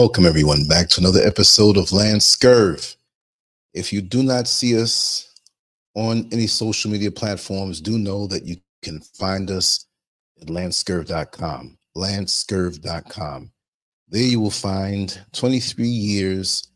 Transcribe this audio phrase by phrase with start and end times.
[0.00, 2.96] Welcome, everyone, back to another episode of Lance Scurv.
[3.74, 5.30] If you do not see us
[5.94, 9.84] on any social media platforms, do know that you can find us
[10.40, 11.76] at lancescurv.com.
[11.94, 13.52] Lancescurv.com.
[14.08, 16.68] There you will find 23 years,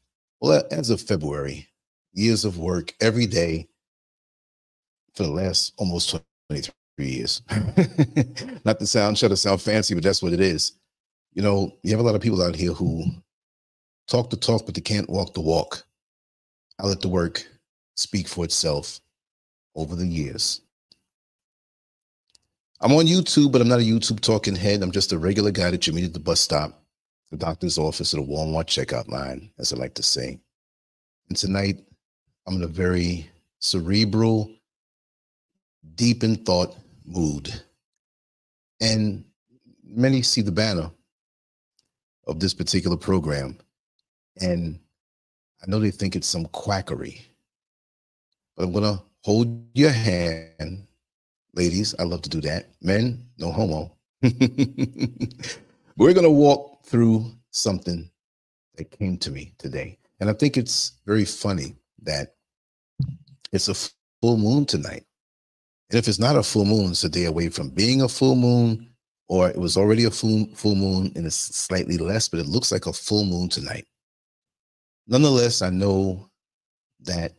[0.42, 1.66] well, as of February,
[2.12, 3.66] years of work every day
[5.14, 6.14] for the last almost
[6.50, 7.40] 23 years.
[8.66, 10.74] Not to sound, try to sound fancy, but that's what it is
[11.34, 13.04] you know, you have a lot of people out here who
[14.08, 15.84] talk the talk, but they can't walk the walk.
[16.78, 17.46] I let the work
[17.96, 19.00] speak for itself
[19.74, 20.60] over the years.
[22.80, 24.82] I'm on YouTube, but I'm not a YouTube talking head.
[24.82, 26.82] I'm just a regular guy that you meet at the bus stop,
[27.30, 30.38] the doctor's office, or the Walmart checkout line, as I like to say.
[31.28, 31.82] And tonight,
[32.46, 34.50] I'm in a very cerebral,
[35.94, 37.52] deep in thought mood.
[38.80, 39.24] And
[39.82, 40.90] many see the banner
[42.26, 43.58] of this particular program.
[44.40, 44.78] And
[45.62, 47.20] I know they think it's some quackery,
[48.56, 50.86] but I'm going to hold your hand.
[51.54, 52.70] Ladies, I love to do that.
[52.82, 53.96] Men, no homo.
[55.96, 58.10] We're going to walk through something
[58.76, 59.98] that came to me today.
[60.20, 62.34] And I think it's very funny that
[63.52, 65.04] it's a full moon tonight.
[65.90, 68.34] And if it's not a full moon, it's a day away from being a full
[68.34, 68.93] moon
[69.34, 72.70] or it was already a full, full moon and it's slightly less, but it looks
[72.70, 73.84] like a full moon tonight.
[75.08, 76.30] Nonetheless, I know
[77.00, 77.32] that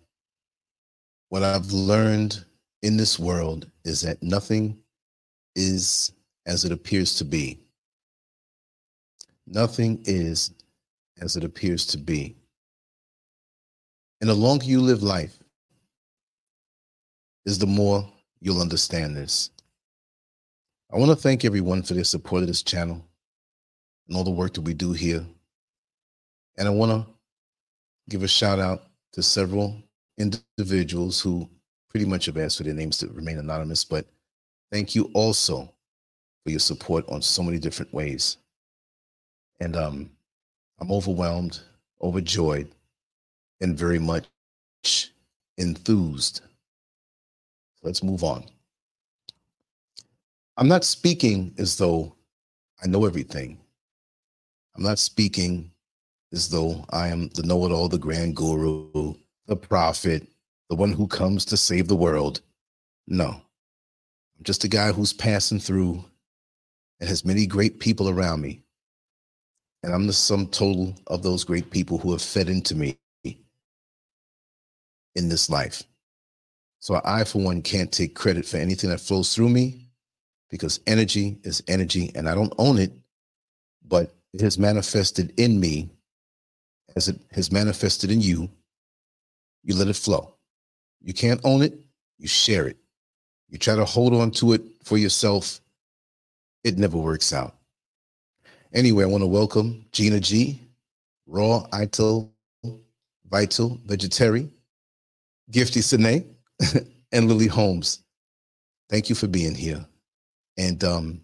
[1.29, 2.43] what I've learned
[2.81, 4.77] in this world is that nothing
[5.55, 6.11] is
[6.45, 7.61] as it appears to be.
[9.47, 10.53] Nothing is
[11.21, 12.35] as it appears to be.
[14.19, 15.39] And the longer you live life,
[17.45, 18.05] is the more
[18.41, 19.51] you'll understand this.
[20.93, 23.03] I want to thank everyone for their support of this channel
[24.07, 25.25] and all the work that we do here.
[26.57, 27.11] And I want to
[28.09, 29.81] give a shout out to several
[30.17, 31.49] individuals who
[31.89, 34.05] pretty much have asked for their names to remain anonymous, but
[34.71, 35.73] thank you also
[36.43, 38.37] for your support on so many different ways.
[39.59, 40.11] And um,
[40.79, 41.59] I'm overwhelmed,
[42.01, 42.69] overjoyed,
[43.61, 44.27] and very much
[45.57, 46.41] enthused.
[47.81, 48.45] Let's move on.
[50.57, 52.15] I'm not speaking as though
[52.81, 53.59] I know everything.
[54.75, 55.71] I'm not speaking
[56.31, 59.15] as though I am the know it all, the grand guru,
[59.47, 60.27] the prophet,
[60.69, 62.41] the one who comes to save the world.
[63.07, 66.03] No, I'm just a guy who's passing through
[66.99, 68.63] and has many great people around me.
[69.83, 73.37] And I'm the sum total of those great people who have fed into me in
[75.29, 75.83] this life.
[76.79, 79.84] So I, for one, can't take credit for anything that flows through me
[80.55, 82.93] because energy is energy and I don't own it,
[83.85, 85.89] but it has manifested in me
[86.95, 88.49] as it has manifested in you.
[89.65, 90.33] You let it flow.
[91.01, 91.77] You can't own it,
[92.17, 92.77] you share it.
[93.49, 95.59] You try to hold on to it for yourself,
[96.63, 97.57] it never works out.
[98.73, 100.61] Anyway, I want to welcome Gina G,
[101.27, 102.33] Raw, Ital,
[103.29, 104.53] Vital, Vegetarian,
[105.51, 106.33] Gifty Sine,
[107.11, 108.03] and Lily Holmes.
[108.89, 109.85] Thank you for being here.
[110.57, 111.21] And um,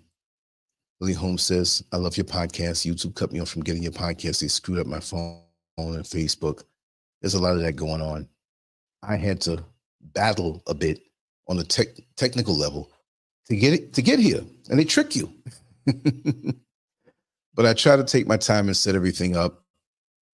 [1.18, 2.86] Holmes says, I love your podcast.
[2.90, 4.42] YouTube cut me off from getting your podcast.
[4.42, 5.42] They screwed up my phone
[5.78, 6.64] and Facebook.
[7.22, 8.28] There's a lot of that going on.
[9.04, 9.64] I had to
[10.14, 11.02] battle a bit
[11.48, 11.88] on the tech,
[12.18, 12.92] technical level
[13.48, 15.32] to get it to get here, and they trick you.
[17.56, 19.66] but I try to take my time and set everything up.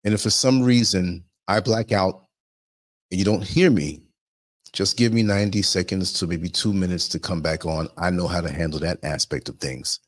[0.04, 2.26] And if for some reason I black out
[3.10, 4.02] and you don't hear me,
[4.76, 7.88] just give me 90 seconds to maybe two minutes to come back on.
[7.96, 10.00] I know how to handle that aspect of things.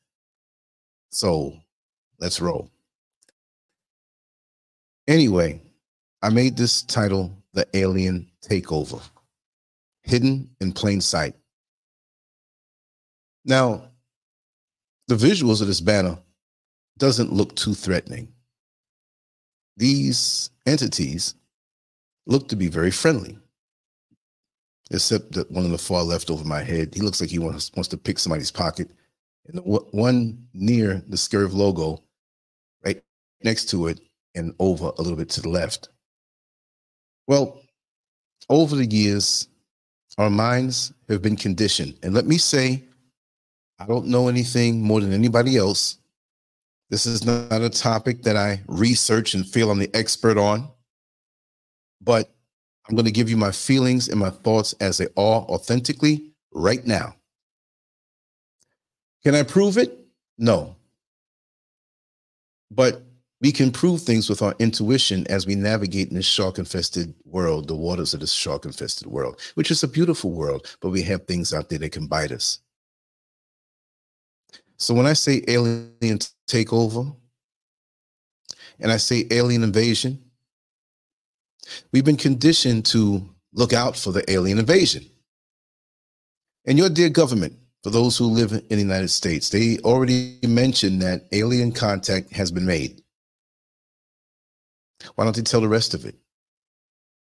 [1.08, 1.54] So
[2.20, 2.70] let's roll.
[5.08, 5.62] Anyway,
[6.20, 9.00] I made this title The Alien Takeover
[10.02, 11.34] Hidden in Plain Sight.
[13.46, 13.84] Now,
[15.06, 16.18] the visuals of this banner
[16.98, 18.34] doesn't look too threatening.
[19.78, 21.36] These entities
[22.26, 23.38] look to be very friendly
[24.90, 26.94] except that one on the far left over my head.
[26.94, 28.90] He looks like he wants, wants to pick somebody's pocket.
[29.46, 32.02] And the one near the Scurv logo,
[32.84, 33.02] right
[33.42, 34.00] next to it,
[34.34, 35.88] and over a little bit to the left.
[37.26, 37.60] Well,
[38.48, 39.48] over the years,
[40.16, 41.98] our minds have been conditioned.
[42.02, 42.84] And let me say,
[43.78, 45.98] I don't know anything more than anybody else.
[46.90, 50.70] This is not a topic that I research and feel I'm the expert on.
[52.00, 52.30] But
[52.88, 56.84] I'm going to give you my feelings and my thoughts as they are authentically right
[56.86, 57.14] now.
[59.22, 59.98] Can I prove it?
[60.38, 60.76] No.
[62.70, 63.02] But
[63.40, 67.68] we can prove things with our intuition as we navigate in this shark infested world,
[67.68, 71.26] the waters of this shark infested world, which is a beautiful world, but we have
[71.26, 72.60] things out there that can bite us.
[74.76, 76.18] So when I say alien
[76.48, 77.14] takeover
[78.80, 80.22] and I say alien invasion,
[81.92, 85.04] we've been conditioned to look out for the alien invasion.
[86.66, 91.00] And your dear government, for those who live in the United States, they already mentioned
[91.02, 93.02] that alien contact has been made.
[95.14, 96.16] Why don't they tell the rest of it?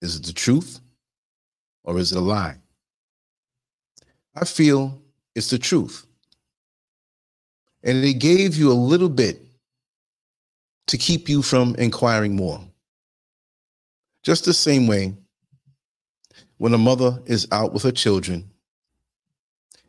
[0.02, 0.80] Is it the truth
[1.84, 2.56] or is it a lie?
[4.34, 5.00] I feel
[5.34, 6.06] it's the truth.
[7.82, 9.40] And they gave you a little bit
[10.88, 12.60] to keep you from inquiring more.
[14.22, 15.14] Just the same way
[16.58, 18.50] when a mother is out with her children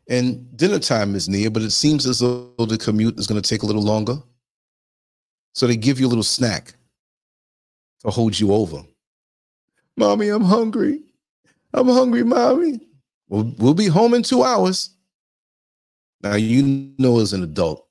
[0.09, 3.47] and dinner time is near, but it seems as though the commute is going to
[3.47, 4.17] take a little longer.
[5.53, 6.73] So they give you a little snack
[8.03, 8.83] to hold you over.
[9.97, 11.01] Mommy, I'm hungry.
[11.73, 12.79] I'm hungry, mommy.
[13.29, 14.89] We'll, we'll be home in two hours.
[16.21, 17.87] Now, you know, as an adult,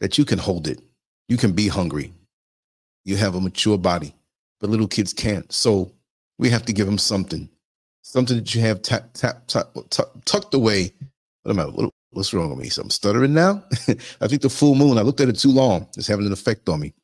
[0.00, 0.80] that you can hold it.
[1.28, 2.12] You can be hungry.
[3.04, 4.14] You have a mature body,
[4.60, 5.50] but little kids can't.
[5.52, 5.92] So
[6.38, 7.48] we have to give them something,
[8.02, 10.92] something that you have tucked away.
[11.42, 11.64] What am I?
[11.64, 12.68] What, what's wrong with me?
[12.68, 13.62] So I'm stuttering now.
[14.20, 14.98] I think the full moon.
[14.98, 15.88] I looked at it too long.
[15.96, 16.94] It's having an effect on me.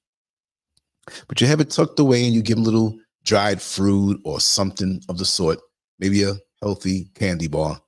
[1.28, 5.02] But you have it tucked away and you give them little dried fruit or something
[5.08, 5.58] of the sort,
[5.98, 7.80] maybe a healthy candy bar,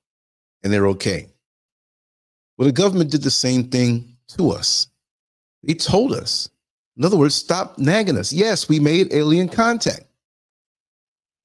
[0.63, 1.27] and they're okay.
[2.57, 4.87] Well, the government did the same thing to us.
[5.63, 6.49] They told us.
[6.97, 8.31] In other words, stop nagging us.
[8.31, 10.05] Yes, we made alien contact,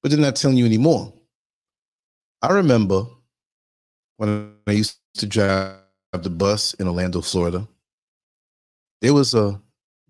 [0.01, 1.13] but they're not telling you anymore.
[2.41, 3.05] I remember
[4.17, 5.75] when I used to drive
[6.13, 7.67] the bus in Orlando, Florida,
[9.01, 9.59] there was a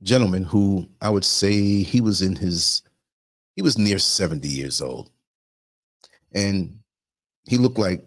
[0.04, 2.84] gentleman who I would say he was in his,
[3.56, 5.10] he was near 70 years old.
[6.34, 6.80] And
[7.48, 8.06] he looked like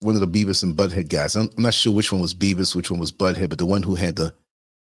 [0.00, 1.34] one of the Beavis and Butthead guys.
[1.36, 3.82] I'm, I'm not sure which one was Beavis, which one was Butthead, but the one
[3.82, 4.34] who had the,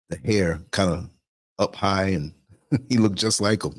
[0.08, 1.11] the hair kind of
[1.60, 2.32] up high and
[2.88, 3.74] he looked just like him.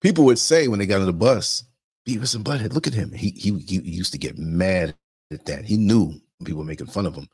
[0.00, 1.64] People would say when they got on the bus,
[2.06, 3.12] Beavis and Butthead, look at him.
[3.12, 4.94] He, he, he used to get mad
[5.32, 5.64] at that.
[5.64, 7.28] He knew people were making fun of him.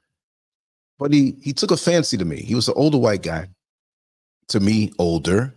[0.99, 2.37] But he he took a fancy to me.
[2.37, 3.49] He was an older white guy
[4.49, 5.53] to me older.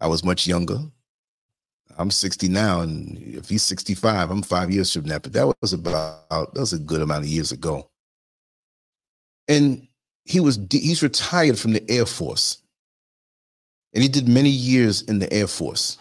[0.00, 0.78] I was much younger.
[1.98, 5.22] I'm 60 now, and if he's 65, I'm five years from that.
[5.22, 7.90] But that was about that was a good amount of years ago.
[9.48, 9.86] And
[10.24, 12.62] he was he's retired from the Air Force,
[13.98, 15.98] and he did many years in the Air Force.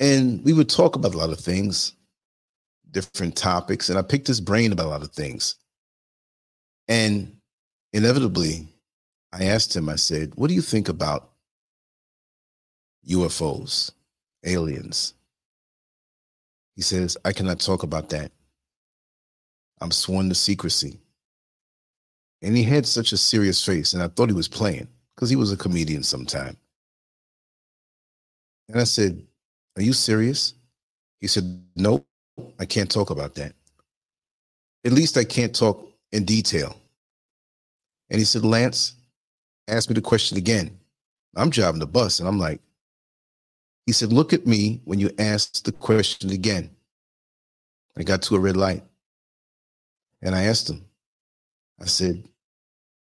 [0.00, 1.92] And we would talk about a lot of things,
[2.90, 5.54] different topics, and I picked his brain about a lot of things.
[6.88, 7.36] And
[7.92, 8.66] inevitably,
[9.32, 11.30] I asked him, I said, What do you think about
[13.08, 13.92] UFOs,
[14.44, 15.14] aliens?
[16.74, 18.32] He says, I cannot talk about that.
[19.80, 20.98] I'm sworn to secrecy.
[22.42, 25.36] And he had such a serious face, and I thought he was playing because he
[25.36, 26.56] was a comedian sometime.
[28.68, 29.22] And I said,
[29.76, 30.54] Are you serious?
[31.20, 32.06] He said, Nope,
[32.58, 33.54] I can't talk about that.
[34.84, 36.76] At least I can't talk in detail.
[38.10, 38.94] And he said, Lance,
[39.68, 40.78] ask me the question again.
[41.34, 42.60] I'm driving the bus and I'm like,
[43.86, 46.70] he said, Look at me when you ask the question again.
[47.96, 48.82] I got to a red light.
[50.22, 50.84] And I asked him,
[51.80, 52.24] I said,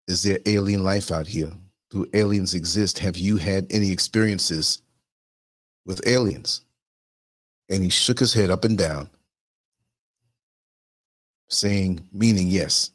[0.08, 1.52] Is there alien life out here?
[1.94, 2.98] Do aliens exist?
[3.00, 4.82] Have you had any experiences
[5.86, 6.62] with aliens?
[7.70, 9.12] And he shook his head up and down,
[11.50, 12.90] saying, meaning yes.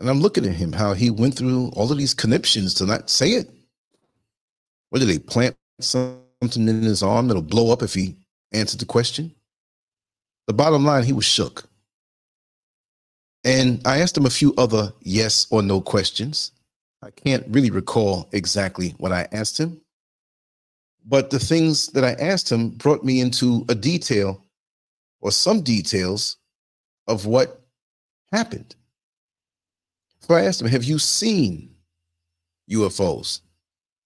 [0.00, 3.08] And I'm looking at him, how he went through all of these conniptions to not
[3.08, 3.48] say it.
[4.90, 8.16] What did they plant something in his arm that'll blow up if he
[8.50, 9.32] answered the question?
[10.48, 11.62] The bottom line, he was shook.
[13.44, 16.50] And I asked him a few other yes or no questions.
[17.04, 19.78] I can't really recall exactly what I asked him.
[21.04, 24.42] But the things that I asked him brought me into a detail
[25.20, 26.38] or some details
[27.06, 27.60] of what
[28.32, 28.74] happened.
[30.20, 31.74] So I asked him, Have you seen
[32.70, 33.40] UFOs?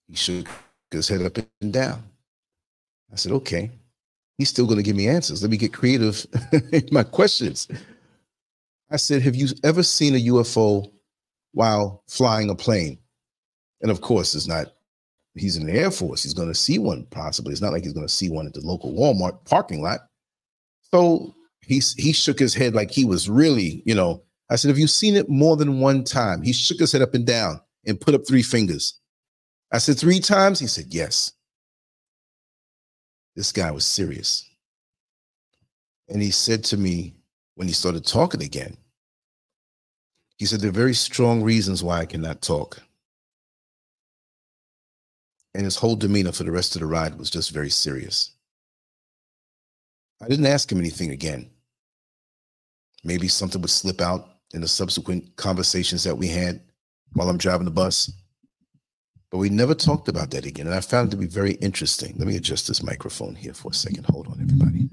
[0.09, 0.49] He shook
[0.90, 2.02] his head up and down.
[3.12, 3.71] I said, Okay.
[4.38, 5.43] He's still going to give me answers.
[5.43, 6.26] Let me get creative
[6.73, 7.69] in my questions.
[8.90, 10.90] I said, Have you ever seen a UFO
[11.52, 12.99] while flying a plane?
[13.81, 14.69] And of course, it's not,
[15.35, 16.23] he's in the Air Force.
[16.23, 17.52] He's going to see one possibly.
[17.52, 20.00] It's not like he's going to see one at the local Walmart parking lot.
[20.93, 24.78] So he's, he shook his head like he was really, you know, I said, Have
[24.78, 26.43] you seen it more than one time?
[26.43, 27.61] He shook his head up and down.
[27.87, 28.99] and put up three fingers.
[29.73, 30.59] I said, Three times?
[30.59, 31.33] He said, Yes.
[33.37, 34.45] This guy was serious.
[36.09, 37.14] And he said to me
[37.55, 38.76] when he started talking again,
[40.38, 42.80] he said, There are very strong reasons why I cannot talk.
[45.54, 48.30] And his whole demeanor for the rest of the ride was just very serious.
[50.23, 51.50] I didn't ask him anything again.
[53.02, 56.61] Maybe something would slip out in the subsequent conversations that we had
[57.12, 58.12] while I'm driving the bus.
[59.30, 60.66] But we never talked about that again.
[60.66, 62.14] And I found it to be very interesting.
[62.16, 64.07] Let me adjust this microphone here for a second.
[64.07, 64.88] Hold on, everybody.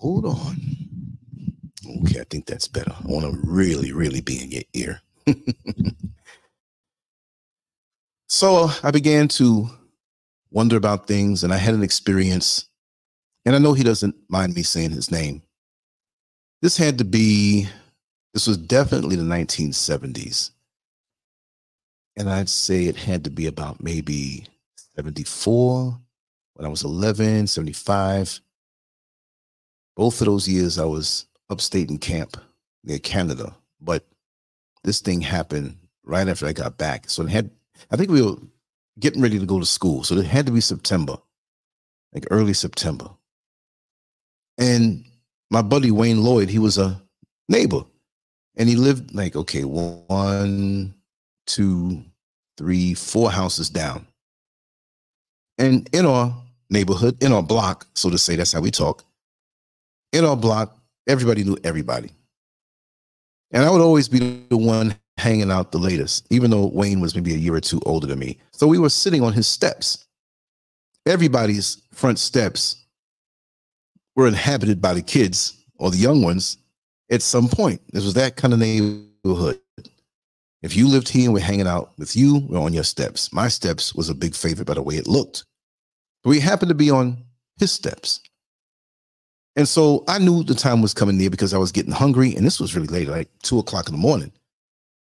[0.00, 0.56] Hold on.
[2.02, 2.92] Okay, I think that's better.
[2.92, 5.00] I want to really, really be in your ear.
[8.28, 9.68] so I began to
[10.50, 12.68] wonder about things, and I had an experience.
[13.44, 15.42] And I know he doesn't mind me saying his name.
[16.62, 17.68] This had to be,
[18.34, 20.50] this was definitely the 1970s.
[22.16, 24.46] And I'd say it had to be about maybe
[24.96, 25.98] 74
[26.54, 28.40] when I was 11, 75.
[29.96, 32.36] Both of those years I was upstate in camp
[32.84, 33.54] near Canada.
[33.80, 34.06] But
[34.84, 37.10] this thing happened right after I got back.
[37.10, 37.50] So it had,
[37.90, 38.36] I think we were
[38.98, 40.04] getting ready to go to school.
[40.04, 41.16] So it had to be September,
[42.12, 43.10] like early September.
[44.58, 45.04] And
[45.50, 47.00] my buddy Wayne Lloyd, he was a
[47.48, 47.82] neighbor,
[48.56, 50.94] and he lived like okay, one,
[51.46, 52.04] two,
[52.56, 54.06] three, four houses down.
[55.58, 56.34] And in our
[56.68, 59.04] neighborhood, in our block, so to say, that's how we talk.
[60.12, 60.76] In our block,
[61.10, 62.10] everybody knew everybody.
[63.50, 67.14] And I would always be the one hanging out the latest, even though Wayne was
[67.14, 68.38] maybe a year or two older than me.
[68.52, 70.06] So we were sitting on his steps.
[71.06, 72.86] Everybody's front steps
[74.14, 76.58] were inhabited by the kids or the young ones
[77.10, 77.80] at some point.
[77.92, 79.60] This was that kind of neighborhood.
[80.62, 83.32] If you lived here and we're hanging out with you, we're on your steps.
[83.32, 85.44] My steps was a big favorite by the way it looked.
[86.24, 87.24] We happened to be on
[87.58, 88.20] his steps.
[89.56, 92.34] And so I knew the time was coming near because I was getting hungry.
[92.34, 94.32] And this was really late, like two o'clock in the morning.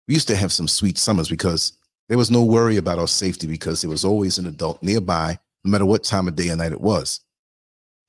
[0.07, 1.73] We used to have some sweet summers because
[2.09, 5.71] there was no worry about our safety because there was always an adult nearby, no
[5.71, 7.21] matter what time of day or night it was,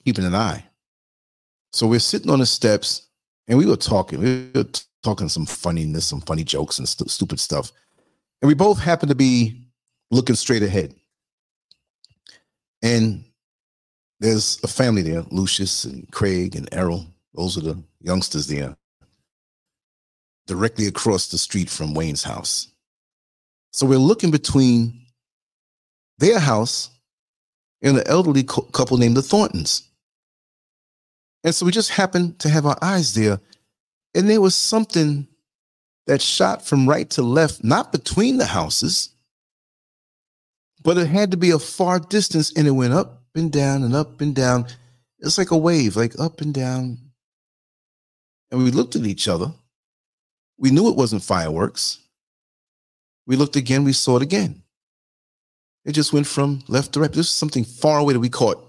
[0.05, 0.63] keeping an eye.
[1.73, 3.07] So we're sitting on the steps
[3.47, 4.19] and we were talking.
[4.19, 4.65] We were
[5.03, 7.71] talking some funniness, some funny jokes and st- stupid stuff.
[8.41, 9.63] And we both happened to be
[10.11, 10.93] looking straight ahead.
[12.83, 13.25] And
[14.19, 17.05] there's a family there, Lucius and Craig and Errol.
[17.33, 18.75] Those are the youngsters there.
[20.47, 22.71] Directly across the street from Wayne's house.
[23.71, 25.01] So we're looking between
[26.17, 26.89] their house
[27.81, 29.83] and the elderly couple named the Thorntons.
[31.43, 33.39] And so we just happened to have our eyes there.
[34.15, 35.27] And there was something
[36.07, 39.09] that shot from right to left, not between the houses,
[40.81, 43.95] but it had to be a far distance and it went up and down and
[43.95, 44.67] up and down.
[45.19, 46.97] It's like a wave, like up and down.
[48.51, 49.51] And we looked at each other.
[50.57, 51.99] We knew it wasn't fireworks.
[53.25, 54.63] We looked again, we saw it again.
[55.85, 57.11] It just went from left to right.
[57.11, 58.63] This is something far away that we caught.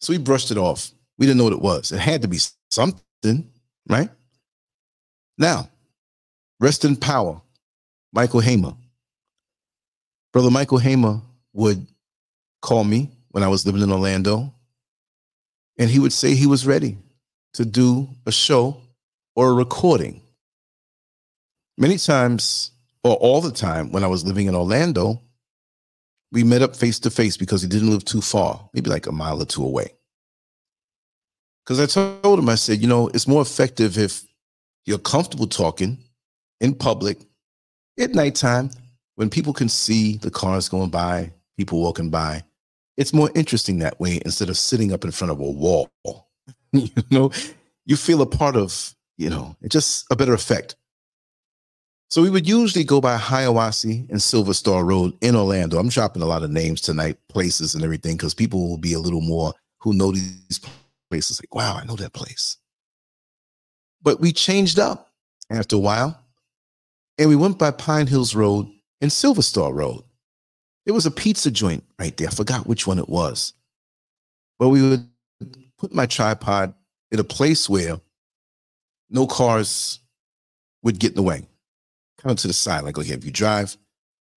[0.00, 0.90] So we brushed it off.
[1.18, 1.92] We didn't know what it was.
[1.92, 2.38] It had to be
[2.70, 3.50] something,
[3.88, 4.10] right?
[5.38, 5.68] Now,
[6.60, 7.40] rest in power,
[8.12, 8.74] Michael Hamer.
[10.32, 11.20] Brother Michael Hamer
[11.52, 11.86] would
[12.60, 14.54] call me when I was living in Orlando,
[15.76, 16.96] and he would say he was ready
[17.54, 18.80] to do a show
[19.34, 20.22] or a recording.
[21.76, 22.70] Many times,
[23.02, 25.20] or all the time, when I was living in Orlando,
[26.30, 29.12] we met up face to face because he didn't live too far, maybe like a
[29.12, 29.90] mile or two away.
[31.64, 34.22] Because I told him, I said, you know, it's more effective if
[34.86, 35.98] you're comfortable talking
[36.60, 37.18] in public
[37.98, 38.70] at nighttime
[39.16, 42.44] when people can see the cars going by, people walking by.
[42.96, 45.90] It's more interesting that way instead of sitting up in front of a wall.
[46.72, 47.30] you know,
[47.86, 50.76] you feel a part of, you know, it's just a better effect.
[52.10, 55.78] So we would usually go by Hiawassee and Silver Star Road in Orlando.
[55.78, 59.00] I'm dropping a lot of names tonight, places and everything, because people will be a
[59.00, 60.60] little more who know these
[61.10, 61.40] places.
[61.40, 62.58] Like, wow, I know that place.
[64.02, 65.10] But we changed up
[65.50, 66.24] after a while
[67.18, 68.68] and we went by Pine Hills Road
[69.00, 70.02] and Silver Star Road.
[70.84, 72.28] There was a pizza joint right there.
[72.28, 73.54] I forgot which one it was.
[74.58, 75.08] But we would
[75.78, 76.74] put my tripod
[77.10, 78.00] in a place where
[79.10, 80.00] no cars
[80.82, 81.46] would get in the way.
[82.18, 83.76] Kind of to the side, like, okay, if you drive,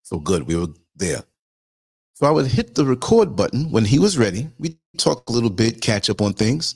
[0.02, 0.46] so good.
[0.46, 1.22] We were there.
[2.14, 4.48] So I would hit the record button when he was ready.
[4.58, 6.74] We'd talk a little bit, catch up on things.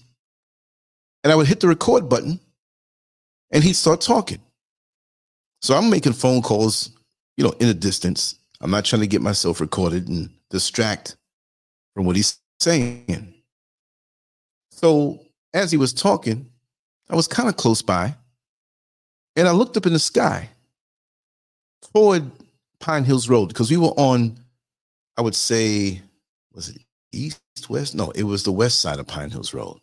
[1.25, 2.41] And I would hit the record button
[3.51, 4.41] and he'd start talking.
[5.61, 6.91] So I'm making phone calls
[7.37, 8.37] you know, in a distance.
[8.63, 11.17] I'm not trying to get myself recorded and distract
[11.95, 13.35] from what he's saying.
[14.71, 15.21] So
[15.53, 16.49] as he was talking,
[17.11, 18.15] I was kind of close by
[19.37, 20.49] and I looked up in the sky
[21.93, 22.31] toward
[22.79, 24.39] Pine Hills Road because we were on,
[25.17, 26.01] I would say,
[26.53, 27.95] was it east, west?
[27.95, 29.79] No, it was the west side of Pine Hills Road.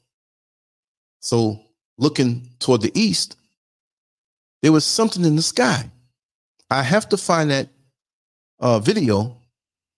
[1.20, 1.60] So
[1.98, 3.36] looking toward the east,
[4.62, 5.90] there was something in the sky.
[6.70, 7.68] I have to find that
[8.60, 9.38] uh, video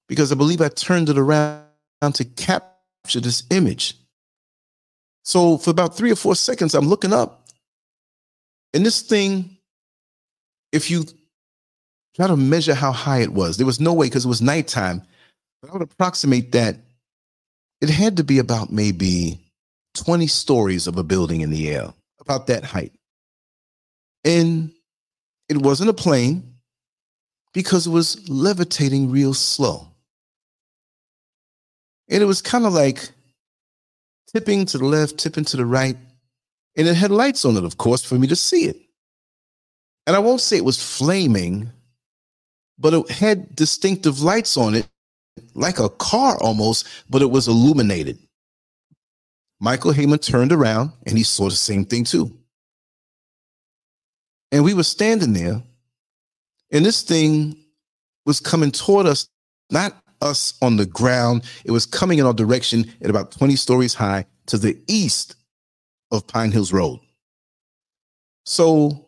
[0.07, 1.65] because I believe I turned it around
[2.13, 3.95] to capture this image.
[5.23, 7.47] So for about three or four seconds, I'm looking up,
[8.73, 9.57] and this thing,
[10.71, 11.05] if you
[12.15, 15.01] try to measure how high it was, there was no way because it was nighttime.
[15.61, 16.77] But I would approximate that
[17.81, 19.39] it had to be about maybe
[19.95, 22.93] 20 stories of a building in the air, about that height.
[24.23, 24.71] And
[25.49, 26.50] it wasn't a plane
[27.53, 29.87] because it was levitating real slow.
[32.09, 33.09] And it was kind of like
[34.33, 35.97] tipping to the left, tipping to the right.
[36.77, 38.77] And it had lights on it, of course, for me to see it.
[40.07, 41.69] And I won't say it was flaming,
[42.77, 44.87] but it had distinctive lights on it,
[45.53, 48.17] like a car almost, but it was illuminated.
[49.59, 52.35] Michael Heyman turned around and he saw the same thing too.
[54.51, 55.61] And we were standing there,
[56.71, 57.57] and this thing
[58.25, 59.27] was coming toward us,
[59.69, 61.43] not us on the ground.
[61.65, 65.35] It was coming in our direction at about 20 stories high to the east
[66.11, 66.99] of Pine Hills Road.
[68.45, 69.07] So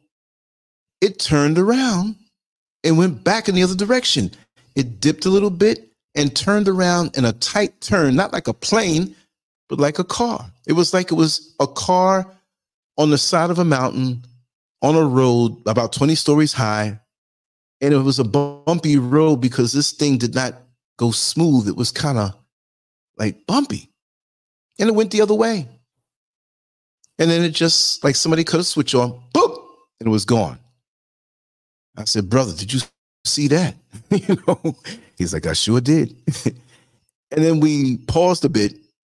[1.01, 2.15] it turned around
[2.83, 4.31] and went back in the other direction.
[4.75, 8.53] It dipped a little bit and turned around in a tight turn, not like a
[8.53, 9.15] plane,
[9.69, 10.45] but like a car.
[10.67, 12.31] It was like it was a car
[12.97, 14.23] on the side of a mountain
[14.81, 16.99] on a road about 20 stories high.
[17.83, 20.55] And it was a bumpy road because this thing did not
[20.97, 21.67] go smooth.
[21.67, 22.33] It was kind of
[23.17, 23.89] like bumpy.
[24.79, 25.67] And it went the other way.
[27.19, 29.57] And then it just like somebody cut a switch on, boom,
[29.99, 30.59] and it was gone.
[31.97, 32.79] I said, brother, did you
[33.25, 33.75] see that?
[34.09, 34.77] you know,
[35.17, 36.15] he's like, I sure did.
[37.31, 38.75] and then we paused a bit,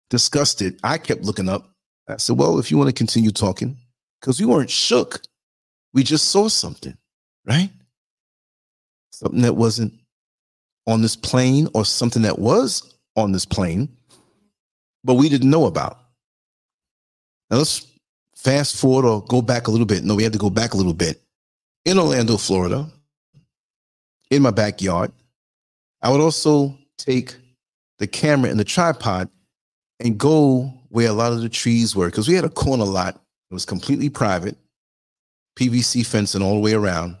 [0.08, 0.80] discussed it.
[0.82, 1.68] I kept looking up.
[2.08, 3.76] I said, well, if you want to continue talking,
[4.22, 5.20] because we weren't shook,
[5.92, 6.96] we just saw something,
[7.46, 7.68] right?
[9.24, 9.94] Something that wasn't
[10.86, 13.88] on this plane or something that was on this plane,
[15.02, 15.98] but we didn't know about.
[17.50, 17.86] Now let's
[18.36, 20.04] fast forward or go back a little bit.
[20.04, 21.22] No, we had to go back a little bit.
[21.86, 22.86] In Orlando, Florida,
[24.30, 25.10] in my backyard,
[26.02, 27.34] I would also take
[27.98, 29.30] the camera and the tripod
[30.00, 33.14] and go where a lot of the trees were because we had a corner lot.
[33.50, 34.56] It was completely private,
[35.58, 37.16] PVC fencing all the way around.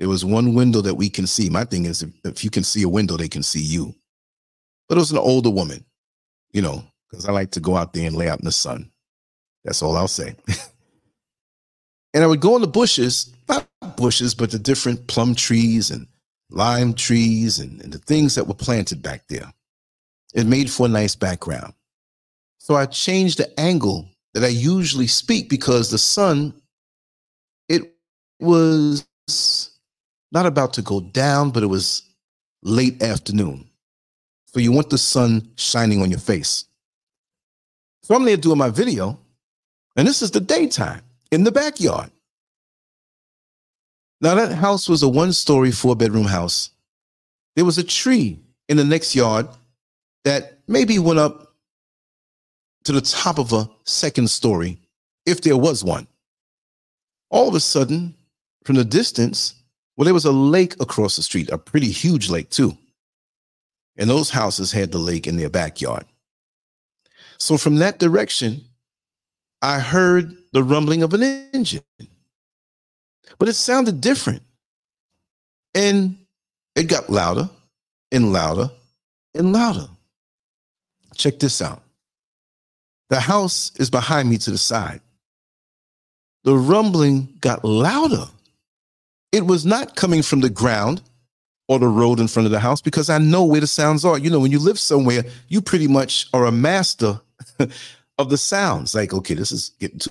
[0.00, 1.50] There was one window that we can see.
[1.50, 3.94] My thing is, if, if you can see a window, they can see you.
[4.88, 5.84] But it was an older woman,
[6.52, 8.90] you know, because I like to go out there and lay out in the sun.
[9.62, 10.34] That's all I'll say.
[12.14, 16.06] and I would go in the bushes, not bushes, but the different plum trees and
[16.48, 19.52] lime trees and, and the things that were planted back there.
[20.32, 21.74] It made for a nice background.
[22.56, 26.54] So I changed the angle that I usually speak because the sun,
[27.68, 27.82] it
[28.40, 29.06] was
[30.32, 32.02] not about to go down, but it was
[32.62, 33.68] late afternoon.
[34.46, 36.64] So you want the sun shining on your face.
[38.02, 39.18] So I'm there doing my video,
[39.96, 42.10] and this is the daytime in the backyard.
[44.20, 46.70] Now, that house was a one story, four bedroom house.
[47.56, 48.38] There was a tree
[48.68, 49.48] in the next yard
[50.24, 51.54] that maybe went up
[52.84, 54.78] to the top of a second story,
[55.26, 56.06] if there was one.
[57.30, 58.14] All of a sudden,
[58.64, 59.54] from the distance,
[60.00, 62.74] well, there was a lake across the street, a pretty huge lake, too.
[63.98, 66.06] And those houses had the lake in their backyard.
[67.36, 68.64] So from that direction,
[69.60, 71.82] I heard the rumbling of an engine,
[73.36, 74.40] but it sounded different.
[75.74, 76.16] And
[76.74, 77.50] it got louder
[78.10, 78.70] and louder
[79.34, 79.86] and louder.
[81.14, 81.82] Check this out.
[83.10, 85.02] The house is behind me to the side.
[86.44, 88.28] The rumbling got louder
[89.32, 91.02] it was not coming from the ground
[91.68, 94.18] or the road in front of the house because I know where the sounds are.
[94.18, 97.20] You know, when you live somewhere, you pretty much are a master
[98.18, 98.94] of the sounds.
[98.94, 100.10] Like, okay, this is getting too,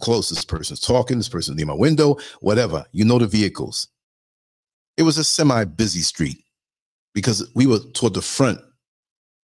[0.00, 0.30] close.
[0.30, 1.16] This person's talking.
[1.16, 2.84] This person's near my window, whatever.
[2.92, 3.88] You know the vehicles.
[4.96, 6.44] It was a semi busy street
[7.12, 8.60] because we were toward the front,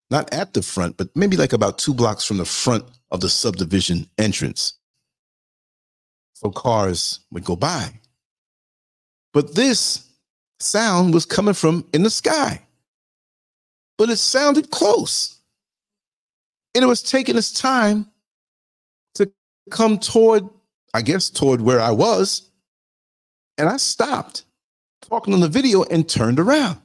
[0.09, 3.29] not at the front, but maybe like about two blocks from the front of the
[3.29, 4.73] subdivision entrance.
[6.33, 8.00] So cars would go by.
[9.33, 10.09] But this
[10.59, 12.61] sound was coming from in the sky,
[13.97, 15.39] but it sounded close.
[16.75, 18.09] And it was taking its time
[19.15, 19.31] to
[19.69, 20.47] come toward,
[20.93, 22.49] I guess, toward where I was.
[23.57, 24.43] And I stopped
[25.01, 26.79] talking on the video and turned around.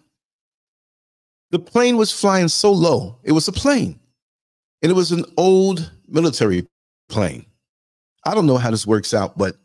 [1.51, 3.99] The plane was flying so low, it was a plane,
[4.83, 6.67] and it was an old military
[7.09, 7.47] plane.
[8.25, 9.57] I don't know how this works out, but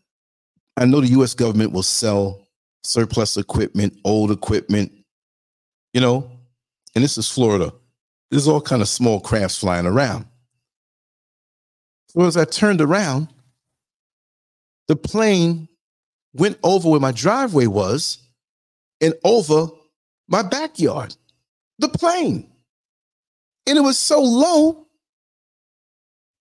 [0.77, 2.47] I know the US government will sell
[2.83, 4.91] surplus equipment, old equipment,
[5.93, 6.31] you know,
[6.95, 7.73] and this is Florida.
[8.29, 10.25] There's all kind of small crafts flying around.
[12.07, 13.29] So as I turned around,
[14.87, 15.67] the plane
[16.33, 18.17] went over where my driveway was
[18.99, 19.67] and over
[20.27, 21.15] my backyard.
[21.79, 22.49] The plane.
[23.67, 24.87] And it was so low.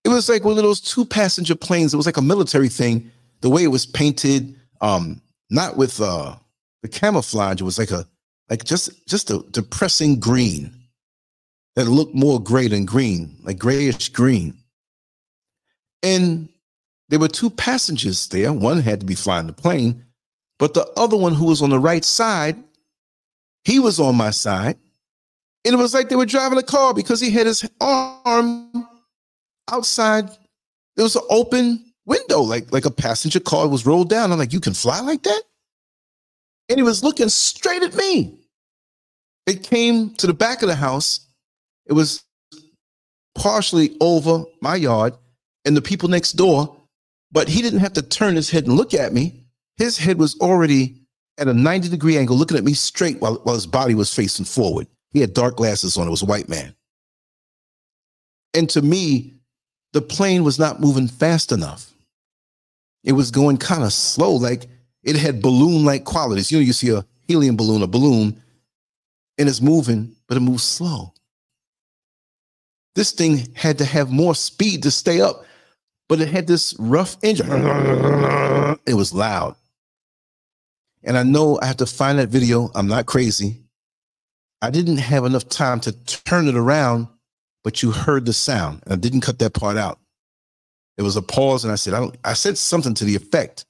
[0.05, 1.93] It was like one of those two passenger planes.
[1.93, 3.11] It was like a military thing.
[3.41, 6.37] The way it was painted, um, not with uh
[6.83, 8.07] the camouflage, it was like a
[8.49, 10.73] like just just a depressing green
[11.77, 14.57] that looked more gray than green, like grayish green.
[16.03, 16.49] And
[17.09, 18.53] there were two passengers there.
[18.53, 20.05] One had to be flying the plane,
[20.59, 22.57] but the other one who was on the right side,
[23.65, 24.77] he was on my side.
[25.65, 28.89] And it was like they were driving a car because he had his arm
[29.71, 30.31] outside.
[30.97, 34.33] There was an open window, like, like a passenger car was rolled down.
[34.33, 35.43] I'm like, you can fly like that?
[36.69, 38.39] And he was looking straight at me.
[39.47, 41.27] It came to the back of the house.
[41.87, 42.23] It was
[43.35, 45.15] partially over my yard
[45.65, 46.77] and the people next door,
[47.33, 49.45] but he didn't have to turn his head and look at me.
[49.77, 51.01] His head was already
[51.39, 54.45] at a 90 degree angle, looking at me straight while, while his body was facing
[54.45, 54.87] forward.
[55.13, 56.07] He had dark glasses on.
[56.07, 56.75] It was a white man.
[58.53, 59.35] And to me,
[59.93, 61.93] the plane was not moving fast enough.
[63.05, 64.67] It was going kind of slow, like
[65.03, 66.51] it had balloon like qualities.
[66.53, 68.43] You know, you see a helium balloon, a balloon,
[69.39, 71.15] and it's moving, but it moves slow.
[72.95, 75.45] This thing had to have more speed to stay up,
[76.09, 77.49] but it had this rough engine.
[78.85, 79.55] It was loud.
[81.05, 82.71] And I know I have to find that video.
[82.75, 83.63] I'm not crazy.
[84.61, 87.07] I didn't have enough time to turn it around,
[87.63, 88.83] but you heard the sound.
[88.85, 90.00] And I didn't cut that part out.
[90.97, 93.65] There was a pause, and I said, I, I said something to the effect.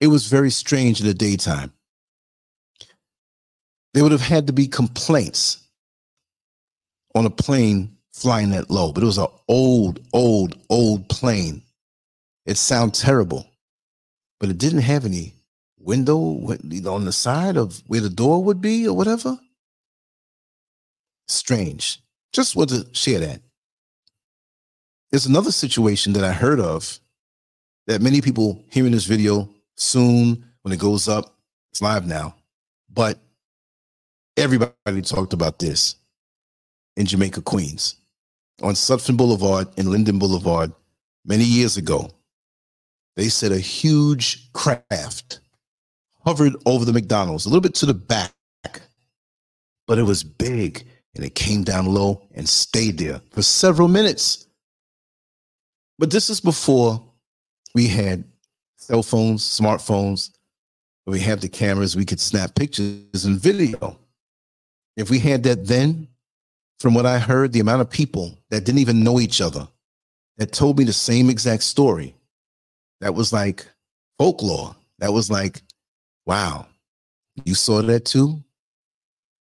[0.00, 1.72] It was very strange in the daytime.
[3.92, 5.58] There would have had to be complaints
[7.14, 11.62] on a plane flying that low, but it was an old, old, old plane.
[12.46, 13.46] It sounded terrible,
[14.40, 15.34] but it didn't have any
[15.78, 19.38] window on the side of where the door would be or whatever.
[21.28, 22.00] Strange.
[22.32, 23.40] Just want to share that.
[25.14, 26.98] There's another situation that I heard of
[27.86, 31.38] that many people hearing this video soon when it goes up,
[31.70, 32.34] it's live now.
[32.92, 33.20] But
[34.36, 35.94] everybody talked about this
[36.96, 37.94] in Jamaica, Queens,
[38.60, 40.72] on Sutphin Boulevard and Linden Boulevard
[41.24, 42.10] many years ago.
[43.14, 45.38] They said a huge craft
[46.24, 48.32] hovered over the McDonald's, a little bit to the back,
[49.86, 54.48] but it was big and it came down low and stayed there for several minutes.
[55.98, 57.02] But this is before
[57.74, 58.24] we had
[58.76, 60.30] cell phones, smartphones,
[61.06, 63.98] we have the cameras, we could snap pictures and video.
[64.96, 66.08] If we had that then,
[66.78, 69.68] from what I heard, the amount of people that didn't even know each other
[70.38, 72.14] that told me the same exact story,
[73.00, 73.66] that was like
[74.18, 74.74] folklore.
[74.98, 75.62] That was like,
[76.26, 76.66] wow,
[77.44, 78.42] you saw that too?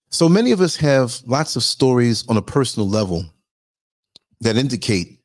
[0.10, 3.26] So many of us have lots of stories on a personal level
[4.42, 5.20] that indicate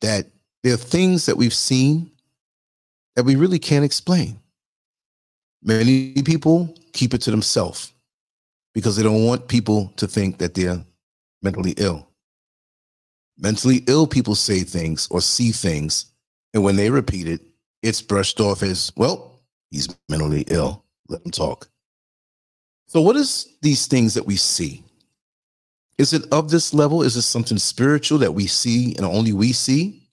[0.00, 0.26] that
[0.68, 2.10] there are things that we've seen
[3.16, 4.38] that we really can't explain.
[5.62, 7.94] Many people keep it to themselves
[8.74, 10.84] because they don't want people to think that they're
[11.40, 12.06] mentally ill.
[13.38, 16.12] Mentally ill people say things or see things,
[16.52, 17.40] and when they repeat it,
[17.82, 20.84] it's brushed off as, well, he's mentally ill.
[21.08, 21.70] Let him talk.
[22.88, 24.84] So, what is these things that we see?
[25.96, 27.02] Is it of this level?
[27.02, 30.07] Is it something spiritual that we see and only we see?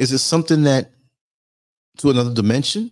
[0.00, 0.92] Is it something that
[1.98, 2.90] to another dimension?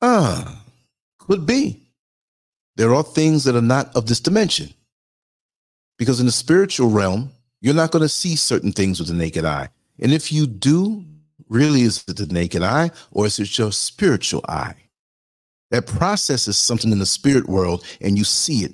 [0.00, 0.62] Ah,
[1.18, 1.82] could be.
[2.76, 4.72] There are things that are not of this dimension.
[5.98, 9.44] Because in the spiritual realm, you're not going to see certain things with the naked
[9.44, 9.70] eye.
[9.98, 11.04] And if you do,
[11.48, 14.76] really is it the naked eye or is it your spiritual eye?
[15.72, 18.72] That processes something in the spirit world and you see it.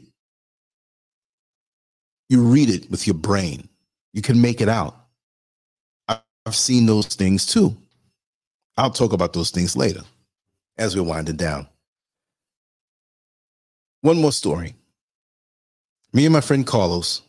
[2.28, 3.70] You read it with your brain.
[4.12, 5.03] You can make it out.
[6.46, 7.76] I've seen those things too.
[8.76, 10.02] I'll talk about those things later
[10.76, 11.68] as we're winding down.
[14.02, 14.74] one more story.
[16.12, 17.22] Me and my friend Carlos,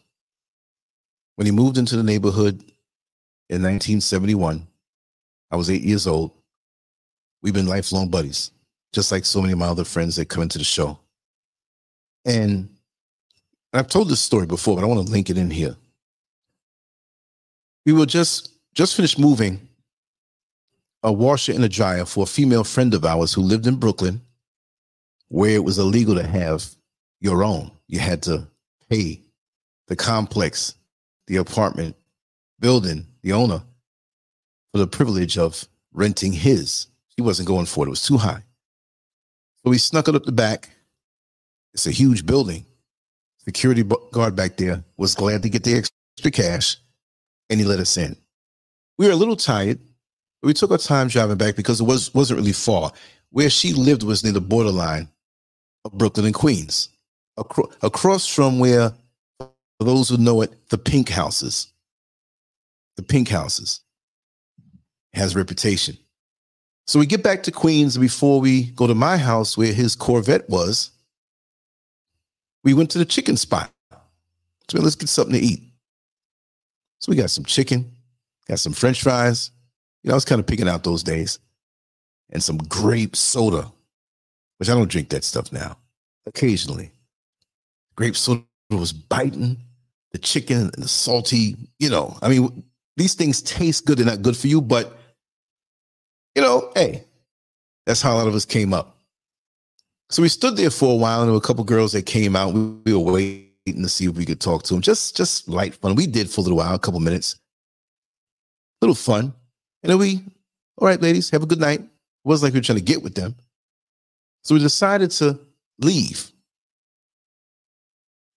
[1.35, 2.59] when he moved into the neighborhood
[3.49, 4.67] in 1971,
[5.51, 6.31] I was eight years old.
[7.41, 8.51] We've been lifelong buddies,
[8.91, 10.99] just like so many of my other friends that come into the show.
[12.25, 12.69] And
[13.71, 15.77] I've told this story before, but I want to link it in here.
[17.85, 19.67] We were just just finished moving
[21.01, 24.21] a washer and a dryer for a female friend of ours who lived in Brooklyn,
[25.29, 26.65] where it was illegal to have
[27.21, 27.71] your own.
[27.87, 28.47] You had to
[28.89, 29.21] pay
[29.87, 30.75] the complex,
[31.27, 31.95] the apartment
[32.59, 33.61] building, the owner,
[34.71, 36.87] for the privilege of renting his.
[37.15, 38.43] He wasn't going for it, it was too high.
[39.63, 40.69] So we snuck it up the back.
[41.73, 42.65] It's a huge building.
[43.37, 46.77] Security guard back there was glad to get the extra cash
[47.49, 48.17] and he let us in.
[48.97, 49.79] We were a little tired
[50.43, 52.91] we took our time driving back because it was wasn't really far.
[53.31, 55.09] Where she lived was near the borderline
[55.85, 56.89] of Brooklyn and Queens,
[57.39, 58.93] Acro- across from where,
[59.39, 61.67] for those who know it, the Pink Houses.
[62.97, 63.81] The Pink Houses
[65.13, 65.97] has reputation.
[66.87, 70.49] So we get back to Queens before we go to my house where his Corvette
[70.49, 70.91] was.
[72.63, 73.71] We went to the chicken spot.
[74.69, 75.61] So let's get something to eat.
[77.01, 77.91] So we got some chicken,
[78.47, 79.51] got some French fries,
[80.03, 81.39] you know, I was kind of picking out those days.
[82.31, 83.71] And some grape soda,
[84.57, 85.77] which I don't drink that stuff now.
[86.25, 86.91] Occasionally.
[87.95, 89.57] Grape soda was biting
[90.11, 92.17] the chicken and the salty, you know.
[92.21, 92.63] I mean,
[92.97, 93.97] these things taste good.
[93.97, 94.97] They're not good for you, but
[96.35, 97.03] you know, hey,
[97.85, 98.97] that's how a lot of us came up.
[100.09, 102.35] So we stood there for a while, and there were a couple girls that came
[102.35, 102.53] out.
[102.53, 104.81] We, were waiting to see if we could talk to them.
[104.81, 105.95] Just, just light fun.
[105.95, 107.37] We did for a little while, a couple minutes.
[108.85, 109.33] Little fun.
[109.81, 110.23] And then we,
[110.77, 111.79] all right, ladies, have a good night.
[111.79, 111.89] It
[112.23, 113.33] wasn't like we were trying to get with them.
[114.43, 115.39] So we decided to
[115.79, 116.31] leave.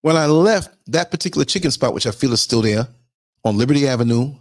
[0.00, 2.88] When I left that particular chicken spot, which I feel is still there
[3.44, 4.34] on Liberty Avenue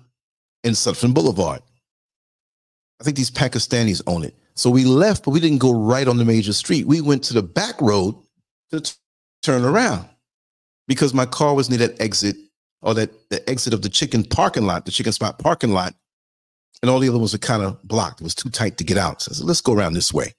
[0.64, 1.62] in Sutphin Boulevard,
[3.02, 4.34] I think these Pakistanis own it.
[4.54, 6.88] So we left, but we didn't go right on the major street.
[6.88, 8.16] We went to the back road
[8.72, 8.94] to t-
[9.42, 10.08] turn around
[10.88, 12.38] because my car was near that exit
[12.82, 15.94] or that the exit of the chicken parking lot, the chicken spot parking lot
[16.82, 18.22] and all the other ones were kind of blocked.
[18.22, 19.22] It was too tight to get out.
[19.22, 20.34] So I said, let's go around this way.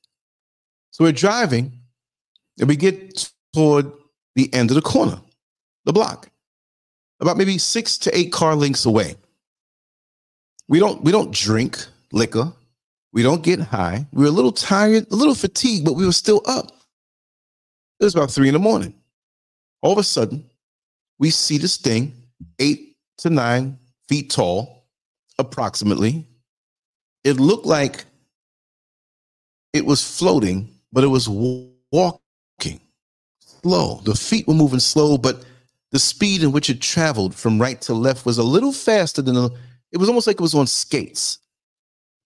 [0.91, 1.73] So we're driving
[2.59, 3.91] and we get toward
[4.35, 5.21] the end of the corner,
[5.85, 6.31] the block,
[7.21, 9.17] about maybe six to eight car lengths away.
[10.69, 12.53] We don't we don't drink liquor.
[13.13, 14.07] We don't get high.
[14.13, 16.67] We were a little tired, a little fatigued, but we were still up.
[18.01, 18.95] It was about three in the morning.
[19.83, 20.49] All of a sudden,
[21.19, 22.15] we see this thing,
[22.59, 24.87] eight to nine feet tall,
[25.39, 26.27] approximately.
[27.25, 28.05] It looked like
[29.73, 32.81] it was floating, but it was walking
[33.63, 34.01] slow.
[34.05, 35.45] The feet were moving slow, but
[35.91, 39.37] the speed in which it traveled from right to left was a little faster than
[39.37, 39.47] a,
[39.93, 41.39] it was almost like it was on skates,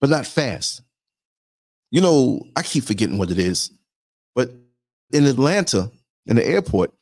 [0.00, 0.82] but not fast.
[1.90, 3.70] You know, I keep forgetting what it is,
[4.34, 4.50] but
[5.12, 5.90] in Atlanta,
[6.26, 6.92] in the airport,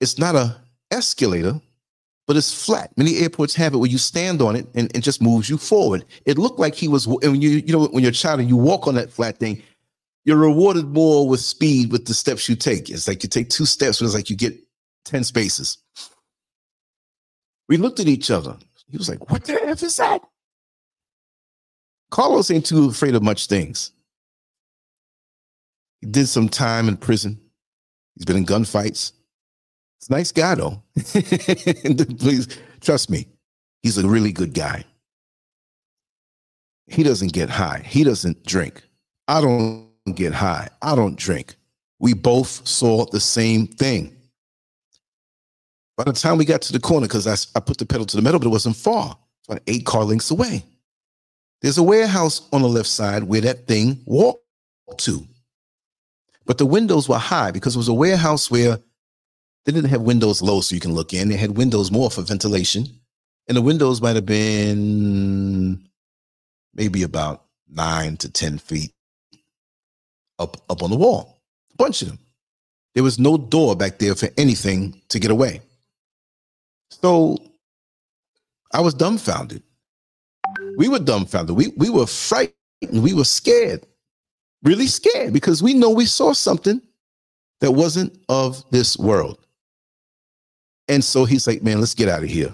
[0.00, 0.56] it's not a
[0.90, 1.60] escalator,
[2.26, 2.90] but it's flat.
[2.96, 6.04] Many airports have it where you stand on it and it just moves you forward.
[6.24, 8.56] It looked like he was, and you, you know, when you're a child and you
[8.56, 9.62] walk on that flat thing,
[10.24, 12.88] you're rewarded more with speed with the steps you take.
[12.88, 14.58] It's like you take two steps, but it's like you get
[15.04, 15.78] 10 spaces.
[17.68, 18.56] We looked at each other.
[18.90, 20.22] He was like, What the F is that?
[22.10, 23.90] Carlos ain't too afraid of much things.
[26.00, 27.40] He did some time in prison.
[28.14, 29.12] He's been in gunfights.
[30.10, 30.82] Nice guy though.
[32.18, 32.48] Please
[32.80, 33.26] trust me.
[33.82, 34.84] He's a really good guy.
[36.86, 37.82] He doesn't get high.
[37.84, 38.82] He doesn't drink.
[39.28, 40.68] I don't get high.
[40.82, 41.56] I don't drink.
[41.98, 44.14] We both saw the same thing.
[45.96, 48.16] By the time we got to the corner, because I, I put the pedal to
[48.16, 49.16] the metal, but it wasn't far.
[49.40, 50.64] It's about eight car lengths away.
[51.62, 54.42] There's a warehouse on the left side where that thing walked
[54.98, 55.26] to.
[56.44, 58.78] But the windows were high because it was a warehouse where
[59.64, 61.28] they didn't have windows low so you can look in.
[61.28, 62.86] They had windows more for ventilation.
[63.48, 65.82] And the windows might have been
[66.74, 68.92] maybe about nine to 10 feet
[70.38, 71.40] up, up on the wall.
[71.72, 72.18] A bunch of them.
[72.94, 75.62] There was no door back there for anything to get away.
[76.90, 77.38] So
[78.72, 79.62] I was dumbfounded.
[80.76, 81.56] We were dumbfounded.
[81.56, 82.54] We, we were frightened.
[82.92, 83.86] We were scared,
[84.62, 86.82] really scared, because we know we saw something
[87.60, 89.43] that wasn't of this world.
[90.88, 92.52] And so he's like, man, let's get out of here.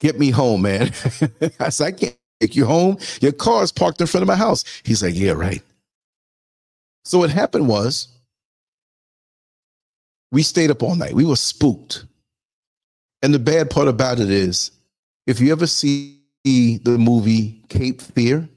[0.00, 0.92] Get me home, man.
[1.60, 2.98] I said, I can't take you home.
[3.20, 4.64] Your car is parked in front of my house.
[4.84, 5.62] He's like, yeah, right.
[7.04, 8.08] So what happened was
[10.30, 11.14] we stayed up all night.
[11.14, 12.04] We were spooked.
[13.22, 14.72] And the bad part about it is,
[15.26, 18.48] if you ever see the movie Cape Fear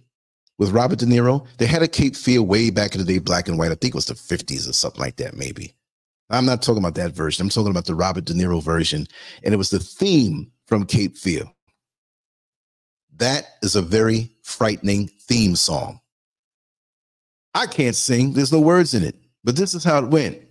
[0.58, 3.48] with Robert De Niro, they had a Cape Fear way back in the day, black
[3.48, 3.71] and white.
[3.71, 5.76] I think it was the 50s or something like that, maybe.
[6.30, 7.44] I'm not talking about that version.
[7.44, 9.08] I'm talking about the Robert De Niro version.
[9.44, 11.44] And it was the theme from Cape Fear.
[13.18, 16.00] That is a very frightening theme song.
[17.54, 20.42] I can't sing, there's no words in it, but this is how it went.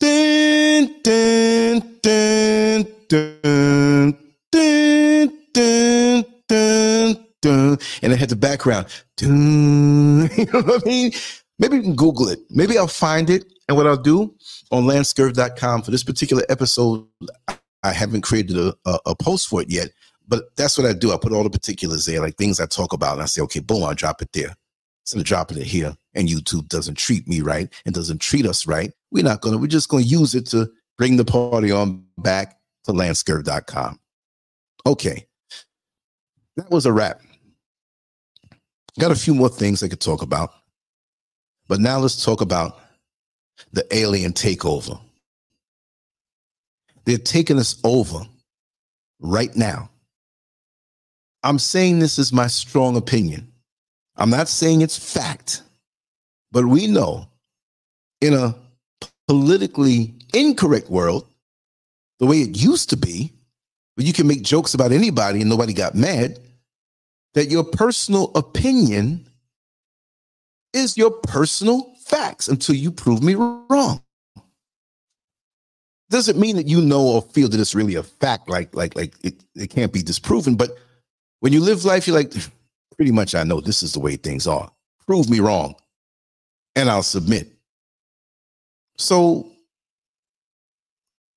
[0.00, 4.16] Dun, dun, dun, dun,
[4.50, 7.78] dun, dun, dun, dun.
[8.02, 8.86] And it had the background.
[9.16, 11.12] Dun, you know what I mean?
[11.58, 12.40] Maybe you can Google it.
[12.50, 13.44] Maybe I'll find it.
[13.68, 14.34] And what I'll do
[14.70, 17.06] on lancescurv.com for this particular episode,
[17.82, 19.90] I haven't created a, a, a, post for it yet,
[20.26, 21.12] but that's what I do.
[21.12, 23.60] I put all the particulars there, like things I talk about, and I say, okay,
[23.60, 24.54] boom, I'll drop it there.
[25.04, 28.66] Instead of dropping it here, and YouTube doesn't treat me right and doesn't treat us
[28.66, 32.58] right, we're not gonna, we're just gonna use it to bring the party on back
[32.84, 34.00] to lancescurv.com.
[34.86, 35.26] Okay.
[36.56, 37.20] That was a wrap.
[38.98, 40.50] Got a few more things I could talk about.
[41.68, 42.80] But now let's talk about
[43.72, 44.98] the alien takeover.
[47.04, 48.20] They're taking us over
[49.20, 49.90] right now.
[51.42, 53.52] I'm saying this is my strong opinion.
[54.16, 55.62] I'm not saying it's fact,
[56.50, 57.28] but we know
[58.20, 58.54] in a
[59.28, 61.26] politically incorrect world,
[62.18, 63.32] the way it used to be,
[63.94, 66.40] where you can make jokes about anybody and nobody got mad,
[67.34, 69.27] that your personal opinion
[70.72, 74.02] is your personal facts until you prove me wrong.
[76.10, 79.14] Doesn't mean that you know or feel that it's really a fact, like like like
[79.22, 80.56] it, it can't be disproven.
[80.56, 80.70] But
[81.40, 82.32] when you live life, you're like,
[82.96, 84.70] pretty much I know this is the way things are.
[85.06, 85.74] Prove me wrong,
[86.76, 87.52] and I'll submit.
[88.96, 89.50] So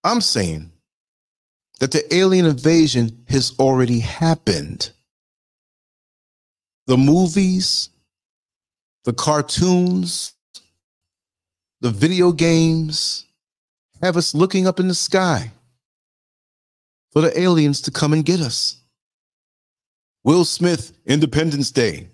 [0.03, 0.71] I'm saying
[1.79, 4.91] that the alien invasion has already happened.
[6.87, 7.89] The movies,
[9.05, 10.33] the cartoons,
[11.81, 13.25] the video games
[14.01, 15.51] have us looking up in the sky
[17.11, 18.77] for the aliens to come and get us.
[20.23, 22.07] Will Smith, Independence Day.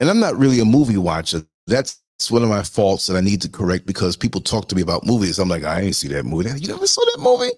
[0.00, 1.42] And I'm not really a movie watcher.
[1.66, 4.82] That's one of my faults that I need to correct because people talk to me
[4.82, 5.38] about movies.
[5.38, 6.50] I'm like, I ain't see that movie.
[6.58, 7.52] You never saw that movie?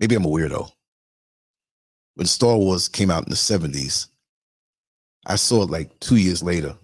[0.00, 0.70] Maybe I'm a weirdo.
[2.14, 4.08] When Star Wars came out in the 70s,
[5.26, 6.76] I saw it like two years later,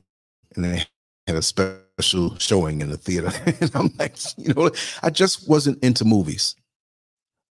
[0.54, 0.86] and then they
[1.26, 3.30] had a special showing in the theater.
[3.60, 4.70] and I'm like, you know,
[5.02, 6.54] I just wasn't into movies.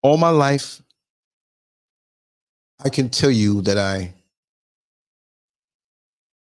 [0.02, 0.80] All my life,
[2.84, 4.14] I can tell you that I,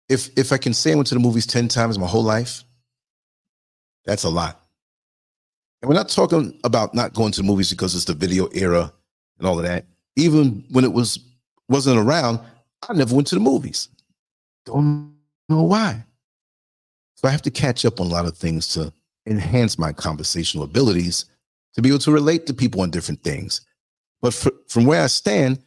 [0.08, 2.62] if if I can say I went to the movies 10 times my whole life,
[4.04, 4.60] that's a lot.
[5.80, 8.92] And we're not talking about not going to the movies because it's the video era
[9.38, 9.86] and all of that.
[10.16, 11.18] Even when it was
[11.68, 12.40] wasn't around,
[12.88, 13.88] I never went to the movies.
[14.64, 15.14] Don't
[15.48, 16.04] know why.
[17.16, 18.92] So I have to catch up on a lot of things to
[19.26, 21.26] enhance my conversational abilities
[21.74, 23.60] to be able to relate to people on different things.
[24.22, 25.58] But for, from where I stand,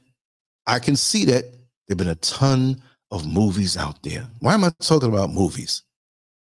[0.65, 2.81] I can see that there have been a ton
[3.11, 4.27] of movies out there.
[4.39, 5.83] Why am I talking about movies?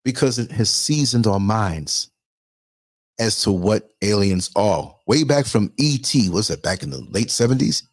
[0.04, 2.10] Because it has seasoned our minds
[3.20, 4.96] as to what aliens are.
[5.08, 7.84] Way back from E.T., was it back in the late 70s?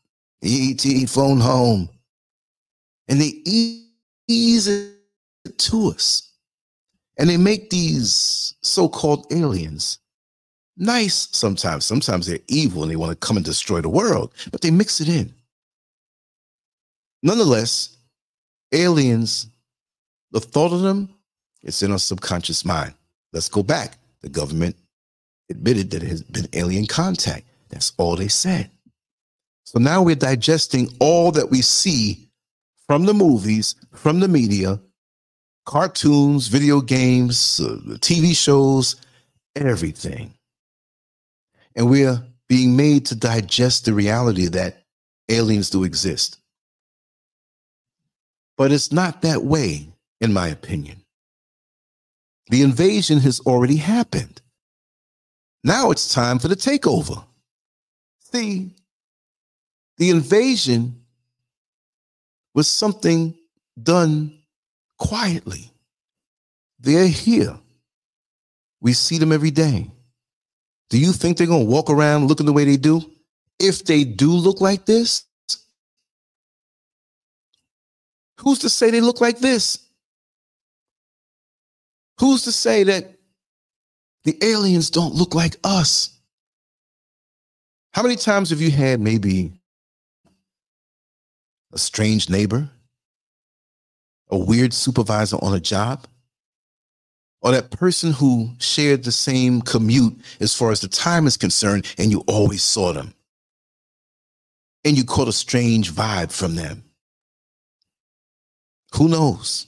[0.43, 1.07] E.T.
[1.07, 1.89] phone home.
[3.09, 3.43] And they
[5.59, 6.31] to us.
[7.19, 9.99] And they make these so called aliens
[10.77, 11.85] nice sometimes.
[11.85, 15.01] Sometimes they're evil and they want to come and destroy the world, but they mix
[15.01, 15.33] it in.
[17.23, 17.97] Nonetheless,
[18.73, 19.47] aliens,
[20.33, 21.09] the thought of them,
[21.63, 22.95] it's in our subconscious mind.
[23.33, 23.99] Let's go back.
[24.23, 24.77] The government
[25.51, 27.47] admitted that it has been alien contact.
[27.69, 28.71] That's all they said.
[29.65, 32.22] So now we're digesting all that we see
[32.93, 34.79] from the movies, from the media,
[35.65, 38.97] cartoons, video games, uh, TV shows,
[39.57, 40.35] everything.
[41.75, 44.83] And we are being made to digest the reality that
[45.31, 46.37] aliens do exist.
[48.59, 49.89] But it's not that way,
[50.21, 51.03] in my opinion.
[52.51, 54.43] The invasion has already happened.
[55.65, 57.25] Now it's time for the takeover.
[58.19, 58.75] See,
[59.97, 61.02] the invasion
[62.55, 63.35] was something
[63.81, 64.39] done
[64.99, 65.71] quietly.
[66.81, 67.59] They're here.
[68.81, 69.91] We see them every day.
[70.91, 73.01] Do you think they're going to walk around looking the way they do?
[73.59, 75.25] If they do look like this,
[78.41, 79.79] who's to say they look like this?
[82.19, 83.13] Who's to say that
[84.25, 86.19] The aliens don't look like us.
[87.93, 89.53] How many times have you had maybe
[91.73, 92.69] a strange neighbor,
[94.31, 96.07] a weird supervisor on a job,
[97.41, 101.93] or that person who shared the same commute as far as the time is concerned,
[101.99, 103.15] and you always saw them?
[104.85, 106.85] And you caught a strange vibe from them.
[108.95, 109.67] Who knows?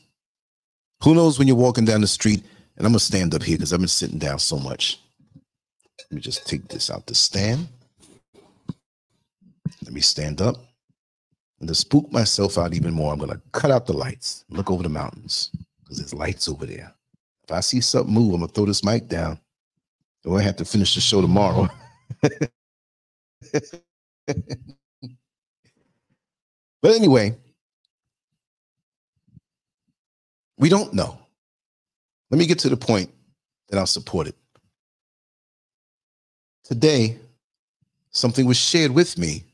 [1.03, 2.45] Who knows when you're walking down the street?
[2.77, 5.01] And I'm gonna stand up here because I've been sitting down so much.
[5.99, 7.69] Let me just take this out the stand.
[9.83, 10.57] Let me stand up.
[11.61, 14.71] And to spook myself out even more, I'm going to cut out the lights, look
[14.71, 15.51] over the mountains
[15.83, 16.95] because there's lights over there.
[17.45, 19.41] If I see something move, I'm going to throw this mic down.
[20.27, 21.69] Or I have to finish the show tomorrow.
[26.83, 27.37] but anyway,
[30.59, 31.19] we don't know.
[32.31, 33.11] Let me get to the point
[33.71, 34.37] that I'll support it.
[36.65, 37.19] Today,
[38.13, 39.45] something was shared with me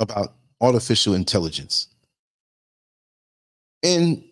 [0.00, 1.88] about artificial intelligence.
[3.82, 4.24] And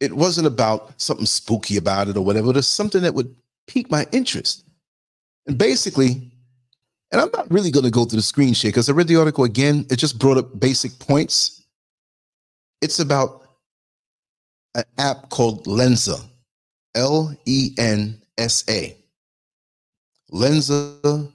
[0.00, 3.34] it wasn't about something spooky about it or whatever, it's something that would
[3.66, 4.64] pique my interest.
[5.46, 6.30] And basically,
[7.10, 9.16] and I'm not really going to go through the screen share because I read the
[9.16, 9.86] article again.
[9.90, 11.64] It just brought up basic points.
[12.82, 13.44] It's about
[14.74, 16.22] an app called Lensa,
[16.94, 18.94] L E N S A.
[20.30, 21.32] Lensa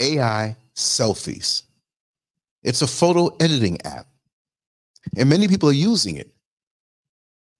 [0.00, 1.62] AI selfies.
[2.62, 4.06] It's a photo editing app,
[5.16, 6.30] and many people are using it.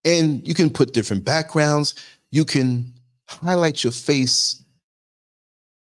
[0.04, 1.94] And you can put different backgrounds,
[2.30, 2.92] you can
[3.28, 4.62] highlight your face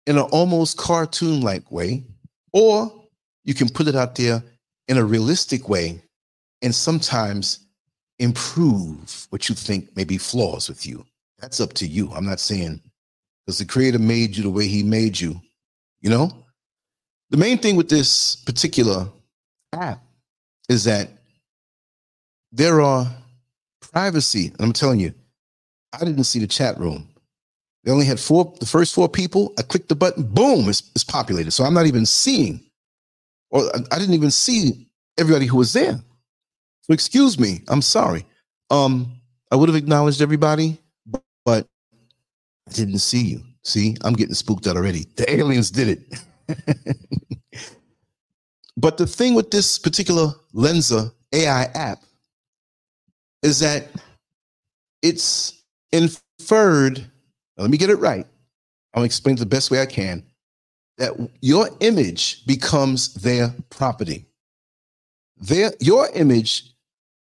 [0.05, 2.03] in an almost cartoon like way,
[2.53, 2.91] or
[3.43, 4.43] you can put it out there
[4.87, 6.01] in a realistic way
[6.61, 7.67] and sometimes
[8.19, 11.05] improve what you think may be flaws with you.
[11.39, 12.11] That's up to you.
[12.11, 12.81] I'm not saying
[13.45, 15.41] because the creator made you the way he made you,
[16.01, 16.31] you know?
[17.31, 19.09] The main thing with this particular
[19.73, 20.03] app
[20.69, 21.09] is that
[22.51, 23.07] there are
[23.81, 24.53] privacy.
[24.59, 25.13] I'm telling you,
[25.93, 27.09] I didn't see the chat room.
[27.83, 29.53] They only had four, the first four people.
[29.59, 31.51] I clicked the button, boom, it's, it's populated.
[31.51, 32.63] So I'm not even seeing,
[33.51, 34.87] or I didn't even see
[35.19, 35.99] everybody who was there.
[36.83, 38.25] So excuse me, I'm sorry.
[38.71, 39.13] Um,
[39.51, 40.79] I would have acknowledged everybody,
[41.45, 41.67] but
[42.69, 43.41] I didn't see you.
[43.63, 45.07] See, I'm getting spooked out already.
[45.17, 46.01] The aliens did it.
[48.77, 52.03] but the thing with this particular Lensa AI app
[53.43, 53.87] is that
[55.01, 57.05] it's inferred.
[57.57, 58.25] Let me get it right.
[58.93, 60.23] I'll explain it the best way I can.
[60.97, 64.25] That your image becomes their property.
[65.37, 66.71] Their your image,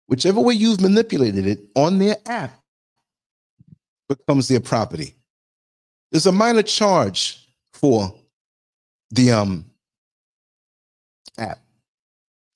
[0.07, 2.59] whichever way you've manipulated it on their app,
[4.09, 5.15] becomes their property.
[6.11, 8.13] There's a minor charge for
[9.12, 9.66] the um
[11.38, 11.59] app.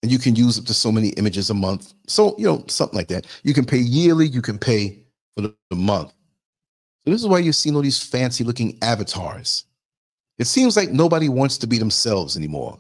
[0.03, 1.93] And you can use up to so many images a month.
[2.07, 3.27] So you know something like that.
[3.43, 5.03] You can pay yearly you can pay
[5.35, 6.13] for the, the month.
[7.05, 9.65] So this is why you're seeing all these fancy looking avatars.
[10.39, 12.79] It seems like nobody wants to be themselves anymore.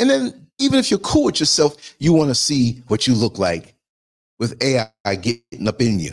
[0.00, 3.38] And then even if you're cool with yourself you want to see what you look
[3.38, 3.74] like
[4.38, 6.12] with ai getting up in you.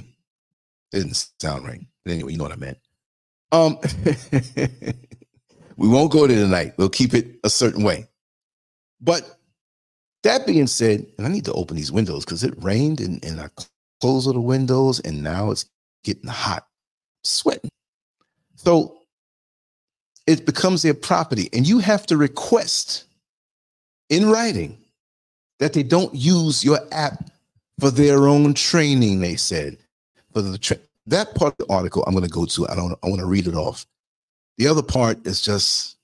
[0.93, 2.79] It didn't sound right but anyway you know what i meant.
[3.51, 3.79] Um
[5.77, 6.73] We won't go there tonight.
[6.77, 8.07] We'll keep it a certain way.
[8.99, 9.37] But
[10.23, 13.39] that being said, and I need to open these windows because it rained and, and
[13.39, 13.49] I
[14.01, 15.65] closed all the windows and now it's
[16.03, 16.67] getting hot,
[17.23, 17.69] sweating.
[18.55, 18.97] So
[20.25, 21.49] it becomes their property.
[21.53, 23.05] And you have to request
[24.09, 24.77] in writing
[25.59, 27.29] that they don't use your app
[27.79, 29.77] for their own training, they said.
[30.33, 32.97] For the tra- that part of the article I'm going to go to, I don't
[33.03, 33.85] I want to read it off.
[34.57, 35.97] The other part is just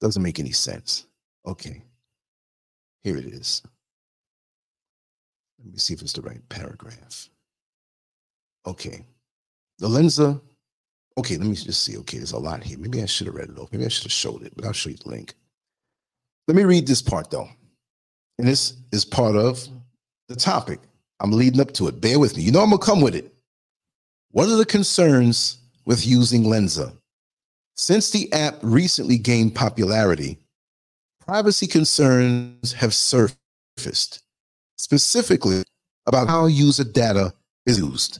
[0.00, 1.06] doesn't make any sense.
[1.46, 1.82] Okay.
[3.02, 3.62] Here it is.
[5.58, 7.28] Let me see if it's the right paragraph.
[8.66, 9.04] Okay.
[9.78, 10.40] The Lensa.
[11.18, 11.96] Okay, let me just see.
[11.98, 12.78] Okay, there's a lot here.
[12.78, 13.72] Maybe I should have read it off.
[13.72, 15.34] Maybe I should have showed it, but I'll show you the link.
[16.48, 17.48] Let me read this part though.
[18.38, 19.66] And this is part of
[20.28, 20.80] the topic.
[21.20, 22.00] I'm leading up to it.
[22.00, 22.42] Bear with me.
[22.42, 23.32] You know I'm gonna come with it.
[24.30, 26.96] What are the concerns with using Lensa?
[27.76, 30.38] Since the app recently gained popularity,
[31.26, 34.22] privacy concerns have surfaced,
[34.78, 35.62] specifically
[36.06, 37.32] about how user data
[37.66, 38.18] is used.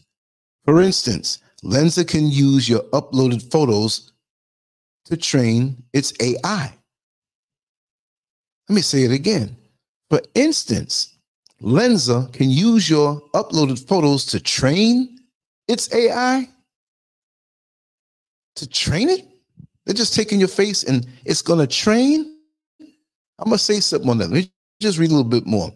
[0.64, 4.12] For instance, Lensa can use your uploaded photos
[5.06, 6.72] to train its AI.
[8.68, 9.56] Let me say it again.
[10.08, 11.14] For instance,
[11.60, 15.20] Lensa can use your uploaded photos to train
[15.68, 16.48] its AI.
[18.56, 19.31] to train it?
[19.84, 22.36] They're just taking your face and it's going to train?
[23.38, 24.30] I'm going to say something on that.
[24.30, 25.72] Let me just read a little bit more.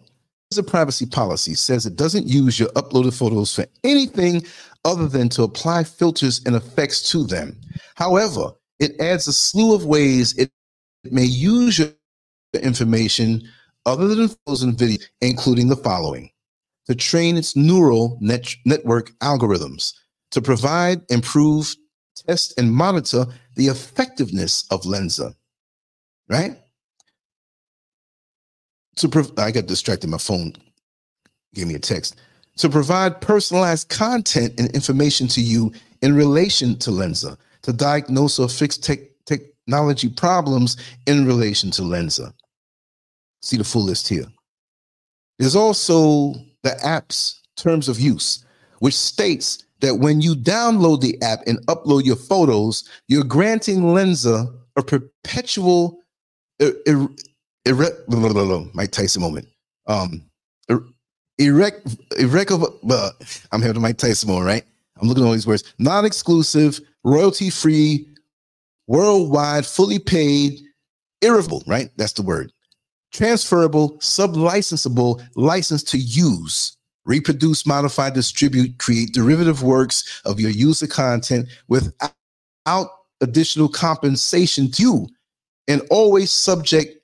[0.51, 4.45] The privacy policy says it doesn't use your uploaded photos for anything
[4.85, 7.59] other than to apply filters and effects to them.
[7.95, 10.49] However, it adds a slew of ways it
[11.03, 11.89] may use your
[12.61, 13.41] information
[13.85, 16.31] other than photos and videos, including the following
[16.87, 19.93] to train its neural net- network algorithms,
[20.31, 21.75] to provide, improve,
[22.23, 25.33] test, and monitor the effectiveness of Lensa,
[26.29, 26.57] right?
[28.97, 30.09] To prov- I got distracted.
[30.09, 30.53] My phone
[31.53, 32.15] gave me a text.
[32.57, 38.49] To provide personalized content and information to you in relation to Lensa, to diagnose or
[38.49, 42.33] fix te- technology problems in relation to Lensa.
[43.41, 44.25] See the full list here.
[45.37, 48.43] There's also the app's terms of use,
[48.79, 54.53] which states that when you download the app and upload your photos, you're granting Lensa
[54.75, 55.99] a perpetual,
[56.61, 57.07] er, er,
[57.67, 59.47] er, Mike Tyson moment.
[59.87, 60.23] Um,
[60.71, 60.83] er,
[61.37, 61.95] erect.
[62.19, 63.09] Uh,
[63.51, 64.63] I'm having Mike Tyson moment, right?
[64.99, 65.63] I'm looking at all these words.
[65.79, 68.07] Non-exclusive, royalty-free,
[68.87, 70.59] worldwide, fully paid,
[71.21, 71.63] irrevocable.
[71.67, 71.89] Right?
[71.97, 72.51] That's the word.
[73.11, 76.76] Transferable, sub-licensable, license to use
[77.07, 82.91] reproduce, modify, distribute, create derivative works of your user content without
[83.21, 85.07] additional compensation you,
[85.67, 86.97] and always subject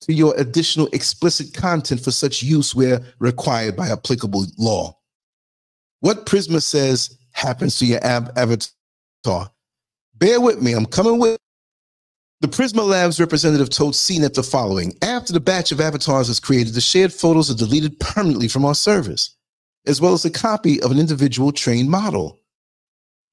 [0.00, 4.96] to your additional explicit content for such use where required by applicable law.
[6.00, 9.50] What Prisma says happens to your avatar.
[10.14, 11.36] Bear with me, I'm coming with.
[12.40, 16.74] The Prisma Labs representative told CNET the following After the batch of avatars is created,
[16.74, 19.37] the shared photos are deleted permanently from our service
[19.86, 22.40] as well as a copy of an individual trained model.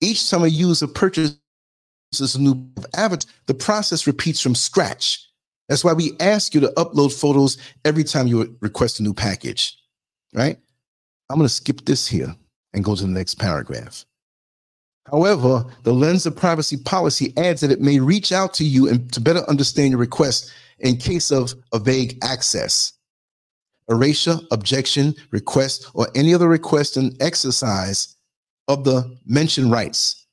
[0.01, 1.39] Each time a user purchases
[2.21, 5.27] a new avatar, the process repeats from scratch.
[5.67, 9.77] That's why we ask you to upload photos every time you request a new package,
[10.33, 10.57] right?
[11.29, 12.35] I'm going to skip this here
[12.73, 14.05] and go to the next paragraph.
[15.07, 19.21] However, the Lensa privacy policy adds that it may reach out to you and to
[19.21, 22.93] better understand your request in case of a vague access
[23.89, 28.15] erasure, objection, request, or any other request and exercise
[28.67, 30.25] of the mentioned rights.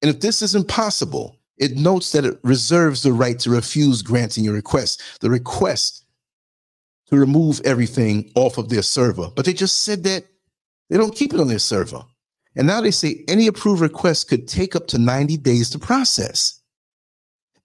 [0.00, 4.44] And if this is impossible, it notes that it reserves the right to refuse granting
[4.44, 6.04] your request, the request
[7.08, 9.28] to remove everything off of their server.
[9.34, 10.24] But they just said that
[10.88, 12.02] they don't keep it on their server.
[12.56, 16.61] And now they say any approved request could take up to 90 days to process.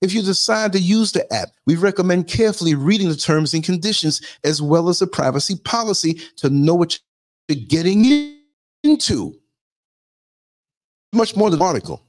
[0.01, 4.21] If you decide to use the app, we recommend carefully reading the terms and conditions
[4.43, 6.99] as well as the privacy policy to know what
[7.47, 8.37] you're getting
[8.83, 9.35] into.
[11.13, 12.03] Much more than article.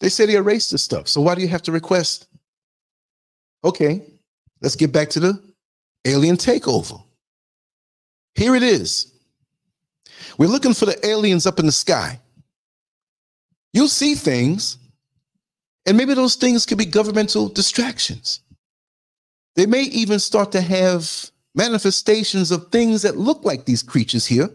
[0.00, 1.08] They say they erased the stuff.
[1.08, 2.28] So why do you have to request?
[3.64, 4.02] Okay,
[4.60, 5.42] let's get back to the
[6.04, 7.02] alien takeover.
[8.34, 9.12] Here it is.
[10.36, 12.20] We're looking for the aliens up in the sky.
[13.72, 14.78] You'll see things
[15.88, 18.40] and maybe those things could be governmental distractions.
[19.56, 24.50] They may even start to have manifestations of things that look like these creatures here,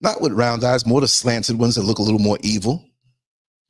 [0.00, 2.84] not with round eyes, more the slanted ones that look a little more evil.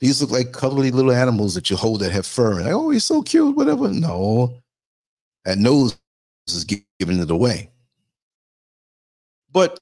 [0.00, 2.56] These look like cuddly little animals that you hold that have fur.
[2.58, 3.88] And like, oh, he's so cute, whatever.
[3.88, 4.54] No,
[5.46, 5.98] that nose
[6.48, 7.70] is giving it away.
[9.50, 9.80] But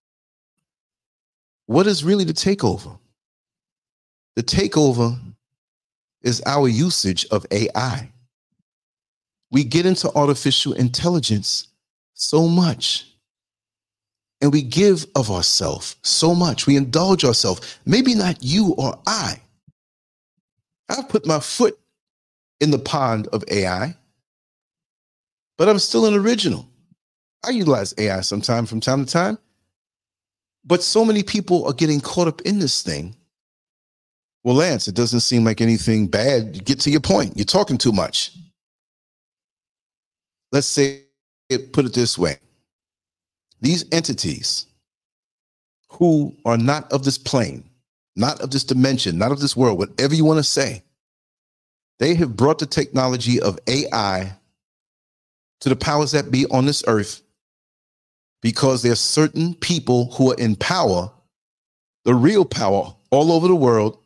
[1.67, 2.97] what is really the takeover?
[4.37, 5.19] The takeover
[6.27, 8.11] is our usage of AI.
[9.53, 11.69] We get into artificial intelligence
[12.15, 13.07] so much.
[14.43, 16.67] And we give of ourselves so much.
[16.67, 17.79] We indulge ourselves.
[17.87, 19.41] Maybe not you or I.
[20.89, 21.79] I've put my foot
[22.61, 23.97] in the pond of AI,
[25.59, 26.69] but I'm still an original.
[27.45, 29.39] I utilize AI sometime from time to time.
[30.65, 33.17] But so many people are getting caught up in this thing
[34.47, 36.65] well, Lance, it doesn't seem like anything bad.
[36.65, 37.37] Get to your point.
[37.37, 38.31] You're talking too much.
[40.53, 41.03] Let's say,
[41.73, 42.37] put it this way
[43.61, 44.67] these entities
[45.91, 47.65] who are not of this plane,
[48.15, 50.85] not of this dimension, not of this world, whatever you want to say,
[51.99, 54.33] they have brought the technology of AI
[55.61, 57.21] to the powers that be on this earth
[58.43, 61.11] because there are certain people who are in power,
[62.05, 63.99] the real power all over the world,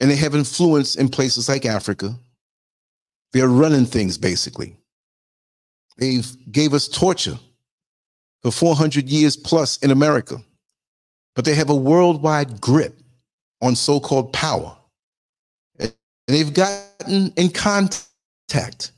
[0.00, 2.18] and they have influence in places like Africa.
[3.32, 4.76] They're running things basically.
[5.98, 6.20] They
[6.50, 7.38] gave us torture
[8.42, 10.38] for 400 years plus in America,
[11.34, 12.98] but they have a worldwide grip
[13.60, 14.76] on so called power.
[15.78, 15.92] And
[16.26, 18.92] they've gotten in contact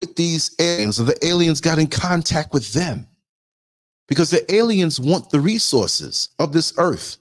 [0.00, 3.06] with these aliens, or the aliens got in contact with them
[4.08, 7.18] because the aliens want the resources of this earth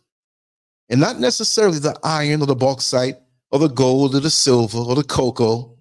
[0.89, 3.17] and not necessarily the iron or the bauxite
[3.51, 5.77] or the gold or the silver or the cocoa.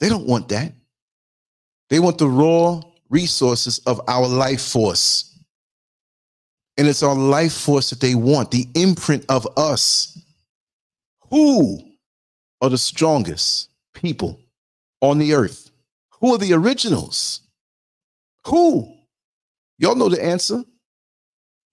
[0.00, 0.72] They don't want that.
[1.88, 5.38] They want the raw resources of our life force.
[6.76, 10.18] And it's our life force that they want, the imprint of us.
[11.30, 11.80] Who
[12.60, 14.40] are the strongest people
[15.00, 15.70] on the earth?
[16.20, 17.40] Who are the originals?
[18.46, 18.94] Who?
[19.78, 20.64] Y'all know the answer.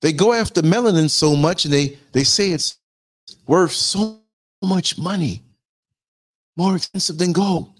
[0.04, 2.78] They go after melanin so much and they, they say it's
[3.48, 4.20] worth so
[4.62, 5.42] much money,
[6.58, 7.80] more expensive than gold.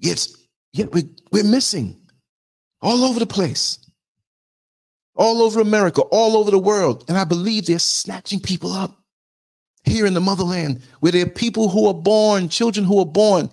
[0.00, 0.26] Yet,
[0.72, 1.96] yet we, we're missing
[2.80, 3.78] all over the place,
[5.14, 7.04] all over America, all over the world.
[7.06, 9.00] And I believe they're snatching people up
[9.84, 13.48] here in the motherland where there are people who are born, children who are born.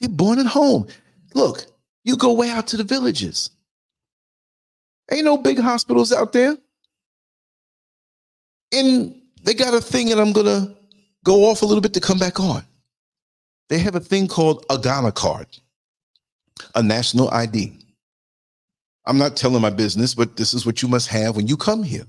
[0.00, 0.86] They're born at home.
[1.34, 1.66] Look,
[2.04, 3.50] you go way out to the villages.
[5.10, 6.56] Ain't no big hospitals out there.
[8.72, 10.74] And they got a thing, and I'm gonna
[11.24, 12.64] go off a little bit to come back on.
[13.68, 15.46] They have a thing called a Ghana card,
[16.74, 17.72] a national ID.
[19.06, 21.82] I'm not telling my business, but this is what you must have when you come
[21.82, 22.06] here.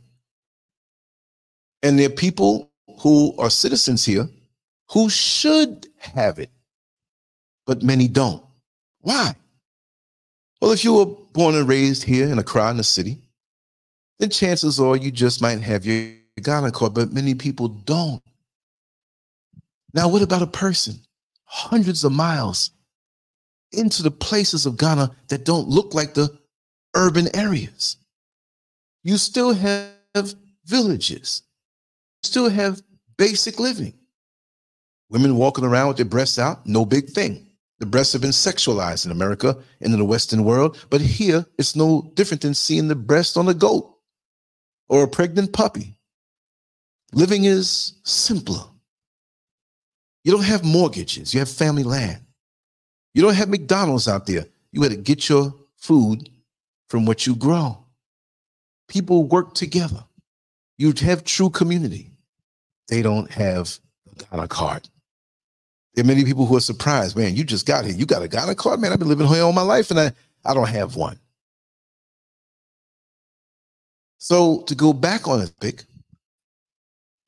[1.84, 4.28] And there are people who are citizens here
[4.91, 6.49] who should have it,
[7.66, 8.43] but many don't.
[8.99, 9.34] Why?
[10.62, 13.18] Well, if you were born and raised here in Accra, in the city,
[14.20, 18.22] then chances are you just might have your Ghana but many people don't.
[19.94, 21.00] Now, what about a person
[21.46, 22.72] hundreds of miles
[23.72, 26.38] into the places of Ghana that don't look like the
[26.96, 27.98] urban areas?
[29.04, 30.36] You still have
[30.66, 31.44] villages,
[32.24, 32.82] still have
[33.18, 33.94] basic living.
[35.10, 37.48] Women walking around with their breasts out, no big thing.
[37.80, 41.76] The breasts have been sexualized in America and in the Western world, but here it's
[41.76, 43.92] no different than seeing the breast on a goat
[44.88, 45.98] or a pregnant puppy.
[47.14, 48.64] Living is simpler.
[50.24, 52.22] You don't have mortgages, you have family land.
[53.14, 54.45] You don't have McDonald's out there.
[54.72, 56.30] You had to get your food
[56.88, 57.78] from what you grow.
[58.88, 60.05] People work together.
[60.78, 62.12] You have true community.
[62.88, 63.80] They don't have
[64.12, 64.89] a Ghana card.
[65.93, 67.93] There are many people who are surprised, man, you just got here.
[67.93, 68.80] You got a Ghana card?
[68.80, 70.14] Man, I've been living here all my life and I,
[70.45, 71.20] I don't have one.
[74.18, 75.84] So to go back on a pick,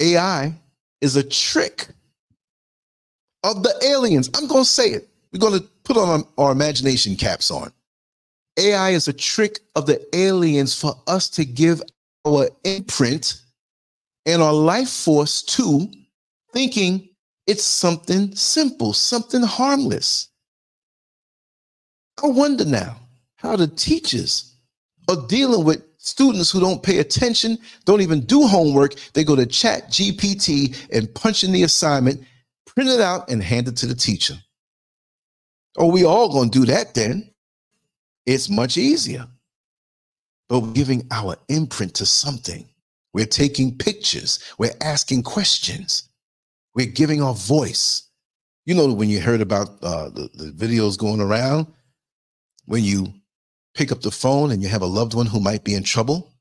[0.04, 0.54] AI
[1.02, 1.88] is a trick
[3.44, 4.30] of the aliens.
[4.36, 5.08] I'm going to say it.
[5.32, 7.72] We're going to put on our, our imagination caps on.
[8.60, 11.82] AI is a trick of the aliens for us to give
[12.26, 13.42] our imprint
[14.26, 15.88] and our life force to
[16.52, 17.10] thinking
[17.48, 20.30] it's something simple, something harmless.
[22.24, 22.98] I wonder now
[23.38, 24.56] how the teachers
[25.10, 28.96] are dealing with students who don't pay attention, don't even do homework.
[29.14, 32.22] They go to Chat GPT and punch in the assignment,
[32.66, 34.36] print it out, and hand it to the teacher.
[35.78, 37.32] Oh, we all gonna do that then.
[38.26, 39.28] It's much easier.
[40.50, 42.68] But we're giving our imprint to something.
[43.14, 44.40] We're taking pictures.
[44.58, 46.10] We're asking questions.
[46.76, 48.10] We're giving our voice.
[48.66, 51.68] You know, when you heard about uh, the, the videos going around,
[52.66, 53.14] when you
[53.76, 56.32] pick up the phone and you have a loved one who might be in trouble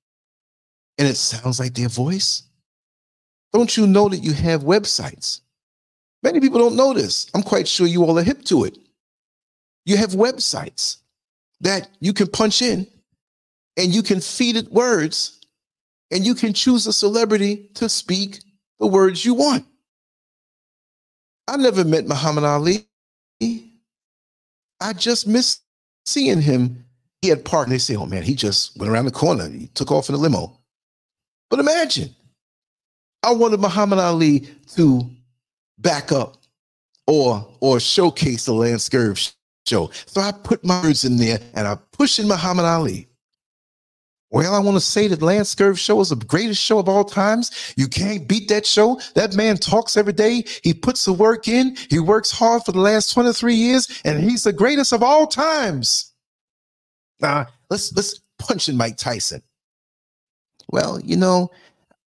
[0.99, 2.45] and it sounds like their voice?
[3.53, 5.41] Don't you know that you have websites?
[6.23, 7.29] Many people don't know this.
[7.35, 8.79] I'm quite sure you all are hip to it.
[9.85, 10.99] You have websites
[11.61, 12.87] that you can punch in
[13.77, 15.41] and you can feed it words
[16.11, 18.41] and you can choose a celebrity to speak
[18.79, 19.67] the words you want.
[21.49, 22.87] I never met Muhammad Ali.
[24.81, 25.61] I just miss
[26.07, 26.85] seeing him
[27.23, 29.49] he had parked they say, oh man, he just went around the corner.
[29.49, 30.59] He took off in a limo.
[31.49, 32.15] But imagine,
[33.23, 35.09] I wanted Muhammad Ali to
[35.79, 36.37] back up
[37.07, 38.91] or or showcase the Lance
[39.67, 39.91] show.
[40.07, 43.09] So I put my words in there and I push in Muhammad Ali.
[44.31, 47.75] Well, I want to say that Lance show is the greatest show of all times.
[47.77, 48.99] You can't beat that show.
[49.15, 50.45] That man talks every day.
[50.63, 51.77] He puts the work in.
[51.91, 56.12] He works hard for the last 23 years, and he's the greatest of all times.
[57.23, 59.43] Uh, let's let's punch in Mike Tyson.
[60.71, 61.51] Well, you know,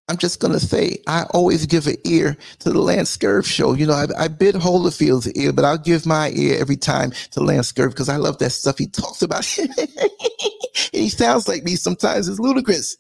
[0.10, 3.74] I'm just gonna say I always give an ear to the Lance Scurv show.
[3.74, 7.42] You know, I, I bid Holyfield's ear, but I'll give my ear every time to
[7.42, 9.46] Lance Scurv because I love that stuff he talks about.
[10.94, 12.28] he sounds like me sometimes.
[12.30, 12.98] It's ludicrous.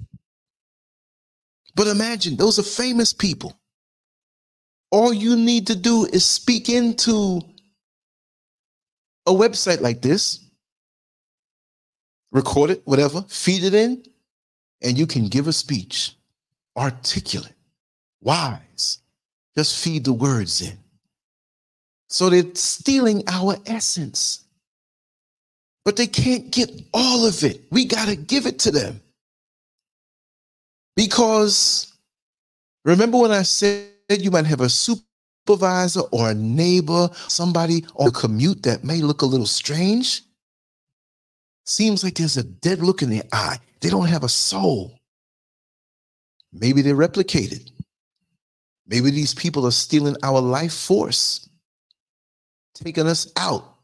[1.76, 3.53] But imagine those are famous people.
[4.91, 7.41] all you need to do is speak into
[9.28, 10.45] a website like this,
[12.32, 14.03] record it, whatever, feed it in,
[14.82, 16.15] and you can give a speech,
[16.77, 17.55] articulate,
[18.21, 18.99] wise.
[19.57, 20.77] Just feed the words in.
[22.07, 24.45] So they're stealing our essence.
[25.86, 27.61] But they can't get all of it.
[27.71, 29.01] We got to give it to them.
[30.95, 31.93] Because
[32.86, 38.11] remember when I said you might have a supervisor or a neighbor, somebody on a
[38.11, 40.21] commute that may look a little strange?
[41.70, 43.59] Seems like there's a dead look in their eye.
[43.80, 44.99] They don't have a soul.
[46.51, 47.70] Maybe they're replicated.
[48.88, 51.47] Maybe these people are stealing our life force,
[52.74, 53.76] taking us out,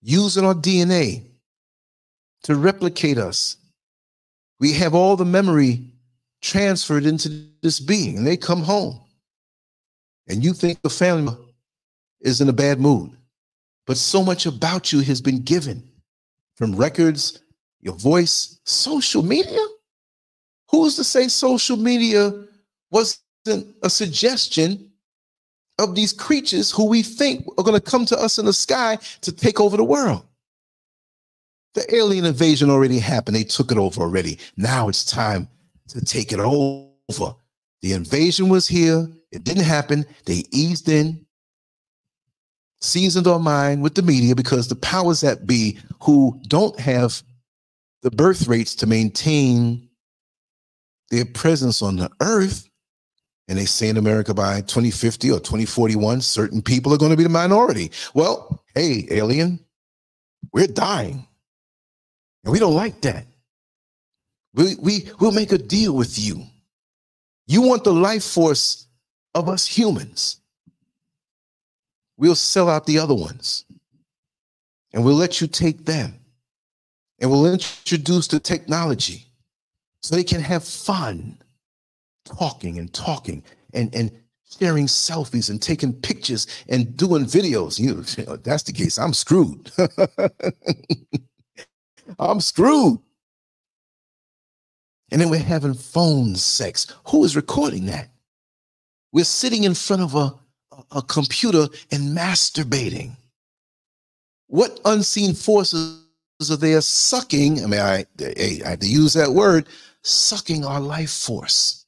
[0.00, 1.24] using our DNA
[2.44, 3.56] to replicate us.
[4.60, 5.90] We have all the memory
[6.40, 9.00] transferred into this being, and they come home.
[10.28, 11.34] And you think the family
[12.20, 13.10] is in a bad mood.
[13.88, 15.89] But so much about you has been given
[16.60, 17.40] from records,
[17.80, 19.64] your voice, social media.
[20.70, 22.44] Who's to say social media
[22.90, 24.90] wasn't a suggestion
[25.78, 28.98] of these creatures who we think are going to come to us in the sky
[29.22, 30.22] to take over the world?
[31.72, 33.36] The alien invasion already happened.
[33.36, 34.38] They took it over already.
[34.58, 35.48] Now it's time
[35.88, 37.34] to take it over.
[37.80, 39.08] The invasion was here.
[39.32, 40.04] It didn't happen.
[40.26, 41.24] They eased in,
[42.80, 47.22] seasoned our mind with the media because the powers that be who don't have
[48.02, 49.88] the birth rates to maintain
[51.10, 52.68] their presence on the earth,
[53.48, 57.24] and they say in America by 2050 or 2041, certain people are going to be
[57.24, 57.90] the minority.
[58.14, 59.58] Well, hey, alien,
[60.52, 61.26] we're dying.
[62.44, 63.26] And we don't like that.
[64.54, 66.44] We, we, we'll make a deal with you.
[67.46, 68.86] You want the life force
[69.34, 70.39] of us humans.
[72.20, 73.64] We'll sell out the other ones.
[74.92, 76.20] And we'll let you take them.
[77.18, 79.24] And we'll introduce the technology
[80.02, 81.38] so they can have fun
[82.26, 83.42] talking and talking
[83.72, 84.12] and, and
[84.58, 87.78] sharing selfies and taking pictures and doing videos.
[87.78, 88.98] You know, that's the case.
[88.98, 89.72] I'm screwed.
[92.18, 92.98] I'm screwed.
[95.10, 96.86] And then we're having phone sex.
[97.08, 98.10] Who is recording that?
[99.10, 100.34] We're sitting in front of a,
[100.92, 103.16] a computer and masturbating.
[104.46, 106.02] What unseen forces
[106.48, 107.62] are there sucking?
[107.62, 109.66] I mean, I, I, I have to use that word
[110.02, 111.86] sucking our life force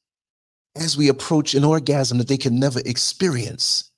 [0.76, 3.90] as we approach an orgasm that they can never experience.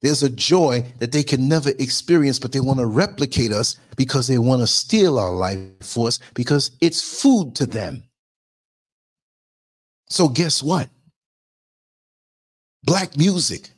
[0.00, 4.26] There's a joy that they can never experience, but they want to replicate us because
[4.26, 8.02] they want to steal our life force because it's food to them.
[10.08, 10.88] So, guess what?
[12.84, 13.71] Black music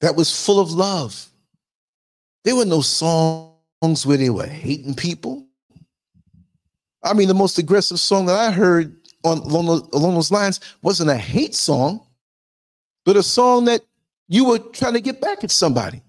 [0.00, 1.26] that was full of love.
[2.44, 5.46] There were no songs where they were hating people.
[7.02, 11.10] I mean, the most aggressive song that I heard on along, along those lines wasn't
[11.10, 12.00] a hate song,
[13.04, 13.82] but a song that
[14.28, 16.02] you were trying to get back at somebody.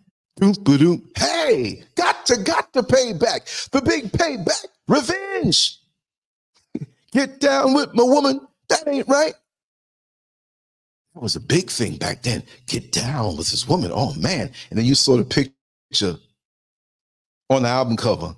[1.17, 3.45] Hey, got to, got to pay back.
[3.71, 5.79] The big payback, revenge.
[7.11, 8.41] get down with my woman.
[8.69, 9.33] That ain't right.
[11.19, 12.43] That was a big thing back then.
[12.67, 13.91] Get down with this woman.
[13.93, 14.49] Oh man.
[14.69, 16.15] And then you saw the picture
[17.49, 18.33] on the album cover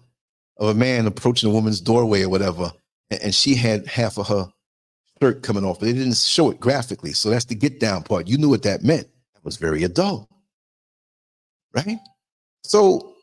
[0.58, 2.72] of a man approaching a woman's doorway or whatever,
[3.12, 4.52] and, she had half of her
[5.22, 7.14] shirt coming off, but they didn't show it graphically.
[7.14, 8.28] So that's the get down part.
[8.28, 9.08] You knew what that meant.
[9.36, 10.28] That was very adult.
[11.76, 12.00] Right?
[12.64, 13.14] So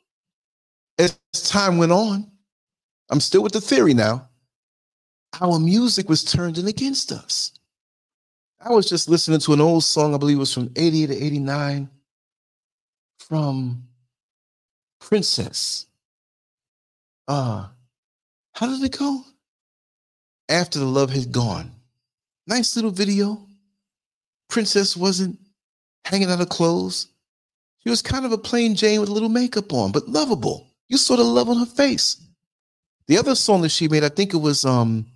[0.99, 2.31] as time went on,
[3.11, 4.29] I'm still with the theory now.
[5.41, 7.58] Our music was turned in against us.
[8.61, 11.15] I was just listening to an old song, I believe it was from 80 to
[11.25, 11.89] 89,
[13.19, 13.85] from
[15.01, 15.87] Princess.
[17.29, 17.69] Uh,
[18.55, 19.23] how did it go?
[20.49, 21.71] After the love had gone.
[22.47, 23.47] Nice little video.
[24.49, 25.39] Princess wasn't
[26.05, 27.09] hanging out of clothes.
[27.83, 30.67] She was kind of a plain Jane with a little makeup on, but lovable.
[30.89, 32.17] You saw the love on her face.
[33.07, 35.07] The other song that she made, I think it was um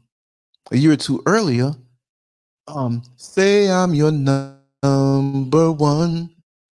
[0.71, 1.75] a year or two earlier.
[2.69, 6.31] Um, say I'm your number one,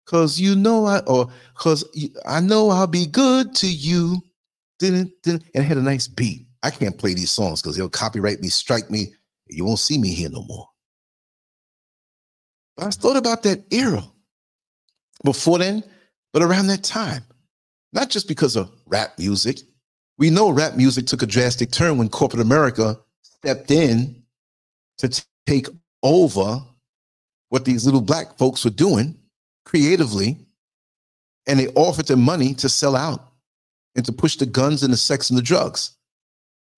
[0.06, 1.84] cause you know I or cause
[2.26, 4.22] I know I'll be good to you.
[4.80, 6.48] Didn't didn't and it had a nice beat.
[6.64, 9.14] I can't play these songs because they'll copyright me, strike me.
[9.48, 10.68] You won't see me here no more.
[12.76, 14.04] But I thought about that era
[15.24, 15.84] before then,
[16.34, 17.24] but around that time.
[17.94, 19.60] Not just because of rap music.
[20.18, 24.24] We know rap music took a drastic turn when corporate America stepped in
[24.98, 25.68] to take
[26.04, 26.62] over
[27.50, 29.18] what these little black folks were doing
[29.66, 30.38] creatively,
[31.48, 33.32] and they offered them money to sell out
[33.96, 35.98] and to push the guns and the sex and the drugs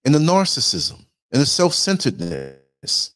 [0.06, 3.14] and the narcissism and the self centeredness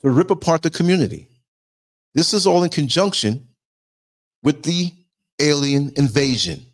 [0.00, 1.28] to rip apart the community.
[2.14, 3.48] This is all in conjunction
[4.42, 4.92] with the
[5.40, 6.64] alien invasion.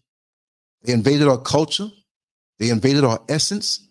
[0.83, 1.89] They invaded our culture,
[2.59, 3.89] they invaded our essence.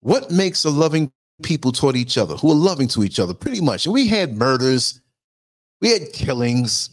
[0.00, 1.10] What makes a loving
[1.42, 3.34] people toward each other who are loving to each other?
[3.34, 3.86] Pretty much.
[3.86, 5.00] And we had murders,
[5.80, 6.90] we had killings,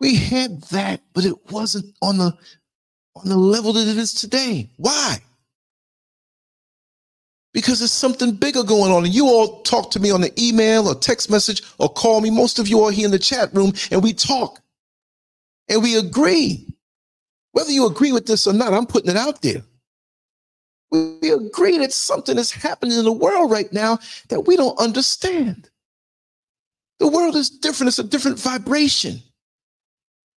[0.00, 2.36] we had that, but it wasn't on the
[3.14, 4.68] on the level that it is today.
[4.76, 5.18] Why?
[7.52, 9.04] Because there's something bigger going on.
[9.04, 12.30] And you all talk to me on the email or text message or call me.
[12.30, 14.60] Most of you are here in the chat room and we talk
[15.68, 16.66] and we agree.
[17.52, 19.62] Whether you agree with this or not, I'm putting it out there.
[20.92, 25.70] We agree that something is happening in the world right now that we don't understand.
[26.98, 29.22] The world is different, it's a different vibration.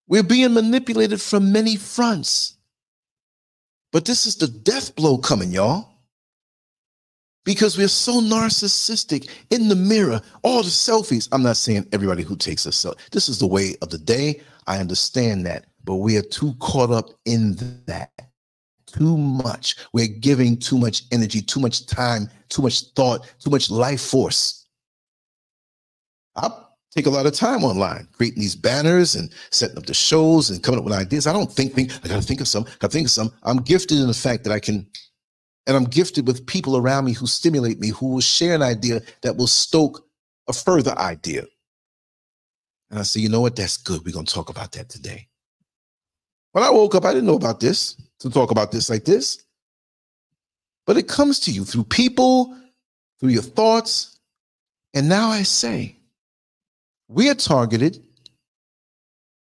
[0.08, 2.56] We're being manipulated from many fronts.
[3.92, 5.90] But this is the death blow coming, y'all.
[7.44, 11.28] Because we're so narcissistic in the mirror, all the selfies.
[11.32, 12.98] I'm not saying everybody who takes a selfie.
[13.12, 14.42] This is the way of the day.
[14.68, 15.66] I understand that.
[15.84, 18.12] But we are too caught up in that.
[18.98, 19.76] Too much.
[19.92, 24.68] We're giving too much energy, too much time, too much thought, too much life force.
[26.38, 26.50] I
[26.96, 30.64] take a lot of time online, creating these banners and setting up the shows and
[30.64, 31.28] coming up with ideas.
[31.28, 33.32] I don't think, think I gotta think of some, I gotta think of some.
[33.44, 34.88] I'm gifted in the fact that I can,
[35.68, 39.02] and I'm gifted with people around me who stimulate me, who will share an idea
[39.24, 40.06] that will stoke
[40.48, 41.44] a further idea.
[42.90, 43.58] And I say, you know what?
[43.58, 44.06] That's good.
[44.06, 45.28] We're gonna talk about that today.
[46.54, 49.44] When I woke up, I didn't know about this to talk about this like this.
[50.86, 52.56] But it comes to you through people,
[53.20, 54.20] through your thoughts.
[54.94, 55.96] And now I say,
[57.08, 58.04] we are targeted.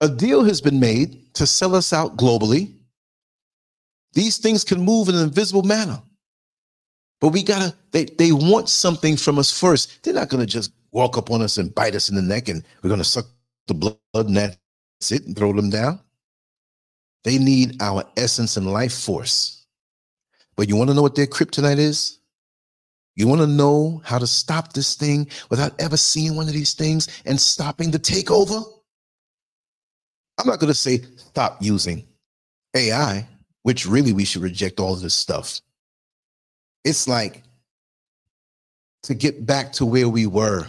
[0.01, 2.73] A deal has been made to sell us out globally.
[4.15, 6.01] These things can move in an invisible manner.
[7.21, 10.03] But we gotta, they, they want something from us first.
[10.03, 12.63] They're not gonna just walk up on us and bite us in the neck and
[12.83, 13.27] we're gonna suck
[13.67, 14.59] the blood and that's
[15.11, 16.01] it and throw them down.
[17.25, 19.67] They need our essence and life force.
[20.57, 22.19] But you wanna know what their kryptonite is?
[23.17, 26.75] You want to know how to stop this thing without ever seeing one of these
[26.75, 28.63] things and stopping the takeover?
[30.39, 32.05] I'm not going to say stop using
[32.75, 33.27] AI,
[33.63, 35.61] which really we should reject all of this stuff.
[36.85, 37.45] It's like
[39.05, 40.67] to get back to where we were.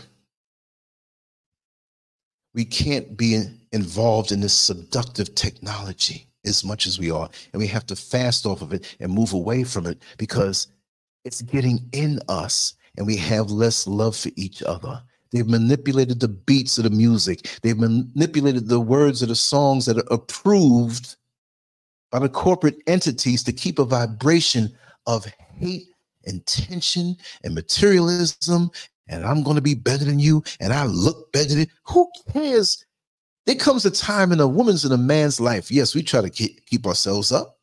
[2.54, 7.30] We can't be involved in this seductive technology as much as we are.
[7.54, 10.68] And we have to fast off of it and move away from it because
[11.24, 15.02] it's getting in us and we have less love for each other.
[15.32, 17.60] They've manipulated the beats of the music.
[17.62, 21.18] They've manipulated the words of the songs that are approved
[22.12, 24.74] by the corporate entities to keep a vibration
[25.08, 25.26] of
[25.60, 25.88] hate
[26.26, 28.72] and tension and materialism.
[29.08, 30.44] And I'm going to be better than you.
[30.60, 32.86] And I look better than who cares?
[33.46, 35.70] There comes a time in a woman's and a man's life.
[35.72, 37.60] Yes, we try to keep, ourselves up.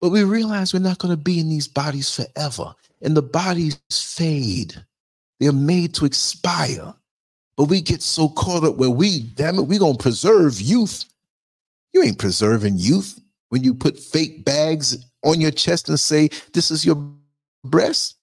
[0.00, 2.74] But we realize we're not going to be in these bodies forever.
[3.00, 4.74] And the bodies fade.
[5.38, 6.92] They're made to expire.
[7.56, 11.04] But we get so caught up where we, damn it, we're going to preserve youth.
[11.92, 13.20] You ain't preserving youth
[13.50, 17.12] when you put fake bags on your chest and say, this is your
[17.64, 18.16] breast.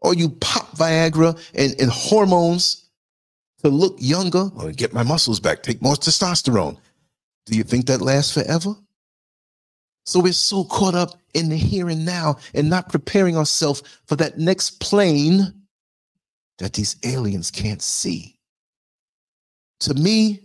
[0.00, 2.87] Or you pop Viagra and, and hormones
[3.62, 6.78] to look younger or get my muscles back, take more testosterone.
[7.46, 8.74] Do you think that lasts forever?
[10.04, 14.16] So we're so caught up in the here and now and not preparing ourselves for
[14.16, 15.52] that next plane
[16.58, 18.36] that these aliens can't see.
[19.80, 20.40] To me,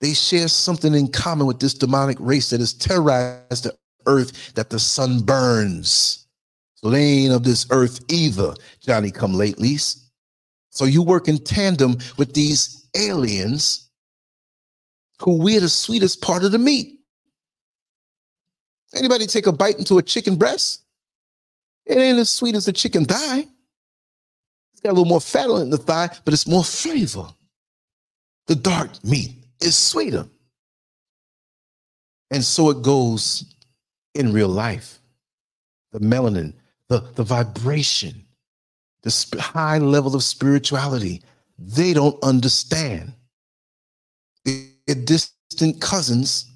[0.00, 3.76] they share something in common with this demonic race that has terrorized the
[4.06, 6.26] earth that the sun burns.
[6.74, 10.05] So they ain't of this earth either, Johnny come latelys.
[10.76, 13.88] So you work in tandem with these aliens
[15.22, 17.00] who we're the sweetest part of the meat.
[18.94, 20.82] Anybody take a bite into a chicken breast?
[21.86, 23.46] It ain't as sweet as the chicken thigh.
[24.72, 27.28] It's got a little more fat on the thigh, but it's more flavor.
[28.46, 30.28] The dark meat is sweeter.
[32.30, 33.54] And so it goes
[34.14, 34.98] in real life.
[35.92, 36.52] The melanin,
[36.90, 38.25] the, the vibration,
[39.06, 41.22] the sp- high level of spirituality,
[41.58, 43.14] they don't understand.
[44.44, 46.52] It distant cousins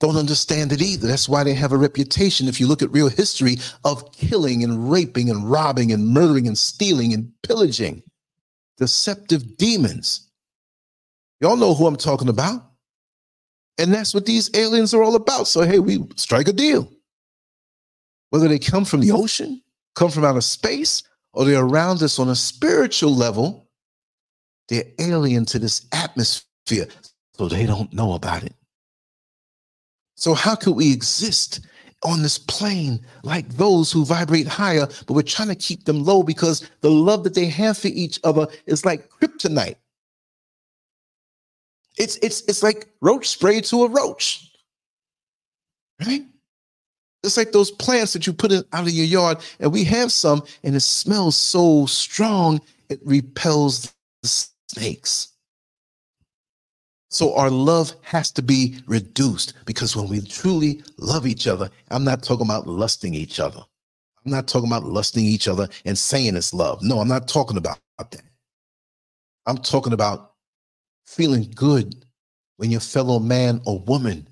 [0.00, 1.08] don't understand it either.
[1.08, 4.90] That's why they have a reputation, if you look at real history, of killing and
[4.92, 8.02] raping and robbing and murdering and stealing and pillaging.
[8.78, 10.30] deceptive demons.
[11.40, 12.62] Y'all know who I'm talking about.
[13.78, 15.48] And that's what these aliens are all about.
[15.48, 16.92] So, hey, we strike a deal.
[18.30, 19.62] Whether they come from the ocean,
[19.94, 21.02] come from outer space,
[21.32, 23.68] or they're around us on a spiritual level,
[24.68, 26.88] they're alien to this atmosphere.
[27.34, 28.54] So they don't know about it.
[30.14, 31.60] So, how could we exist
[32.04, 36.22] on this plane like those who vibrate higher, but we're trying to keep them low
[36.22, 39.76] because the love that they have for each other is like kryptonite?
[41.98, 44.50] It's it's it's like roach spray to a roach.
[46.06, 46.24] Right?
[47.24, 50.10] It's like those plants that you put in, out of your yard, and we have
[50.12, 54.28] some, and it smells so strong it repels the
[54.68, 55.28] snakes.
[57.10, 62.04] So our love has to be reduced because when we truly love each other, I'm
[62.04, 63.60] not talking about lusting each other.
[64.24, 66.82] I'm not talking about lusting each other and saying it's love.
[66.82, 68.22] No, I'm not talking about that.
[69.46, 70.32] I'm talking about
[71.04, 72.04] feeling good
[72.56, 74.26] when your fellow man or woman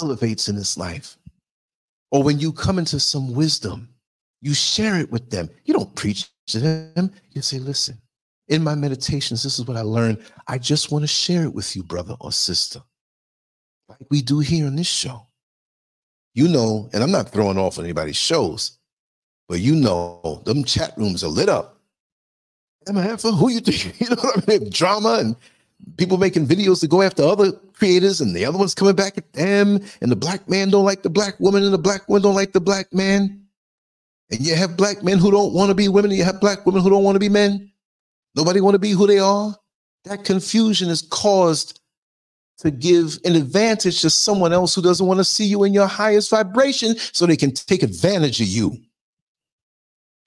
[0.00, 1.16] elevates in this life.
[2.12, 3.88] Or when you come into some wisdom,
[4.42, 5.48] you share it with them.
[5.64, 7.10] You don't preach to them.
[7.30, 7.98] You say, listen,
[8.48, 10.22] in my meditations, this is what I learned.
[10.46, 12.82] I just want to share it with you, brother or sister,
[13.88, 15.26] like we do here on this show.
[16.34, 18.78] You know, and I'm not throwing off anybody's shows,
[19.48, 21.78] but you know, them chat rooms are lit up.
[22.88, 24.00] Am I for who you think?
[24.00, 24.70] You know what I mean?
[24.70, 25.36] Drama and
[25.96, 29.32] people making videos to go after other creators and the other ones coming back at
[29.32, 32.34] them and the black man don't like the black woman and the black woman don't
[32.34, 33.44] like the black man.
[34.30, 36.64] And you have black men who don't want to be women and you have black
[36.64, 37.70] women who don't want to be men.
[38.34, 39.54] Nobody want to be who they are.
[40.04, 41.80] That confusion is caused
[42.58, 45.86] to give an advantage to someone else who doesn't want to see you in your
[45.86, 48.76] highest vibration so they can take advantage of you.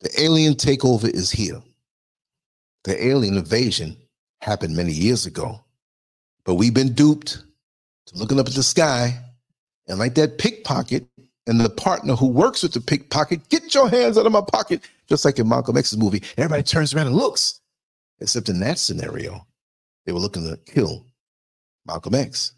[0.01, 1.61] The alien takeover is here.
[2.83, 3.97] The alien invasion
[4.41, 5.61] happened many years ago.
[6.43, 7.43] But we've been duped
[8.07, 9.17] to looking up at the sky
[9.87, 11.05] and like that pickpocket
[11.47, 14.81] and the partner who works with the pickpocket, get your hands out of my pocket,
[15.07, 16.23] just like in Malcolm X's movie.
[16.37, 17.61] Everybody turns around and looks.
[18.19, 19.45] Except in that scenario,
[20.05, 21.05] they were looking to kill
[21.85, 22.53] Malcolm X.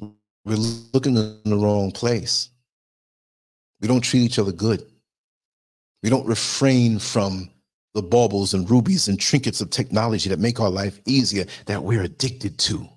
[0.00, 0.56] We're
[0.92, 2.50] looking in the wrong place.
[3.80, 4.86] We don't treat each other good.
[6.02, 7.50] We don't refrain from
[7.94, 12.02] the baubles and rubies and trinkets of technology that make our life easier that we're
[12.02, 12.88] addicted to.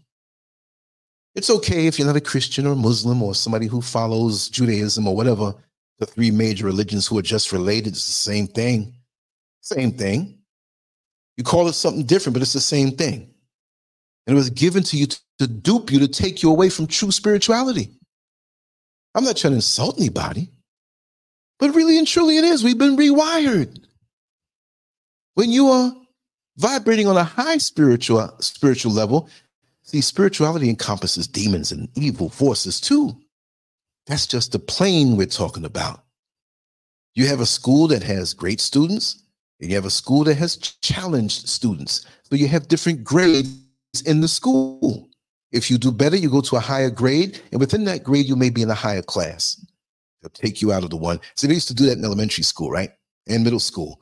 [1.34, 5.16] It's okay if you're not a Christian or Muslim or somebody who follows Judaism or
[5.16, 5.54] whatever,
[6.00, 7.94] the three major religions who are just related.
[7.94, 8.96] It's the same thing.
[9.62, 10.40] Same thing.
[11.38, 13.34] You call it something different, but it's the same thing.
[14.28, 16.88] And it was given to you to, to dupe you, to take you away from
[16.88, 17.90] true spirituality.
[19.16, 20.50] I'm not trying to insult anybody,
[21.60, 22.64] but really and truly it is.
[22.64, 23.86] We've been rewired.
[25.36, 25.94] When you are
[26.58, 29.30] vibrating on a high spiritual spiritual level,
[29.84, 33.18] see spirituality encompasses demons and evil forces too.
[34.08, 36.04] That's just the plane we're talking about.
[37.14, 39.24] You have a school that has great students,
[39.60, 42.06] and you have a school that has challenged students.
[42.24, 43.58] So you have different grades
[44.06, 45.10] in the school.
[45.52, 48.36] If you do better, you go to a higher grade, and within that grade, you
[48.36, 49.64] may be in a higher class.
[50.22, 51.20] They'll take you out of the one.
[51.36, 52.92] So they used to do that in elementary school, right?
[53.28, 54.02] And middle school.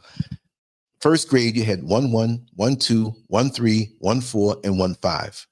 [1.02, 5.47] First grade, you had 1 1, 1 2, 1 3, 1 4, and 1 5.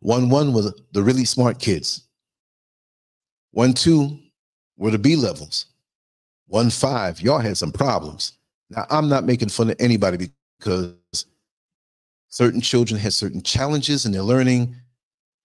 [0.00, 2.06] 1 1 was the really smart kids.
[3.52, 4.18] 1 2
[4.76, 5.66] were the B levels.
[6.46, 8.32] 1 5, y'all had some problems.
[8.70, 10.94] Now, I'm not making fun of anybody because
[12.28, 14.76] certain children had certain challenges in their learning.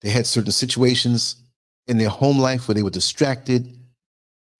[0.01, 1.37] They had certain situations
[1.87, 3.77] in their home life where they were distracted.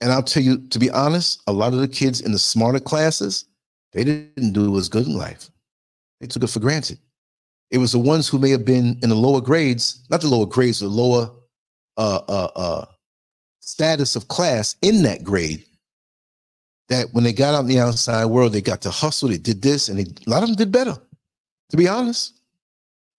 [0.01, 2.80] And I'll tell you, to be honest, a lot of the kids in the smarter
[2.80, 3.45] classes,
[3.93, 5.49] they didn't do as good in life.
[6.19, 6.99] They took it for granted.
[7.71, 10.45] It was the ones who may have been in the lower grades, not the lower
[10.45, 11.29] grades, the lower
[11.97, 12.85] uh, uh, uh,
[13.59, 15.65] status of class in that grade.
[16.89, 19.27] That when they got out in the outside world, they got to hustle.
[19.29, 20.97] They did this, and they, a lot of them did better.
[21.71, 22.39] To be honest,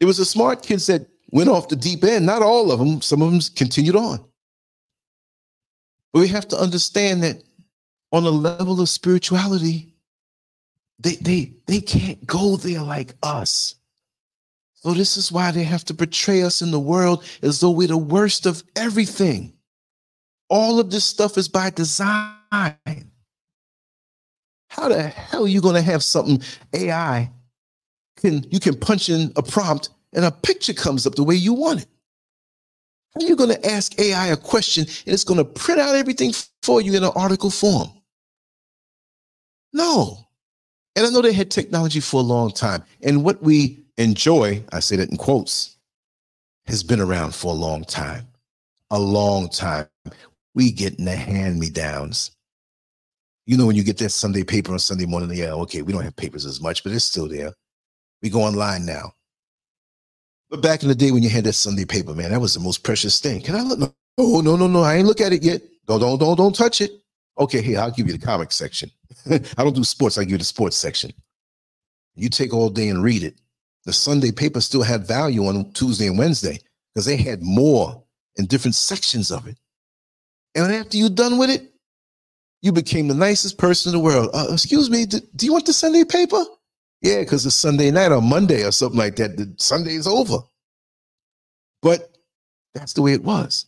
[0.00, 2.24] it was the smart kids that went off the deep end.
[2.24, 3.02] Not all of them.
[3.02, 4.24] Some of them continued on.
[6.12, 7.42] But we have to understand that
[8.12, 9.94] on a level of spirituality,
[10.98, 13.74] they they they can't go there like us.
[14.74, 17.88] So this is why they have to portray us in the world as though we're
[17.88, 19.52] the worst of everything.
[20.48, 22.36] All of this stuff is by design.
[24.70, 26.42] How the hell are you going to have something
[26.72, 27.30] AI
[28.18, 31.54] can you can punch in a prompt and a picture comes up the way you
[31.54, 31.88] want it?
[33.14, 35.96] How are you going to ask AI a question and it's going to print out
[35.96, 36.32] everything
[36.62, 37.88] for you in an article form?
[39.72, 40.27] No.
[40.98, 42.84] And I know they had technology for a long time.
[43.04, 45.76] And what we enjoy, I say that in quotes,
[46.66, 48.26] has been around for a long time.
[48.90, 49.86] A long time.
[50.54, 52.32] We get in the hand me downs.
[53.46, 56.04] You know, when you get that Sunday paper on Sunday morning, yeah, okay, we don't
[56.04, 57.54] have papers as much, but it's still there.
[58.22, 59.12] We go online now.
[60.50, 62.60] But back in the day when you had that Sunday paper, man, that was the
[62.60, 63.42] most precious thing.
[63.42, 63.78] Can I look?
[64.18, 64.82] No, no, no, no.
[64.82, 65.62] I ain't look at it yet.
[65.86, 66.92] Don't, don't, don't, don't touch it.
[67.38, 68.90] Okay, here, I'll give you the comic section.
[69.30, 71.12] I don't do sports, I give you the sports section.
[72.16, 73.40] You take all day and read it.
[73.84, 76.58] The Sunday paper still had value on Tuesday and Wednesday
[76.94, 78.02] because they had more
[78.36, 79.56] in different sections of it.
[80.54, 81.72] And after you're done with it,
[82.60, 84.30] you became the nicest person in the world.
[84.34, 86.44] Uh, excuse me, do, do you want the Sunday paper?
[87.02, 89.36] Yeah, because it's Sunday night or Monday or something like that.
[89.36, 90.38] The Sunday is over.
[91.82, 92.16] But
[92.74, 93.66] that's the way it was.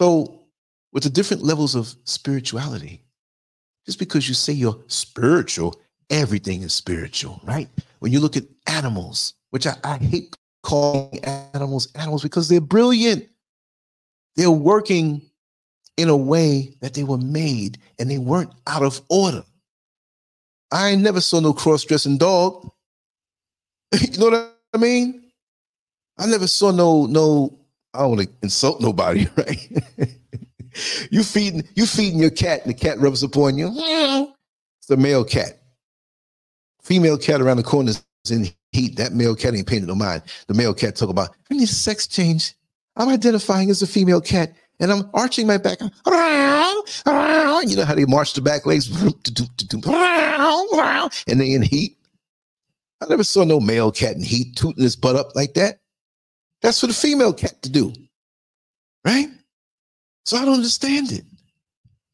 [0.00, 0.39] So,
[0.92, 3.02] with the different levels of spirituality,
[3.86, 5.80] just because you say you're spiritual,
[6.10, 7.68] everything is spiritual, right?
[8.00, 11.24] When you look at animals, which I, I hate calling
[11.54, 13.26] animals animals because they're brilliant.
[14.36, 15.22] They're working
[15.96, 19.44] in a way that they were made and they weren't out of order.
[20.72, 22.70] I never saw no cross-dressing dog.
[24.00, 25.24] you know what I mean?
[26.18, 27.56] I never saw no no.
[27.92, 29.68] I don't want to insult nobody, right?
[31.10, 33.70] You feeding you feeding your cat, and the cat rubs upon you.
[34.80, 35.60] It's a male cat.
[36.82, 38.96] Female cat around the corner is in heat.
[38.96, 40.22] That male cat ain't paying no mind.
[40.46, 42.54] The male cat talk about I need a sex change.
[42.96, 45.78] I'm identifying as a female cat and I'm arching my back.
[45.80, 45.88] You
[47.76, 48.90] know how they march the back legs,
[51.28, 51.96] and they in heat.
[53.02, 55.80] I never saw no male cat in heat tooting his butt up like that.
[56.62, 57.92] That's for the female cat to do,
[59.04, 59.28] right?
[60.30, 61.24] So I don't understand it.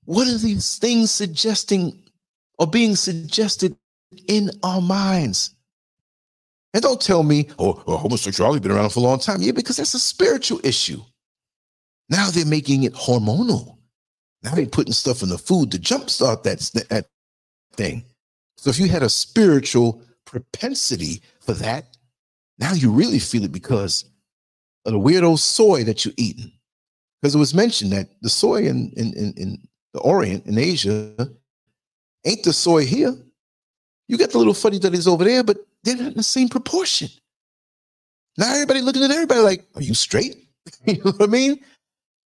[0.06, 2.02] What are these things suggesting
[2.58, 3.76] or being suggested
[4.26, 5.54] in our minds?
[6.72, 9.42] And don't tell me, oh, oh homosexuality been around for a long time.
[9.42, 11.02] Yeah, because that's a spiritual issue.
[12.08, 13.76] Now they're making it hormonal.
[14.42, 17.08] Now they're putting stuff in the food to jumpstart that, that
[17.74, 18.02] thing.
[18.56, 21.98] So if you had a spiritual propensity for that,
[22.58, 24.06] now you really feel it because
[24.86, 26.52] of the weirdo soy that you're eating.
[27.20, 31.14] Because it was mentioned that the soy in, in, in, in the Orient, in Asia,
[32.24, 33.16] ain't the soy here.
[34.08, 37.08] You got the little fuddy duddies over there, but they're not in the same proportion.
[38.38, 40.36] Now everybody looking at everybody like, are you straight?
[40.84, 41.60] you know what I mean?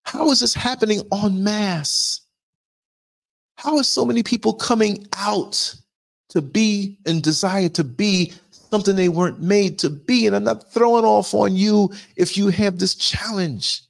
[0.03, 2.21] How is this happening en masse?
[3.55, 5.75] How are so many people coming out
[6.29, 10.25] to be and desire to be something they weren't made to be?
[10.25, 13.83] And I'm not throwing off on you if you have this challenge.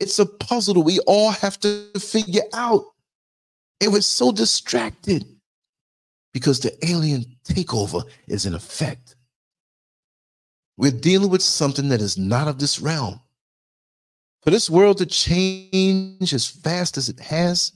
[0.00, 2.84] It's a puzzle that we all have to figure out.
[3.80, 5.26] It was so distracted
[6.32, 9.16] because the alien takeover is in effect.
[10.76, 13.20] We're dealing with something that is not of this realm.
[14.42, 17.72] For this world to change as fast as it has,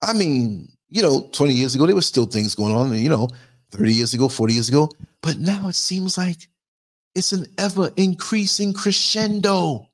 [0.00, 3.28] I mean, you know, 20 years ago, there were still things going on, you know,
[3.72, 4.88] 30 years ago, 40 years ago.
[5.22, 6.48] But now it seems like
[7.16, 9.88] it's an ever increasing crescendo.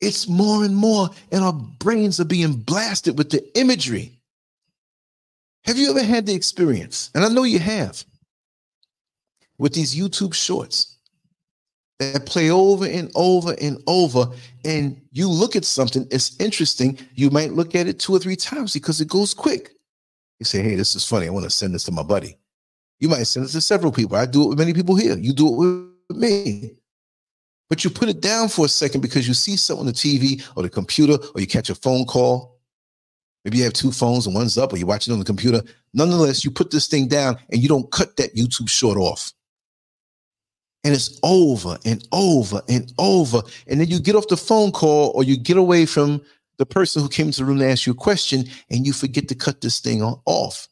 [0.00, 4.18] It's more and more, and our brains are being blasted with the imagery.
[5.64, 7.10] Have you ever had the experience?
[7.14, 8.04] And I know you have
[9.58, 10.96] with these YouTube shorts
[11.98, 14.26] that play over and over and over.
[14.64, 16.98] And you look at something, it's interesting.
[17.14, 19.72] You might look at it two or three times because it goes quick.
[20.38, 21.26] You say, hey, this is funny.
[21.26, 22.38] I want to send this to my buddy.
[23.00, 24.16] You might send it to several people.
[24.16, 25.18] I do it with many people here.
[25.18, 26.76] You do it with me.
[27.68, 30.42] But you put it down for a second because you see something on the TV
[30.56, 32.58] or the computer or you catch a phone call.
[33.44, 35.62] Maybe you have two phones and one's up or you're watching on the computer.
[35.94, 39.32] Nonetheless, you put this thing down and you don't cut that YouTube short off.
[40.84, 43.42] And it's over and over and over.
[43.66, 46.22] And then you get off the phone call or you get away from
[46.56, 49.28] the person who came into the room to ask you a question and you forget
[49.28, 50.68] to cut this thing off.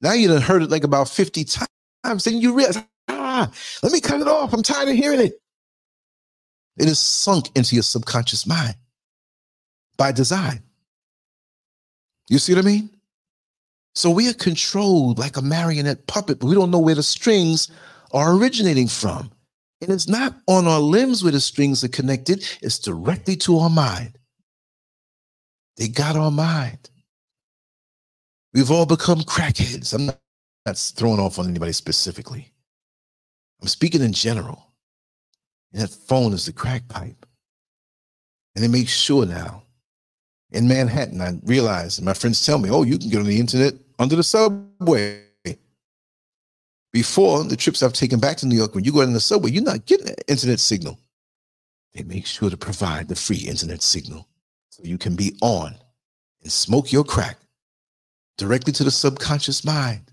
[0.00, 2.24] Now you done heard it like about 50 times.
[2.24, 3.50] Then you realize, ah,
[3.82, 4.52] let me cut it off.
[4.52, 5.40] I'm tired of hearing it.
[6.78, 8.76] It is sunk into your subconscious mind
[9.96, 10.62] by design.
[12.28, 12.90] You see what I mean?
[13.94, 17.70] So we are controlled like a marionette puppet, but we don't know where the strings
[18.12, 19.30] are originating from.
[19.80, 23.70] And it's not on our limbs where the strings are connected, it's directly to our
[23.70, 24.18] mind.
[25.76, 26.90] They got our mind.
[28.54, 29.94] We've all become crackheads.
[29.94, 30.18] I'm not,
[30.78, 32.52] throwing off on anybody specifically.
[33.62, 34.73] I'm speaking in general.
[35.74, 37.26] And that phone is the crack pipe.
[38.54, 39.64] And they make sure now
[40.52, 43.40] in Manhattan, I realized, and my friends tell me, oh, you can get on the
[43.40, 45.20] internet under the subway.
[46.92, 49.50] Before the trips I've taken back to New York, when you go in the subway,
[49.50, 50.96] you're not getting an internet signal.
[51.92, 54.28] They make sure to provide the free internet signal
[54.70, 55.74] so you can be on
[56.42, 57.38] and smoke your crack
[58.38, 60.12] directly to the subconscious mind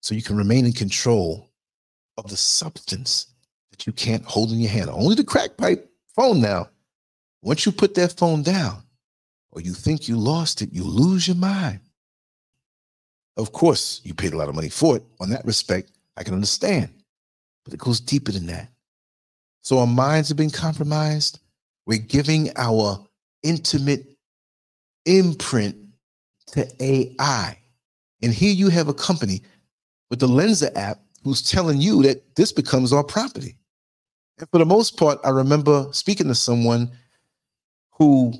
[0.00, 1.50] so you can remain in control
[2.16, 3.26] of the substance
[3.86, 4.90] you can't hold in your hand.
[4.90, 6.68] Only the crack pipe phone now.
[7.42, 8.82] Once you put that phone down
[9.52, 11.80] or you think you lost it, you lose your mind.
[13.36, 15.02] Of course, you paid a lot of money for it.
[15.20, 16.90] On that respect, I can understand.
[17.64, 18.68] But it goes deeper than that.
[19.62, 21.40] So our minds have been compromised.
[21.86, 23.04] We're giving our
[23.42, 24.06] intimate
[25.06, 25.76] imprint
[26.48, 27.58] to AI.
[28.22, 29.42] And here you have a company
[30.10, 33.56] with the Lensa app who's telling you that this becomes our property.
[34.40, 36.90] And for the most part, I remember speaking to someone
[37.92, 38.32] who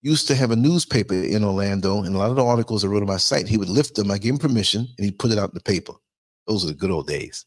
[0.00, 3.02] used to have a newspaper in Orlando, and a lot of the articles I wrote
[3.02, 4.10] on my site, he would lift them.
[4.10, 5.92] I gave him permission, and he put it out in the paper.
[6.46, 7.44] Those are the good old days.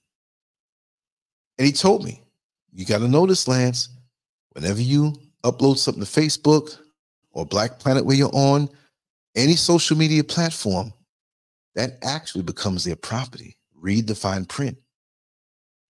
[1.58, 2.22] And he told me,
[2.74, 3.90] "You got to notice, Lance.
[4.52, 6.78] Whenever you upload something to Facebook
[7.32, 8.70] or Black Planet, where you're on
[9.36, 10.94] any social media platform,
[11.76, 13.58] that actually becomes their property.
[13.74, 14.78] Read the fine print.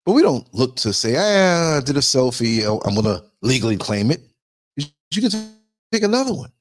[0.06, 2.64] But we don't look to say, ah, I did a selfie.
[2.86, 4.22] I'm going to legally claim it.
[4.76, 5.32] You can
[5.92, 6.52] take another one.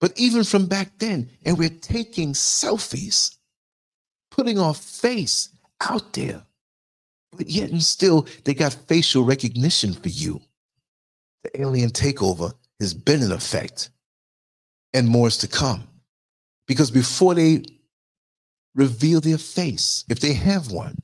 [0.00, 3.36] But even from back then, and we're taking selfies,
[4.30, 6.42] putting our face out there,
[7.32, 10.40] but yet and still, they got facial recognition for you.
[11.44, 13.90] The alien takeover has been in effect,
[14.92, 15.86] and more is to come.
[16.66, 17.62] Because before they
[18.74, 20.98] reveal their face, if they have one,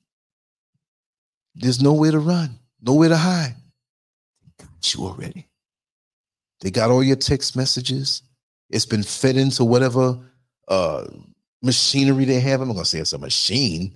[1.54, 3.56] there's nowhere to run, nowhere to hide.
[4.58, 5.48] Got you already.
[6.60, 8.22] They got all your text messages.
[8.70, 10.18] It's been fed into whatever
[10.68, 11.06] uh,
[11.62, 12.60] machinery they have.
[12.60, 13.94] I'm not gonna say it's a machine,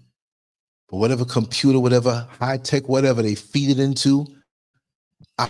[0.88, 4.26] but whatever computer, whatever high tech, whatever they feed it into,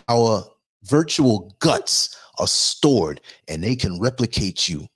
[0.08, 0.44] our
[0.84, 4.86] virtual guts are stored and they can replicate you.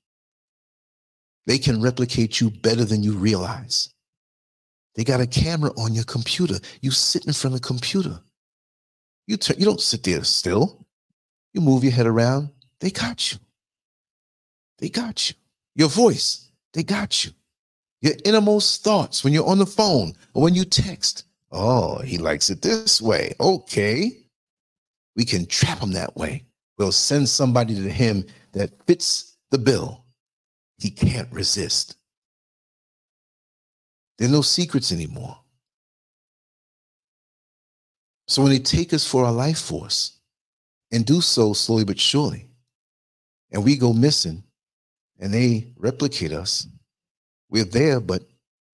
[1.46, 3.88] They can replicate you better than you realize.
[4.94, 6.58] They got a camera on your computer.
[6.80, 8.20] You sit in front of the computer.
[9.26, 10.86] You, turn, you don't sit there still.
[11.52, 12.50] You move your head around,
[12.80, 13.38] they got you.
[14.78, 15.36] They got you.
[15.74, 17.32] Your voice, they got you.
[18.02, 21.24] Your innermost thoughts when you're on the phone or when you text.
[21.52, 23.34] Oh, he likes it this way.
[23.40, 24.16] Okay.
[25.16, 26.44] We can trap him that way.
[26.78, 30.04] We'll send somebody to him that fits the bill.
[30.78, 31.96] He can't resist.
[34.20, 35.36] There's no secrets anymore.
[38.28, 40.20] So when they take us for our life force,
[40.92, 42.46] and do so slowly but surely.
[43.52, 44.42] And we go missing
[45.18, 46.66] and they replicate us.
[47.48, 48.22] We're there, but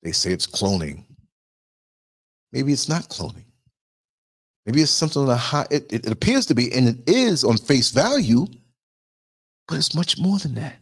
[0.02, 1.04] they say it's cloning.
[2.52, 3.44] Maybe it's not cloning.
[4.64, 7.56] Maybe it's something on a high, it, it appears to be, and it is on
[7.56, 8.46] face value,
[9.68, 10.76] but it's much more than that.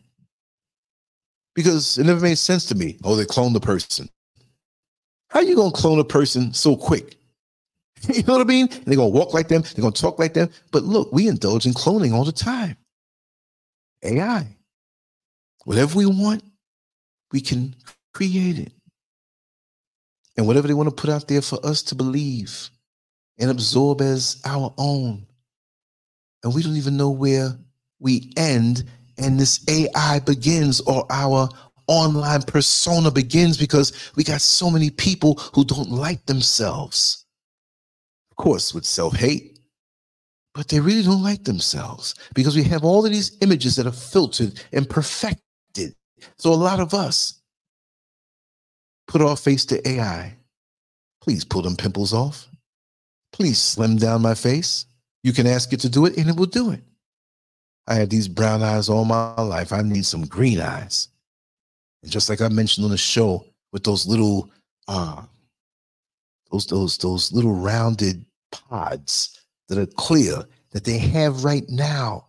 [1.54, 2.98] Because it never made sense to me.
[3.04, 4.08] Oh, they cloned the person.
[5.34, 7.18] How you gonna clone a person so quick?
[8.14, 8.68] you know what I mean?
[8.72, 10.50] And they're gonna walk like them, they're gonna talk like them.
[10.72, 12.76] But look, we indulge in cloning all the time.
[14.04, 14.46] AI.
[15.64, 16.44] Whatever we want,
[17.32, 17.76] we can
[18.14, 18.72] create it.
[20.36, 22.70] And whatever they want to put out there for us to believe
[23.38, 25.26] and absorb as our own.
[26.44, 27.58] And we don't even know where
[28.00, 28.84] we end
[29.18, 31.48] and this AI begins or our
[31.86, 37.24] online persona begins because we got so many people who don't like themselves
[38.34, 39.60] of course, with self hate,
[40.54, 43.92] but they really don't like themselves because we have all of these images that are
[43.92, 45.94] filtered and perfected.
[46.38, 47.40] So a lot of us
[49.06, 50.36] put our face to AI.
[51.22, 52.48] Please pull them pimples off.
[53.32, 54.86] Please slim down my face.
[55.22, 56.82] You can ask it to do it and it will do it.
[57.86, 59.72] I had these brown eyes all my life.
[59.72, 61.06] I need some green eyes.
[62.04, 64.50] And just like I mentioned on the show with those little
[64.88, 65.22] uh,
[66.52, 72.26] those those those little rounded pods that are clear that they have right now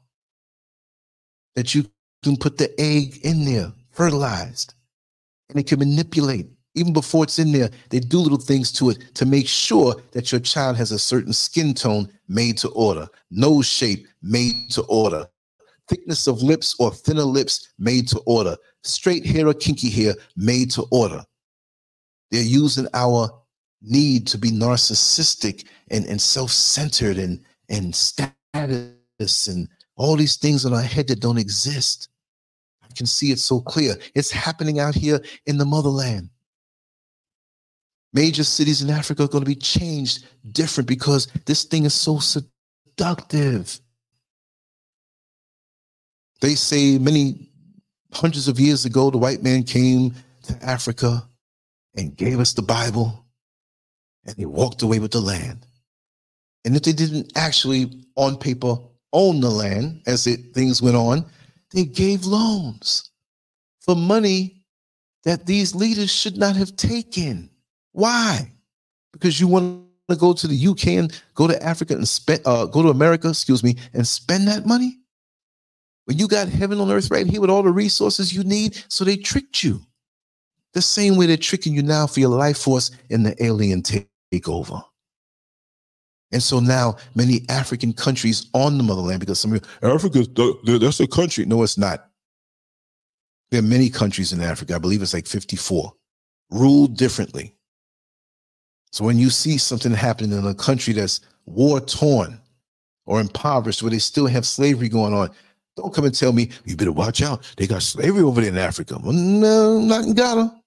[1.56, 1.86] that you
[2.24, 4.74] can put the egg in there fertilized
[5.50, 6.48] and it can manipulate.
[6.76, 10.32] Even before it's in there they do little things to it to make sure that
[10.32, 15.28] your child has a certain skin tone made to order nose shape made to order
[15.88, 20.72] thickness of lips or thinner lips made to order straight hair or kinky hair made
[20.72, 21.24] to order
[22.32, 23.30] they're using our
[23.82, 30.74] need to be narcissistic and, and self-centered and, and status and all these things in
[30.74, 32.10] our head that don't exist.
[32.84, 33.96] I can see it so clear.
[34.14, 36.30] It's happening out here in the motherland.
[38.14, 42.20] Major cities in Africa are going to be changed different because this thing is so
[42.20, 43.80] seductive.
[46.42, 47.50] They say many
[48.14, 50.14] hundreds of years ago, the white man came
[50.44, 51.28] to Africa
[51.96, 53.26] and gave us the Bible,
[54.26, 55.66] and he walked away with the land.
[56.66, 58.78] And if they didn't actually, on paper,
[59.14, 61.26] own the land as it, things went on,
[61.72, 63.12] they gave loans
[63.80, 64.64] for money
[65.24, 67.50] that these leaders should not have taken.
[67.92, 68.52] Why?
[69.14, 72.66] Because you want to go to the UK and go to Africa and spend, uh,
[72.66, 75.00] go to America, excuse me, and spend that money?
[76.06, 79.04] When you got heaven on earth right here with all the resources you need, so
[79.04, 79.82] they tricked you.
[80.74, 84.84] The same way they're tricking you now for your life force in the alien takeover.
[86.32, 90.26] And so now many African countries on the motherland, because some of you, Africa,
[90.66, 91.46] that's a country.
[91.46, 92.10] No, it's not.
[93.52, 94.76] There are many countries in Africa.
[94.76, 95.94] I believe it's like 54,
[96.52, 97.56] ruled differently.
[98.92, 102.42] So when you see something happening in a country that's war torn
[103.06, 105.30] or impoverished, where they still have slavery going on,
[105.76, 107.54] don't come and tell me you better watch out.
[107.58, 108.98] They got slavery over there in Africa.
[109.02, 110.62] Well, no, not in Ghana.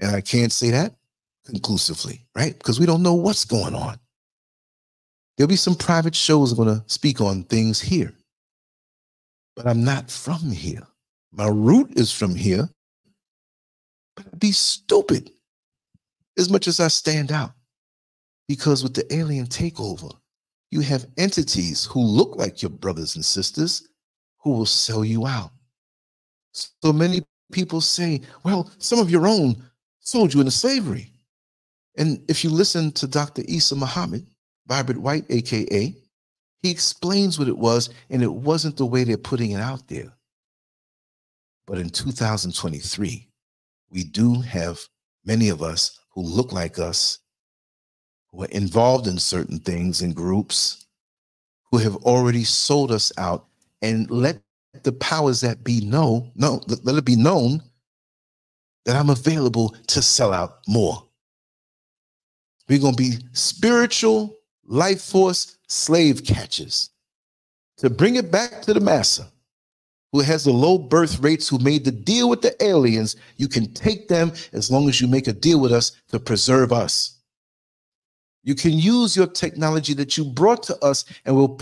[0.00, 0.94] And I can't say that
[1.46, 2.56] conclusively, right?
[2.56, 3.98] Because we don't know what's going on.
[5.36, 8.12] There'll be some private shows I'm going to speak on things here,
[9.56, 10.86] but I'm not from here.
[11.32, 12.68] My root is from here,
[14.16, 15.30] but I'd be stupid
[16.38, 17.52] as much as I stand out.
[18.48, 20.12] Because with the alien takeover,
[20.72, 23.86] you have entities who look like your brothers and sisters
[24.38, 25.50] who will sell you out.
[26.52, 27.22] So many
[27.52, 29.62] people say, well, some of your own
[30.00, 31.12] sold you into slavery.
[31.98, 33.42] And if you listen to Dr.
[33.46, 34.26] Isa Muhammad,
[34.66, 35.94] Vibrant White, AKA,
[36.62, 40.10] he explains what it was, and it wasn't the way they're putting it out there.
[41.66, 43.28] But in 2023,
[43.90, 44.80] we do have
[45.26, 47.18] many of us who look like us,
[48.32, 50.86] who are involved in certain things and groups,
[51.70, 53.46] who have already sold us out
[53.82, 54.40] and let
[54.82, 57.62] the powers that be know, no, let it be known
[58.84, 61.06] that I'm available to sell out more.
[62.68, 66.90] We're going to be spiritual life force slave catchers
[67.78, 69.26] to bring it back to the massa
[70.12, 73.16] who has the low birth rates, who made the deal with the aliens.
[73.36, 76.72] You can take them as long as you make a deal with us to preserve
[76.72, 77.18] us.
[78.42, 81.60] You can use your technology that you brought to us and we'll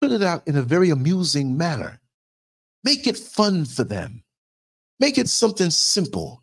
[0.00, 2.00] put it out in a very amusing manner.
[2.84, 4.22] Make it fun for them.
[5.00, 6.42] Make it something simple.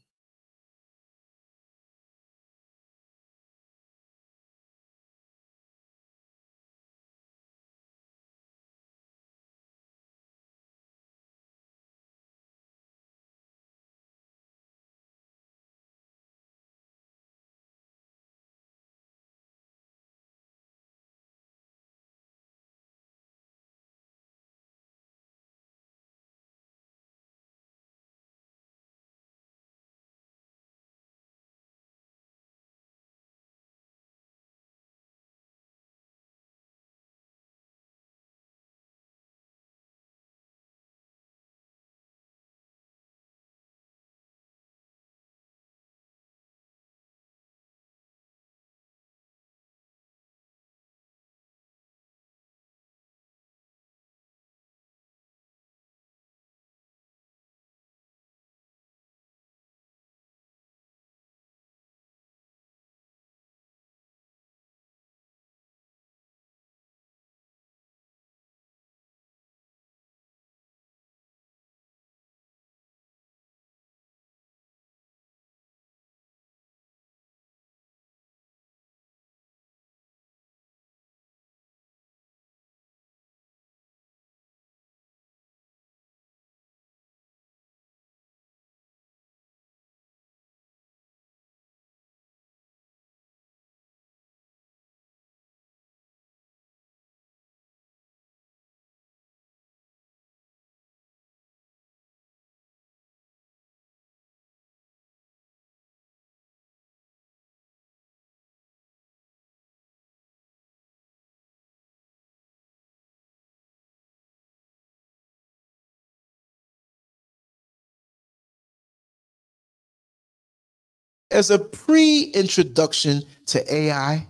[121.38, 124.28] As a pre introduction to AI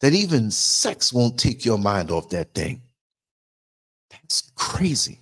[0.00, 2.80] that even sex won't take your mind off that thing.
[4.10, 5.20] That's crazy.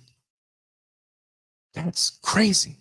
[1.73, 2.77] That's crazy.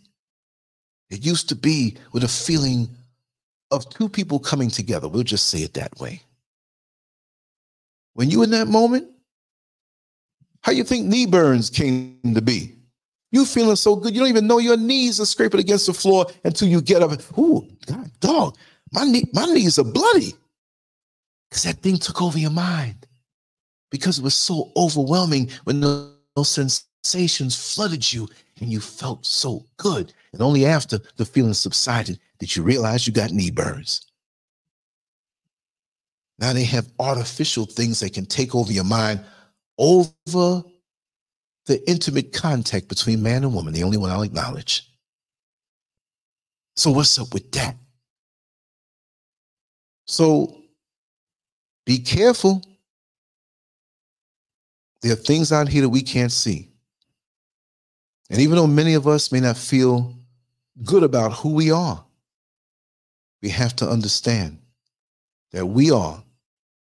[1.11, 2.89] It used to be with a feeling
[3.73, 5.09] of two people coming together.
[5.09, 6.23] We'll just say it that way.
[8.15, 9.09] When you in that moment,
[10.63, 12.77] how you think knee burns came to be?
[13.33, 16.27] You feeling so good, you don't even know your knees are scraping against the floor
[16.45, 17.13] until you get up.
[17.39, 18.57] Ooh, God, dog,
[18.93, 20.35] my knee, my knees are bloody.
[21.49, 23.07] Because that thing took over your mind.
[23.91, 28.29] Because it was so overwhelming when those sensations flooded you
[28.61, 30.13] and you felt so good.
[30.33, 34.07] And only after the feeling subsided did you realize you got knee burns.
[36.39, 39.21] Now they have artificial things that can take over your mind
[39.79, 40.63] over
[41.67, 44.89] the intimate contact between man and woman, the only one I'll acknowledge.
[46.77, 47.77] So, what's up with that?
[50.07, 50.63] So,
[51.85, 52.63] be careful.
[55.03, 56.71] There are things out here that we can't see.
[58.31, 60.15] And even though many of us may not feel
[60.85, 62.05] good about who we are,
[63.43, 64.59] we have to understand
[65.53, 66.23] that we are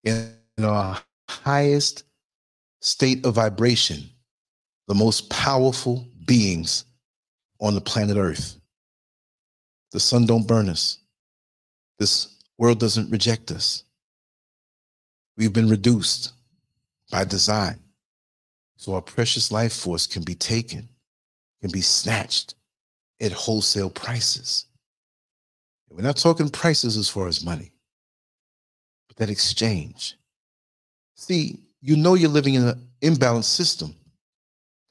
[0.05, 0.33] in
[0.63, 2.05] our highest
[2.81, 4.11] state of vibration,
[4.87, 6.85] the most powerful beings
[7.61, 8.59] on the planet Earth.
[9.93, 10.99] The sun don't burn us.
[11.99, 13.85] This world doesn't reject us.
[15.37, 16.33] We've been reduced
[17.11, 17.79] by design.
[18.77, 20.89] So our precious life force can be taken,
[21.61, 22.55] can be snatched
[23.21, 24.67] at wholesale prices.
[25.91, 27.71] We're not talking prices as far as money,
[29.07, 30.17] but that exchange.
[31.15, 33.95] See, you know you're living in an imbalanced system,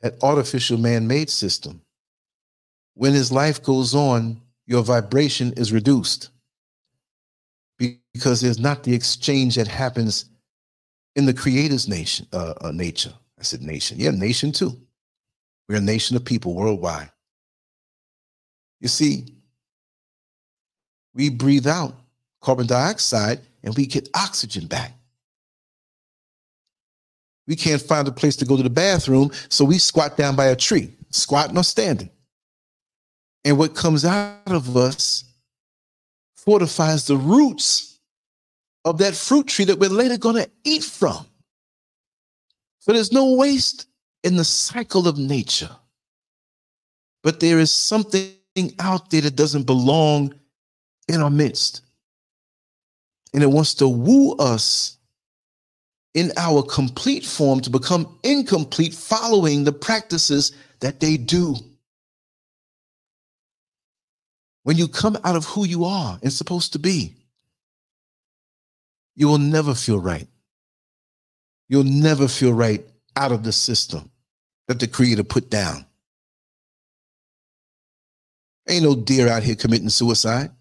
[0.04, 1.82] that artificial man made system.
[2.94, 6.30] When his life goes on, your vibration is reduced
[8.14, 10.26] because there's not the exchange that happens
[11.16, 13.14] in the creator's nation, uh, uh, nature.
[13.40, 13.98] I said nation.
[14.00, 14.78] Yeah, nation too.
[15.68, 17.10] We're a nation of people worldwide.
[18.80, 19.26] You see,
[21.14, 21.96] we breathe out
[22.42, 24.94] carbon dioxide and we get oxygen back.
[27.48, 30.46] We can't find a place to go to the bathroom, so we squat down by
[30.46, 32.10] a tree, squatting or standing.
[33.44, 35.26] And what comes out of us
[36.36, 38.00] fortifies the roots
[38.86, 41.26] of that fruit tree that we're later going to eat from.
[42.80, 43.88] So there's no waste
[44.24, 45.70] in the cycle of nature.
[47.24, 48.34] But there is something
[48.80, 50.34] out there that doesn't belong
[51.08, 51.82] in our midst.
[53.34, 54.98] And it wants to woo us
[56.14, 61.56] in our complete form to become incomplete following the practices that they do.
[64.64, 67.16] When you come out of who you are and supposed to be,
[69.16, 70.28] you will never feel right.
[71.68, 72.86] You'll never feel right
[73.16, 74.10] out of the system
[74.68, 75.86] that the Creator put down.
[78.70, 80.52] Ain't no deer out here committing suicide.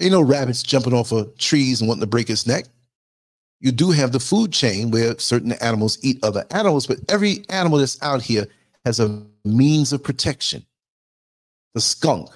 [0.00, 2.66] Ain't no rabbits jumping off of trees and wanting to break its neck.
[3.60, 7.78] You do have the food chain where certain animals eat other animals, but every animal
[7.78, 8.46] that's out here
[8.84, 10.64] has a means of protection.
[11.74, 12.30] The skunk.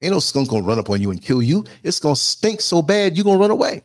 [0.00, 1.64] Ain't no skunk gonna run up on you and kill you.
[1.82, 3.82] It's gonna stink so bad you're gonna run away.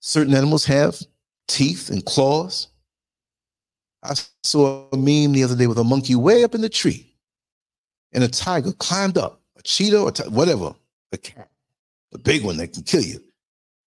[0.00, 1.00] Certain animals have
[1.46, 2.68] teeth and claws.
[4.02, 7.14] I saw a meme the other day with a monkey way up in the tree,
[8.12, 10.74] and a tiger climbed up, a cheetah or t- whatever,
[11.12, 11.48] a cat
[12.12, 13.22] the big one that can kill you.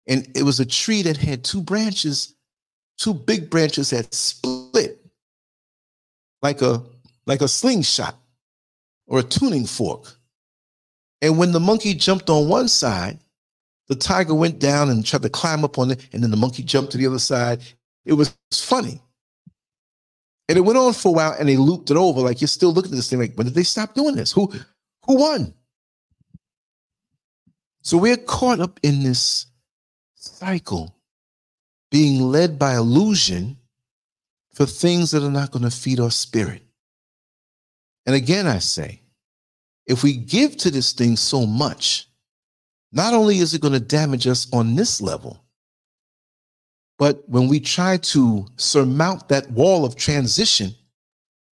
[0.06, 2.34] And it was a tree that had two branches,
[2.98, 5.00] two big branches that split
[6.42, 6.82] like a
[7.26, 8.16] like a slingshot
[9.06, 10.14] or a tuning fork.
[11.22, 13.18] And when the monkey jumped on one side,
[13.88, 16.62] the tiger went down and tried to climb up on it, and then the monkey
[16.62, 17.62] jumped to the other side.
[18.04, 19.00] It was funny.
[20.48, 22.20] And it went on for a while and they looped it over.
[22.20, 24.30] Like you're still looking at this thing, like, when did they stop doing this?
[24.32, 24.52] Who
[25.06, 25.54] who won?
[27.80, 29.46] So we're caught up in this
[30.24, 30.94] cycle,
[31.90, 33.56] being led by illusion
[34.52, 36.62] for things that are not going to feed our spirit.
[38.06, 39.00] And again, I say,
[39.86, 42.08] if we give to this thing so much,
[42.92, 45.44] not only is it going to damage us on this level,
[46.98, 50.74] but when we try to surmount that wall of transition,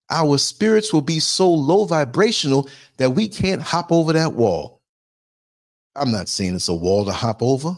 [0.09, 4.81] our spirits will be so low vibrational that we can't hop over that wall.
[5.95, 7.75] I'm not saying it's a wall to hop over,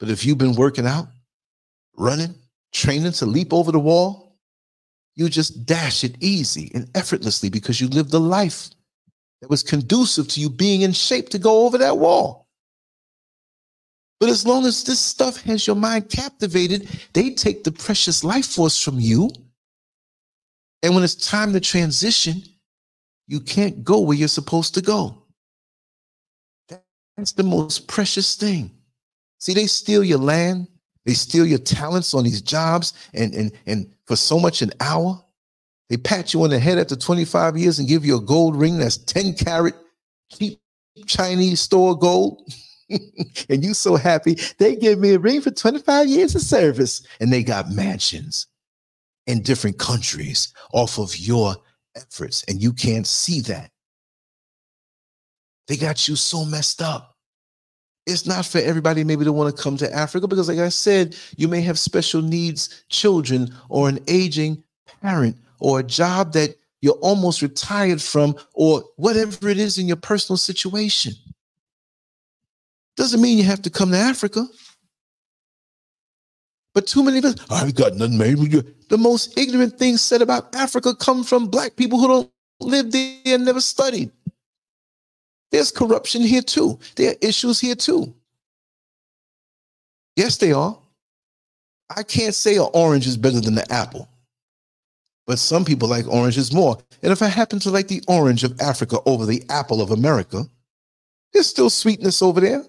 [0.00, 1.08] but if you've been working out,
[1.96, 2.34] running,
[2.72, 4.36] training to leap over the wall,
[5.16, 8.70] you just dash it easy and effortlessly because you lived a life
[9.42, 12.48] that was conducive to you being in shape to go over that wall.
[14.20, 18.46] But as long as this stuff has your mind captivated, they take the precious life
[18.46, 19.30] force from you
[20.82, 22.42] And when it's time to transition,
[23.28, 25.24] you can't go where you're supposed to go.
[27.16, 28.72] That's the most precious thing.
[29.38, 30.68] See, they steal your land,
[31.06, 35.22] they steal your talents on these jobs, and and and for so much an hour,
[35.88, 38.78] they pat you on the head after 25 years and give you a gold ring
[38.78, 39.74] that's 10 carat
[40.30, 40.60] cheap
[41.06, 42.42] Chinese store gold.
[42.90, 44.36] and you so happy.
[44.58, 47.06] They give me a ring for 25 years of service.
[47.20, 48.46] And they got mansions
[49.26, 51.56] in different countries off of your
[51.96, 52.44] efforts.
[52.48, 53.70] And you can't see that.
[55.68, 57.07] They got you so messed up
[58.08, 61.16] it's not for everybody maybe to want to come to africa because like i said
[61.36, 64.62] you may have special needs children or an aging
[65.02, 69.96] parent or a job that you're almost retired from or whatever it is in your
[69.96, 71.12] personal situation
[72.98, 74.46] doesn't mean you have to come to Africa.
[76.74, 78.62] But too many of us, I've got nothing made with you.
[78.90, 83.16] The most ignorant things said about Africa come from black people who don't live there
[83.26, 84.10] and never studied.
[85.50, 86.78] There's corruption here too.
[86.96, 88.14] There are issues here too.
[90.16, 90.76] Yes, they are.
[91.94, 94.08] I can't say an orange is better than the apple,
[95.26, 96.76] but some people like oranges more.
[97.02, 100.44] And if I happen to like the orange of Africa over the apple of America,
[101.32, 102.64] there's still sweetness over there.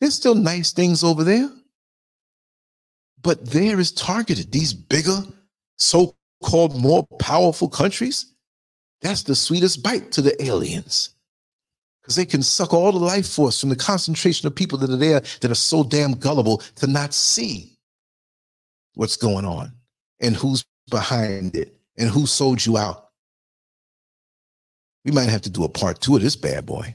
[0.00, 1.50] There's still nice things over there.
[3.22, 4.52] But there is targeted.
[4.52, 5.24] These bigger,
[5.76, 6.14] so
[6.44, 8.34] called more powerful countries,
[9.00, 11.10] that's the sweetest bite to the aliens.
[12.08, 14.96] Because they can suck all the life force from the concentration of people that are
[14.96, 17.76] there that are so damn gullible to not see
[18.94, 19.72] what's going on
[20.18, 23.10] and who's behind it and who sold you out.
[25.04, 26.94] We might have to do a part two of this bad boy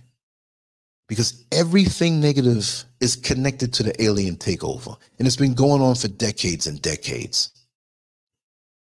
[1.08, 4.98] because everything negative is connected to the alien takeover.
[5.20, 7.52] And it's been going on for decades and decades.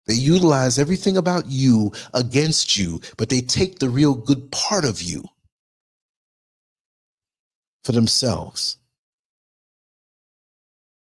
[0.06, 5.02] They utilize everything about you against you, but they take the real good part of
[5.02, 5.28] you
[7.84, 8.78] for themselves.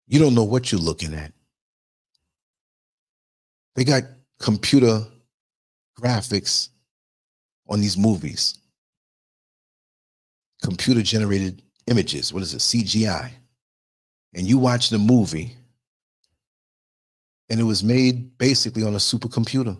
[0.07, 1.31] You don't know what you're looking at.
[3.75, 4.03] They got
[4.39, 5.05] computer
[5.99, 6.69] graphics
[7.67, 8.59] on these movies
[10.63, 12.33] computer generated images.
[12.33, 12.59] What is it?
[12.59, 13.29] CGI.
[14.33, 15.55] And you watch the movie,
[17.49, 19.77] and it was made basically on a supercomputer.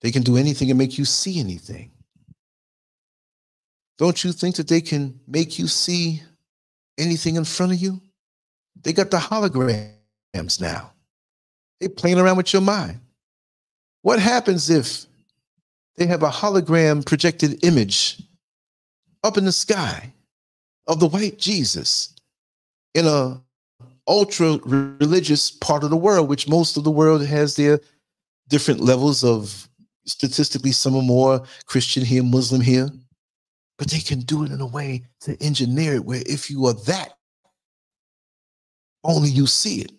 [0.00, 1.92] They can do anything and make you see anything.
[3.98, 6.22] Don't you think that they can make you see
[6.98, 8.00] anything in front of you?
[8.82, 10.92] They got the holograms now.
[11.80, 13.00] They playing around with your mind.
[14.02, 15.06] What happens if
[15.96, 18.22] they have a hologram projected image
[19.24, 20.12] up in the sky
[20.86, 22.14] of the white Jesus
[22.94, 23.40] in a
[24.06, 27.80] ultra religious part of the world, which most of the world has their
[28.48, 29.68] different levels of
[30.06, 32.88] statistically, some are more Christian here, Muslim here,
[33.78, 36.74] but they can do it in a way to engineer it where if you are
[36.86, 37.16] that,
[39.04, 39.92] only you see it.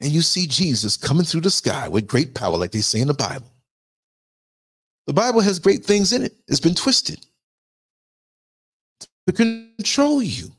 [0.00, 3.08] And you see Jesus coming through the sky with great power, like they say in
[3.08, 3.52] the Bible.
[5.06, 6.34] The Bible has great things in it.
[6.48, 7.24] It's been twisted
[9.26, 10.50] to control you.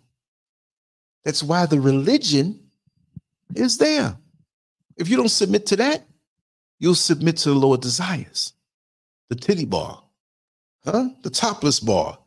[1.25, 2.59] That's why the religion
[3.55, 4.17] is there.
[4.97, 6.05] If you don't submit to that,
[6.79, 8.53] you'll submit to the lower desires,
[9.29, 10.02] the titty bar,
[10.85, 11.09] huh?
[11.21, 12.17] The topless bar.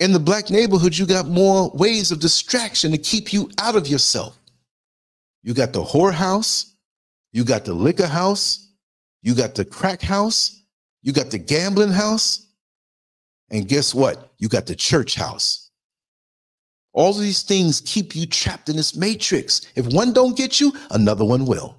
[0.00, 3.86] In the black neighborhood, you got more ways of distraction to keep you out of
[3.86, 4.38] yourself.
[5.42, 6.72] You got the whorehouse,
[7.32, 8.72] you got the liquor house,
[9.22, 10.62] you got the crack house,
[11.02, 12.46] you got the gambling house,
[13.50, 14.32] and guess what?
[14.38, 15.70] You got the church house.
[16.92, 19.62] All of these things keep you trapped in this matrix.
[19.74, 21.76] If one don't get you, another one will.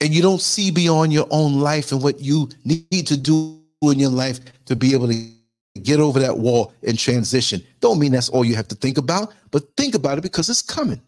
[0.00, 3.98] And you don't see beyond your own life and what you need to do in
[3.98, 5.30] your life to be able to
[5.82, 7.62] get over that wall and transition.
[7.80, 10.62] Don't mean that's all you have to think about, but think about it because it's
[10.62, 11.00] coming.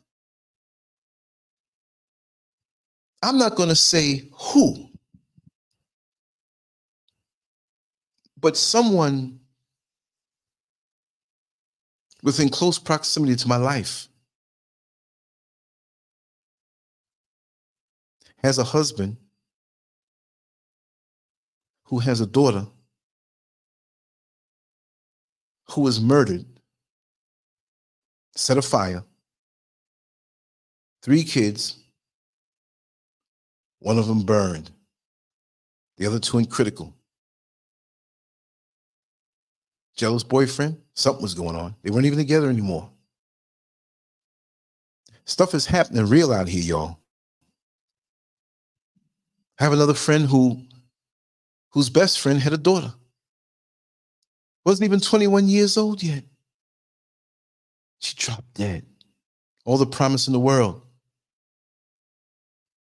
[3.23, 4.89] I'm not going to say who,
[8.41, 9.39] but someone
[12.23, 14.10] within close proximity to my life
[18.43, 19.17] has a husband
[21.85, 22.67] who has a daughter
[25.71, 26.45] who was murdered,
[28.35, 29.05] set afire,
[31.03, 31.77] three kids,
[33.81, 34.71] one of them burned,
[35.97, 36.95] the other two in critical.
[39.97, 41.75] Jealous boyfriend, something was going on.
[41.83, 42.91] They weren't even together anymore.
[45.25, 47.00] Stuff is happening real out here, y'all.
[49.61, 50.63] I have another friend who
[51.73, 52.95] whose best friend had a daughter.
[54.65, 56.25] Wasn't even 21 years old yet.
[58.01, 58.87] She dropped dead.
[59.65, 60.83] All the promise in the world.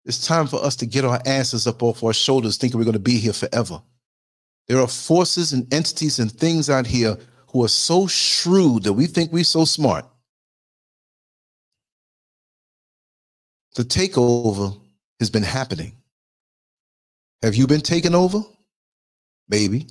[0.05, 2.93] It's time for us to get our asses up off our shoulders thinking we're going
[2.93, 3.81] to be here forever.
[4.67, 7.17] There are forces and entities and things out here
[7.53, 10.07] who are so shrewd that we think we're so smart.
[13.77, 14.79] The takeover
[15.21, 15.97] has been happening.
[17.45, 18.43] Have you been taken over?
[19.51, 19.87] Maybe.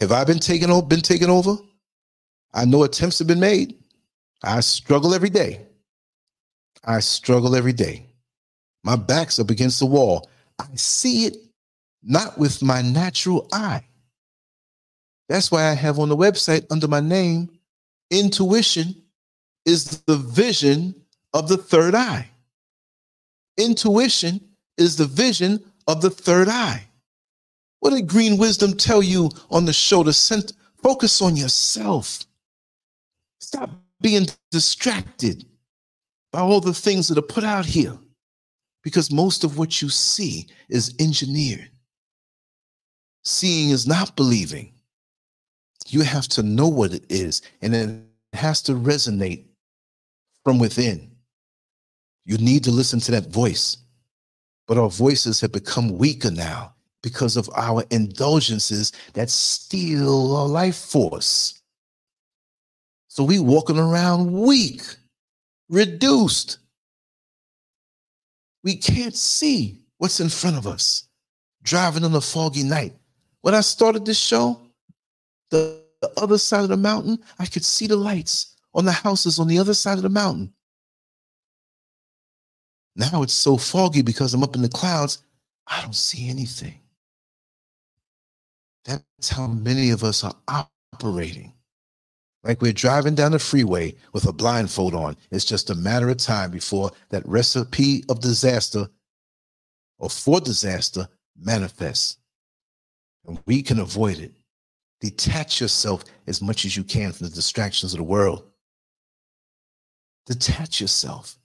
[0.00, 0.84] Have I been taken over?
[0.84, 1.56] Been taken over?
[2.52, 3.76] I know attempts have been made.
[4.42, 5.64] I struggle every day.
[6.84, 8.04] I struggle every day.
[8.82, 10.28] My back's up against the wall.
[10.58, 11.36] I see it
[12.02, 13.84] not with my natural eye.
[15.28, 17.48] That's why I have on the website under my name,
[18.10, 18.96] intuition
[19.64, 20.96] is the vision
[21.32, 22.28] of the third eye.
[23.56, 24.40] Intuition
[24.76, 26.87] is the vision of the third eye.
[27.80, 30.12] What did Green Wisdom tell you on the show to
[30.82, 32.24] focus on yourself?
[33.40, 35.44] Stop being distracted
[36.32, 37.96] by all the things that are put out here
[38.82, 41.70] because most of what you see is engineered.
[43.24, 44.72] Seeing is not believing.
[45.86, 49.46] You have to know what it is, and it has to resonate
[50.44, 51.10] from within.
[52.24, 53.78] You need to listen to that voice.
[54.66, 60.76] But our voices have become weaker now because of our indulgences that steal our life
[60.76, 61.62] force.
[63.08, 64.82] So we walking around weak,
[65.68, 66.58] reduced.
[68.64, 71.08] We can't see what's in front of us.
[71.62, 72.94] Driving on a foggy night.
[73.42, 74.60] When I started this show,
[75.50, 79.38] the, the other side of the mountain, I could see the lights on the houses
[79.38, 80.52] on the other side of the mountain.
[82.94, 85.18] Now it's so foggy because I'm up in the clouds,
[85.66, 86.80] I don't see anything.
[88.88, 91.52] That's how many of us are operating.
[92.42, 95.14] Like we're driving down the freeway with a blindfold on.
[95.30, 98.88] It's just a matter of time before that recipe of disaster
[99.98, 101.06] or for disaster
[101.38, 102.16] manifests.
[103.26, 104.32] And we can avoid it.
[105.02, 108.44] Detach yourself as much as you can from the distractions of the world.
[110.24, 111.36] Detach yourself.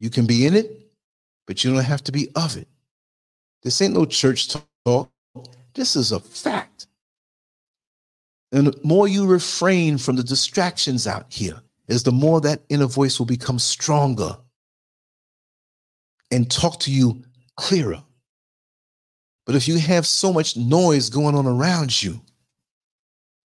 [0.00, 0.90] You can be in it,
[1.46, 2.68] but you don't have to be of it.
[3.62, 4.54] This ain't no church
[4.84, 5.10] talk.
[5.74, 6.88] This is a fact.
[8.52, 11.60] And the more you refrain from the distractions out here,
[11.90, 14.36] is the more that inner voice will become stronger
[16.30, 17.22] and talk to you
[17.56, 18.02] clearer.
[19.44, 22.20] But if you have so much noise going on around you,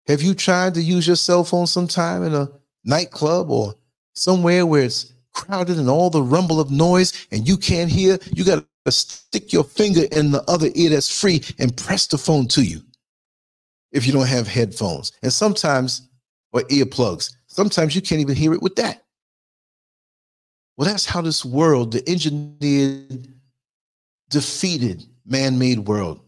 [0.07, 2.49] have you tried to use your cell phone sometime in a
[2.85, 3.75] nightclub or
[4.15, 8.45] somewhere where it's crowded and all the rumble of noise and you can't hear, you
[8.45, 12.47] got to stick your finger in the other ear that's free and press the phone
[12.49, 12.81] to you
[13.93, 15.13] if you don't have headphones.
[15.23, 16.09] And sometimes,
[16.53, 19.05] or earplugs, sometimes you can't even hear it with that.
[20.77, 23.29] Well, that's how this world, the engineered,
[24.31, 26.21] defeated man made world,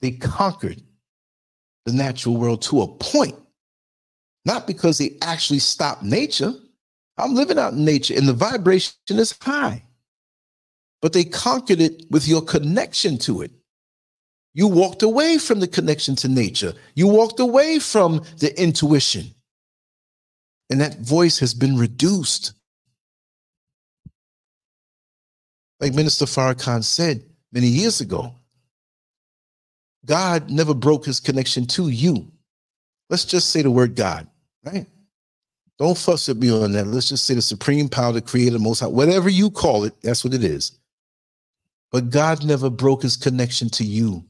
[0.00, 0.82] they conquered
[1.84, 3.36] the natural world to a point.
[4.44, 6.52] Not because they actually stopped nature,
[7.18, 9.82] I'm living out in nature and the vibration is high.
[11.00, 13.52] But they conquered it with your connection to it.
[14.56, 16.72] You walked away from the connection to nature.
[16.94, 19.34] You walked away from the intuition.
[20.70, 22.54] And that voice has been reduced.
[25.78, 27.22] Like Minister Farrakhan said
[27.52, 28.34] many years ago,
[30.06, 32.32] God never broke his connection to you.
[33.10, 34.26] Let's just say the word God,
[34.64, 34.86] right?
[35.78, 36.86] Don't fuss at me on that.
[36.86, 40.24] Let's just say the supreme power, the creator, most high, whatever you call it, that's
[40.24, 40.78] what it is.
[41.92, 44.24] But God never broke his connection to you.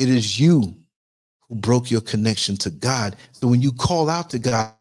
[0.00, 0.74] It is you
[1.48, 3.16] who broke your connection to God.
[3.32, 4.72] So when you call out to God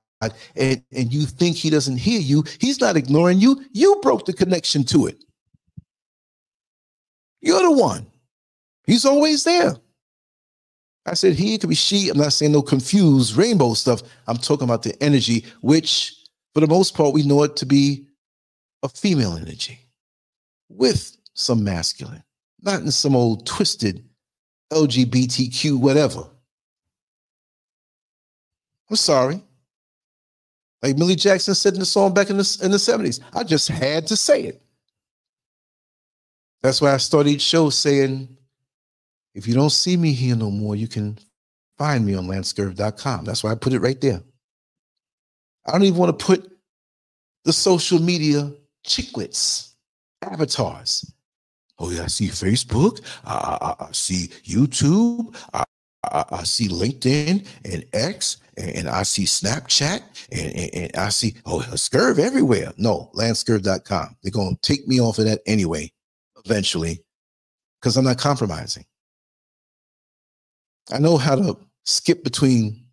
[0.55, 3.65] and, and you think he doesn't hear you, he's not ignoring you.
[3.73, 5.23] You broke the connection to it.
[7.41, 8.07] You're the one.
[8.85, 9.75] He's always there.
[11.05, 12.09] I said he, could be she.
[12.09, 14.01] I'm not saying no confused rainbow stuff.
[14.27, 16.15] I'm talking about the energy, which
[16.53, 18.07] for the most part, we know it to be
[18.83, 19.79] a female energy
[20.69, 22.23] with some masculine,
[22.61, 24.08] not in some old twisted
[24.71, 26.23] LGBTQ whatever.
[28.89, 29.43] I'm sorry.
[30.81, 33.67] Like Millie Jackson said in the song back in the, in the 70s, I just
[33.67, 34.61] had to say it.
[36.61, 38.29] That's why I started each show saying,
[39.35, 41.17] if you don't see me here no more, you can
[41.77, 43.25] find me on lancescurv.com.
[43.25, 44.21] That's why I put it right there.
[45.65, 46.51] I don't even want to put
[47.45, 48.51] the social media
[48.85, 49.73] chicklets,
[50.21, 51.13] avatars.
[51.79, 53.01] Oh yeah, I see Facebook.
[53.25, 55.35] I, I, I see YouTube.
[55.53, 55.63] I,
[56.03, 60.01] I, see LinkedIn and X, and, and I see Snapchat,
[60.31, 62.73] and, and, and, I see oh a Scurv everywhere.
[62.77, 64.15] No, lancescurv.com.
[64.21, 65.91] They're gonna take me off of that anyway,
[66.45, 67.03] eventually,
[67.79, 68.85] because I'm not compromising.
[70.91, 72.85] I know how to skip between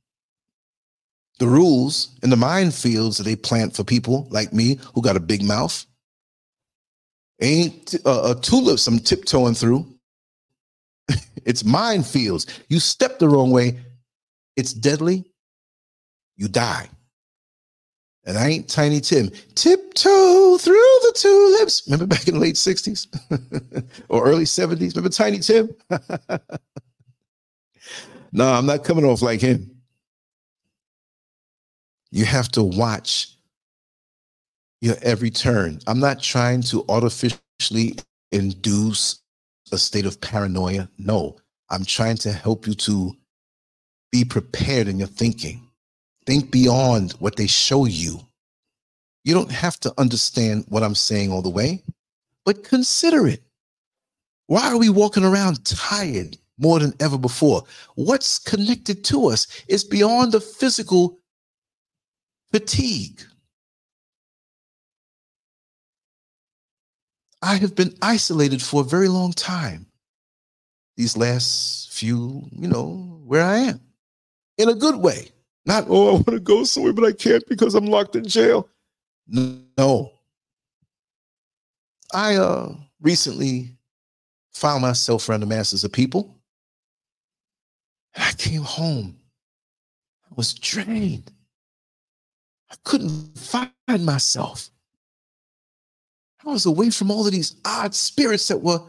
[1.39, 5.21] the rules and the minefields that they plant for people like me who got a
[5.21, 5.87] big mouth.
[7.41, 9.87] Ain't uh, a tulips I'm tiptoeing through.
[11.45, 12.61] it's minefields.
[12.69, 13.79] You step the wrong way,
[14.57, 15.25] it's deadly.
[16.37, 16.89] You die.
[18.27, 19.31] And I ain't Tiny Tim.
[19.55, 21.85] Tiptoe through the tulips.
[21.87, 23.07] Remember back in the late 60s
[24.09, 24.97] or early 70s?
[24.97, 25.71] Remember Tiny Tim?
[28.33, 29.71] no, I'm not coming off like him.
[32.11, 33.36] You have to watch
[34.81, 35.81] your every turn.
[35.87, 37.97] I'm not trying to artificially
[38.33, 39.21] induce
[39.73, 40.89] a state of paranoia.
[40.99, 41.37] No,
[41.71, 43.13] I'm trying to help you to
[44.13, 45.69] be prepared in your thinking.
[46.27, 48.21] Think beyond what they show you.
[49.25, 51.83] You don't have to understand what I'm saying all the way,
[52.45, 53.43] but consider it.
[54.47, 57.65] Why are we walking around tired more than ever before?
[57.97, 61.19] What's connected to us is beyond the physical
[62.53, 63.21] fatigue.
[67.43, 69.87] I have been isolated for a very long time.
[70.97, 73.81] These last few, you know, where I am
[74.59, 75.29] in a good way.
[75.67, 78.69] Not, oh, I want to go somewhere, but I can't because I'm locked in jail.
[79.27, 80.13] No.
[82.15, 83.77] I uh, recently
[84.53, 86.39] found myself around the masses of people.
[88.15, 89.19] And I came home.
[90.31, 91.33] I was drained.
[92.71, 94.71] I couldn't find myself.
[96.45, 98.81] I was away from all of these odd spirits that were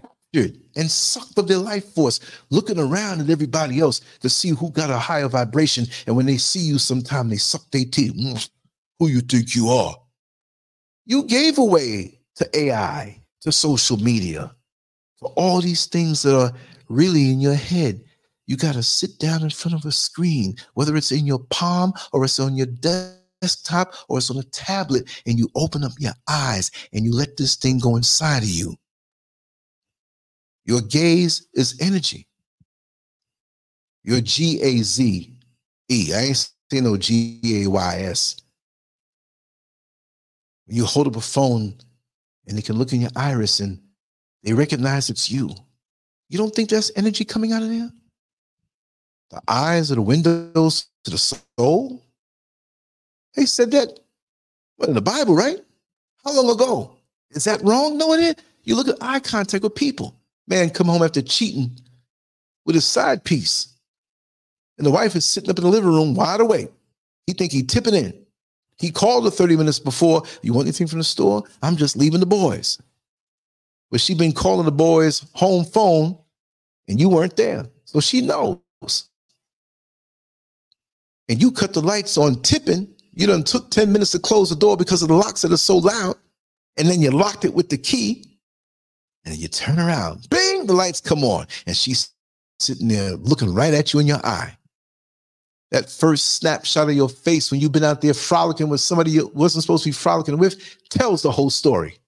[0.00, 2.20] captured and sucked of their life force,
[2.50, 5.86] looking around at everybody else to see who got a higher vibration.
[6.06, 8.14] And when they see you sometime, they suck their teeth.
[8.14, 8.48] Mm,
[8.98, 9.96] who you think you are?
[11.06, 14.54] You gave away to AI, to social media,
[15.18, 16.52] for all these things that are
[16.88, 18.02] really in your head.
[18.46, 21.92] You got to sit down in front of a screen, whether it's in your palm
[22.12, 25.92] or it's on your desk desktop or it's on a tablet and you open up
[25.98, 28.74] your eyes and you let this thing go inside of you.
[30.64, 32.26] Your gaze is energy.
[34.02, 35.34] Your G A Z
[35.90, 36.12] E.
[36.14, 38.36] I ain't saying no G A Y S.
[40.66, 41.74] You hold up a phone
[42.46, 43.78] and they can look in your iris and
[44.42, 45.50] they recognize it's you.
[46.30, 47.90] You don't think there's energy coming out of there?
[49.30, 52.03] The eyes are the windows to the soul.
[53.36, 54.00] They said that
[54.76, 55.58] what, in the Bible, right?
[56.24, 56.96] How long ago?
[57.30, 57.98] Is that wrong?
[57.98, 58.34] No, it is.
[58.64, 60.16] You look at eye contact with people.
[60.46, 61.70] Man come home after cheating
[62.64, 63.68] with his side piece.
[64.78, 66.70] And the wife is sitting up in the living room wide awake.
[67.26, 68.14] He think he tipping in.
[68.78, 70.22] He called her 30 minutes before.
[70.42, 71.44] You want anything from the store?
[71.62, 72.78] I'm just leaving the boys.
[73.90, 76.18] But she been calling the boys home phone
[76.88, 77.66] and you weren't there.
[77.84, 78.60] So she knows.
[81.28, 84.56] And you cut the lights on tipping you done took 10 minutes to close the
[84.56, 86.16] door because of the locks that are so loud.
[86.76, 88.26] And then you locked it with the key.
[89.24, 90.28] And you turn around.
[90.28, 91.46] Bing, the lights come on.
[91.66, 92.10] And she's
[92.58, 94.56] sitting there looking right at you in your eye.
[95.70, 99.30] That first snapshot of your face when you've been out there frolicking with somebody you
[99.34, 101.98] wasn't supposed to be frolicking with tells the whole story.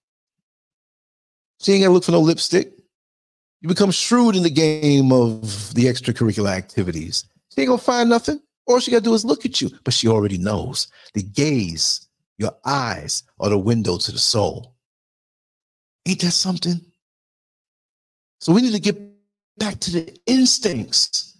[1.60, 2.72] She ain't gotta look for no lipstick.
[3.60, 7.24] You become shrewd in the game of the extracurricular activities.
[7.54, 8.40] She ain't gonna find nothing.
[8.66, 10.88] All she got to do is look at you, but she already knows.
[11.14, 14.74] The gaze, your eyes are the window to the soul.
[16.06, 16.80] Ain't that something?
[18.40, 18.98] So we need to get
[19.56, 21.38] back to the instincts.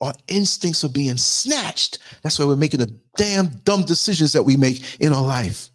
[0.00, 1.98] Our instincts are being snatched.
[2.22, 5.70] That's why we're making the damn dumb decisions that we make in our life.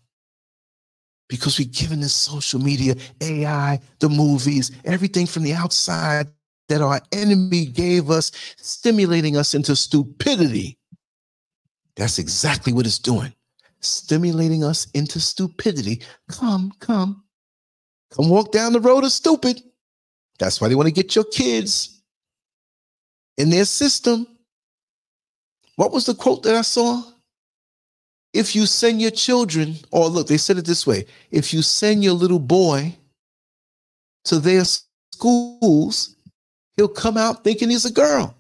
[1.29, 6.27] Because we're given this social media, AI, the movies, everything from the outside
[6.69, 10.77] that our enemy gave us, stimulating us into stupidity.
[11.97, 13.33] That's exactly what it's doing,
[13.79, 16.01] stimulating us into stupidity.
[16.29, 17.23] Come, come,
[18.11, 19.61] come walk down the road of stupid.
[20.37, 22.01] That's why they want to get your kids
[23.37, 24.27] in their system.
[25.75, 27.01] What was the quote that I saw?
[28.31, 32.03] If you send your children, or look, they said it this way if you send
[32.03, 32.95] your little boy
[34.25, 34.63] to their
[35.13, 36.15] schools,
[36.75, 38.36] he'll come out thinking he's a girl.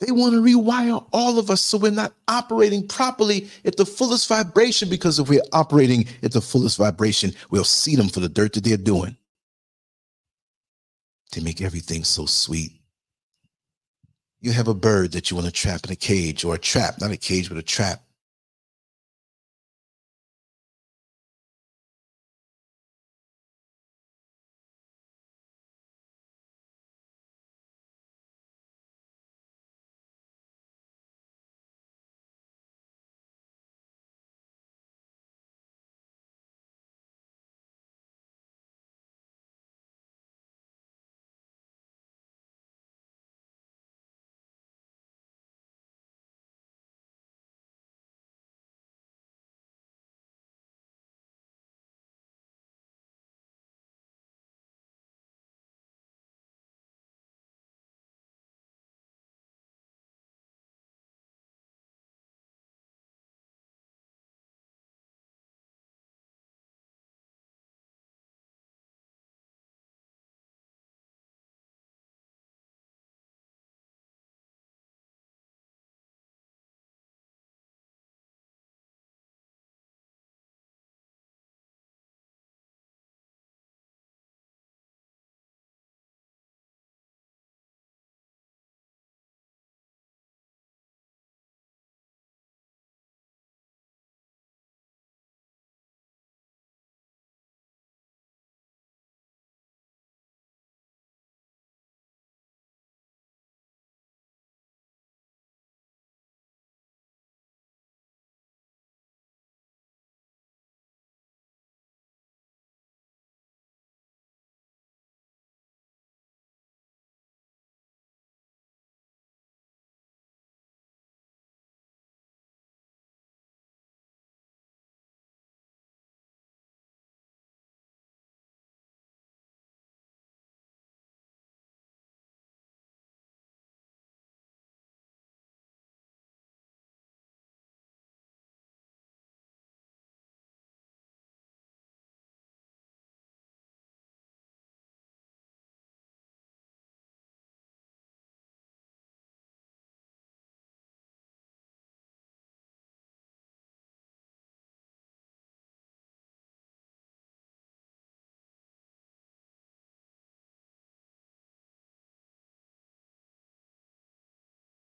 [0.00, 4.28] They want to rewire all of us so we're not operating properly at the fullest
[4.28, 8.52] vibration because if we're operating at the fullest vibration, we'll see them for the dirt
[8.52, 9.16] that they're doing.
[11.32, 12.72] They make everything so sweet.
[14.40, 17.00] You have a bird that you want to trap in a cage or a trap,
[17.00, 18.02] not a cage, but a trap.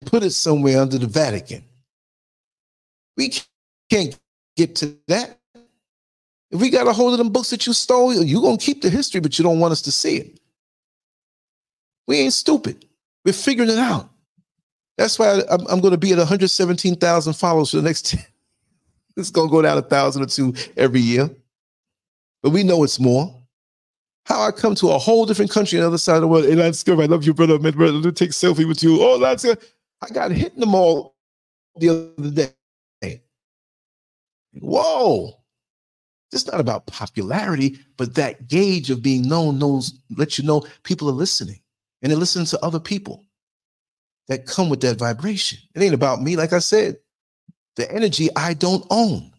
[0.08, 1.62] Put it somewhere under the Vatican.
[3.16, 3.32] We
[3.90, 4.18] can't
[4.56, 5.38] get to that.
[6.50, 8.80] If we got a hold of them books that you stole, you're going to keep
[8.80, 10.40] the history, but you don't want us to see it.
[12.06, 12.86] We ain't stupid.
[13.24, 14.08] We're figuring it out.
[14.96, 18.20] That's why I'm, I'm going to be at 117,000 followers for the next 10.
[19.16, 21.28] It's going to go down a thousand or two every year.
[22.42, 23.34] But we know it's more.
[24.24, 26.44] How I come to a whole different country on the other side of the world.
[26.44, 26.84] Hey, Lance.
[26.86, 27.58] I love you, brother.
[27.58, 28.12] Man, brother.
[28.12, 28.98] Take selfie with you.
[29.00, 29.58] Oh, that's good.
[30.02, 31.16] I got hit in the mall
[31.76, 32.30] the other
[33.02, 33.22] day.
[34.60, 35.34] Whoa.
[36.32, 41.08] It's not about popularity, but that gauge of being known knows lets you know people
[41.08, 41.60] are listening
[42.02, 43.24] and they're listening to other people
[44.28, 45.58] that come with that vibration.
[45.74, 46.36] It ain't about me.
[46.36, 46.98] Like I said,
[47.76, 49.32] the energy I don't own.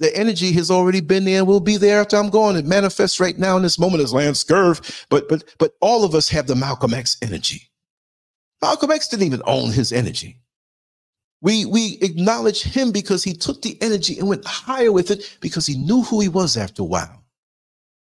[0.00, 2.56] The energy has already been there and will be there after I'm gone.
[2.56, 5.06] It manifests right now in this moment as Lance Scurv.
[5.08, 7.68] But but but all of us have the Malcolm X energy.
[8.60, 10.40] Malcolm X didn't even own his energy.
[11.40, 15.66] We, we acknowledge him because he took the energy and went higher with it because
[15.66, 17.24] he knew who he was after a while.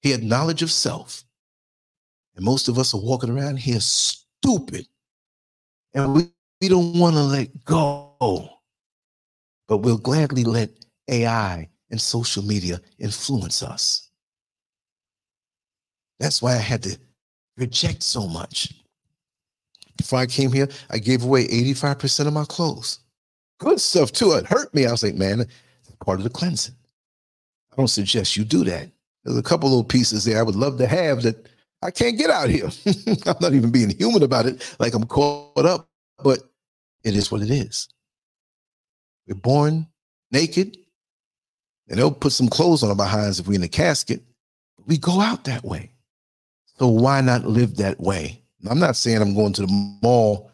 [0.02, 1.24] He had knowledge of self.
[2.36, 4.88] And most of us are walking around here stupid.
[5.94, 6.24] And we,
[6.60, 8.50] we don't want to let go.
[9.68, 10.72] But we'll gladly let
[11.08, 14.10] AI and social media influence us.
[16.20, 16.98] That's why I had to
[17.58, 18.74] reject so much.
[19.98, 23.00] Before I came here, I gave away 85% of my clothes.
[23.60, 24.34] Good stuff too.
[24.34, 24.86] It hurt me.
[24.86, 26.76] I was like, man, it's part of the cleansing.
[27.72, 28.90] I don't suggest you do that.
[29.24, 31.48] There's a couple little pieces there I would love to have that
[31.82, 32.70] I can't get out here.
[33.26, 35.90] I'm not even being human about it, like I'm caught up,
[36.24, 36.40] but
[37.04, 37.90] it is what it is.
[39.28, 39.88] We're born
[40.32, 40.78] naked,
[41.90, 44.22] and they'll put some clothes on our behinds if we're in a casket.
[44.86, 45.92] We go out that way.
[46.78, 48.43] So why not live that way?
[48.70, 50.52] I'm not saying I'm going to the mall.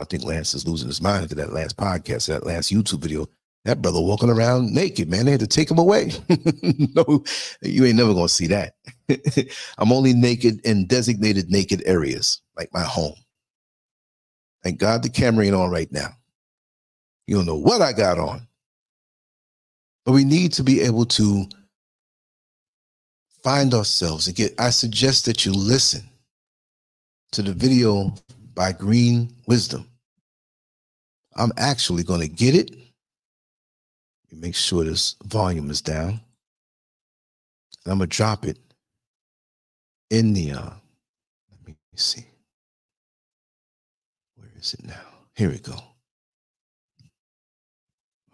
[0.00, 3.26] I think Lance is losing his mind after that last podcast, that last YouTube video.
[3.64, 5.26] That brother walking around naked, man.
[5.26, 6.12] They had to take him away.
[6.94, 7.24] no,
[7.60, 8.74] you ain't never gonna see that.
[9.78, 13.16] I'm only naked in designated naked areas, like my home.
[14.62, 16.08] Thank God the camera ain't on right now.
[17.26, 18.46] You don't know what I got on.
[20.06, 21.44] But we need to be able to
[23.42, 24.58] find ourselves and get.
[24.58, 26.09] I suggest that you listen
[27.32, 28.12] to the video
[28.54, 29.88] by Green Wisdom.
[31.36, 32.76] I'm actually going to get it.
[34.32, 36.20] Make sure this volume is down.
[37.84, 38.58] And I'm going to drop it
[40.10, 40.70] in the, uh,
[41.50, 42.24] let me see.
[44.36, 44.94] Where is it now?
[45.34, 45.76] Here we go.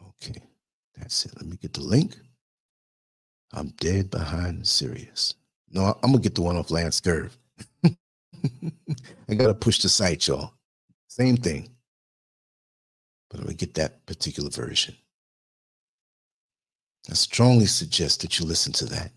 [0.08, 0.40] Okay,
[0.96, 1.32] that's it.
[1.36, 2.16] Let me get the link.
[3.52, 5.34] I'm dead behind serious.
[5.70, 7.30] No, I'm gonna get the one off Lance Scurv.
[9.28, 10.54] I gotta push the site, y'all.
[11.08, 11.70] Same thing.
[13.30, 14.94] But I'm gonna get that particular version.
[17.10, 19.12] I strongly suggest that you listen to that.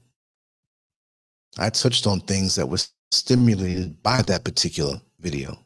[1.58, 2.78] I touched on things that were
[3.12, 5.58] stimulated by that particular video.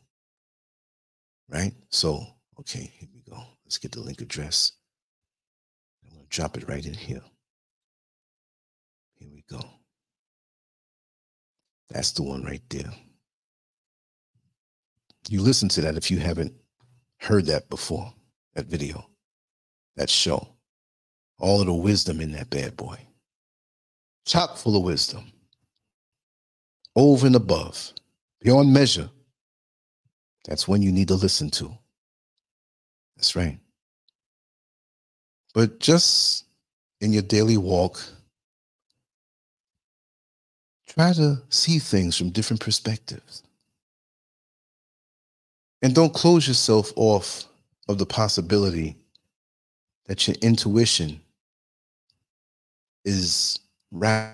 [1.49, 1.73] Right?
[1.89, 2.25] So,
[2.59, 3.43] okay, here we go.
[3.65, 4.71] Let's get the link address.
[6.03, 7.21] I'm going to drop it right in here.
[9.19, 9.61] Here we go.
[11.89, 12.91] That's the one right there.
[15.29, 16.53] You listen to that if you haven't
[17.19, 18.13] heard that before,
[18.55, 19.09] that video,
[19.95, 20.47] that show.
[21.39, 22.97] All of the wisdom in that bad boy.
[24.25, 25.33] Chock full of wisdom
[26.95, 27.93] over and above,
[28.41, 29.09] beyond measure,
[30.45, 31.75] that's when you need to listen to.
[33.15, 33.57] That's right.
[35.53, 36.45] But just
[37.01, 38.01] in your daily walk,
[40.87, 43.43] try to see things from different perspectives.
[45.83, 47.43] And don't close yourself off
[47.89, 48.95] of the possibility
[50.05, 51.19] that your intuition
[53.03, 53.59] is
[53.91, 54.31] right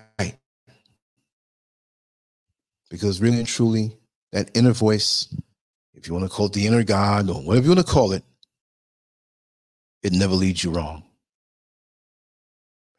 [2.88, 3.92] because really and truly,
[4.32, 5.34] that inner voice,
[5.94, 8.12] if you want to call it the inner God or whatever you want to call
[8.12, 8.22] it,
[10.02, 11.02] it never leads you wrong.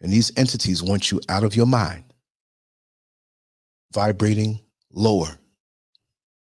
[0.01, 2.03] And these entities want you out of your mind,
[3.93, 4.59] vibrating
[4.91, 5.37] lower.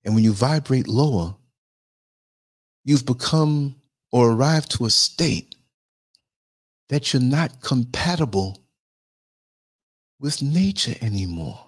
[0.03, 1.35] And when you vibrate lower,
[2.85, 3.75] you've become
[4.11, 5.55] or arrived to a state
[6.87, 8.61] that you're not compatible
[10.19, 11.65] with nature anymore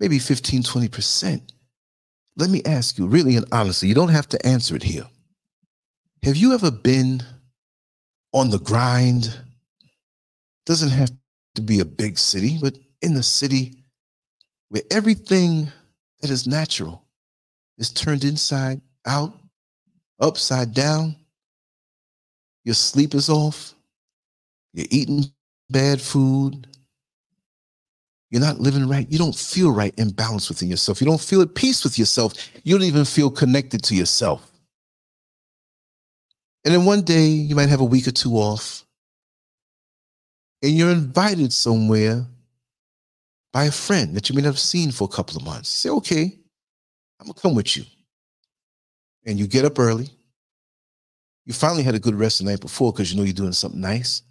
[0.00, 1.52] maybe 15, 20%.
[2.36, 5.06] Let me ask you, really and honestly, you don't have to answer it here.
[6.22, 7.22] Have you ever been
[8.32, 9.40] on the grind?
[10.66, 11.10] Doesn't have
[11.54, 13.84] to be a big city, but in the city
[14.68, 15.68] where everything
[16.20, 17.04] that is natural
[17.78, 19.37] is turned inside out,
[20.20, 21.16] upside down.
[22.64, 23.74] Your sleep is off.
[24.74, 25.24] You're eating
[25.70, 26.66] bad food.
[28.30, 29.10] You're not living right.
[29.10, 31.00] You don't feel right and balanced within yourself.
[31.00, 32.34] You don't feel at peace with yourself.
[32.62, 34.50] You don't even feel connected to yourself.
[36.64, 38.84] And then one day you might have a week or two off
[40.62, 42.26] and you're invited somewhere
[43.52, 45.68] by a friend that you may not have seen for a couple of months.
[45.70, 46.38] say, okay,
[47.20, 47.84] I'm gonna come with you.
[49.26, 50.10] And you get up early.
[51.44, 53.80] You finally had a good rest the night before because you know you're doing something
[53.80, 54.22] nice.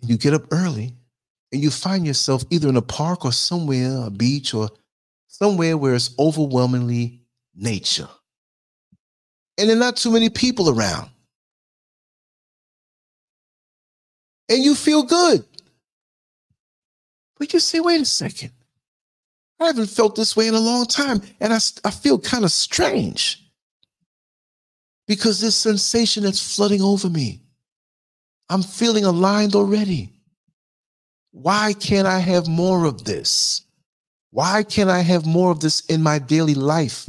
[0.00, 0.94] And you get up early
[1.52, 4.70] and you find yourself either in a park or somewhere, a beach or
[5.26, 7.22] somewhere where it's overwhelmingly
[7.54, 8.08] nature.
[9.56, 11.10] And there are not too many people around.
[14.48, 15.44] And you feel good.
[17.38, 18.52] But you say, wait a second.
[19.60, 21.22] I haven't felt this way in a long time.
[21.40, 23.44] And I, I feel kind of strange
[25.06, 27.42] because this sensation that's flooding over me,
[28.50, 30.12] I'm feeling aligned already.
[31.32, 33.62] Why can't I have more of this?
[34.30, 37.08] Why can't I have more of this in my daily life?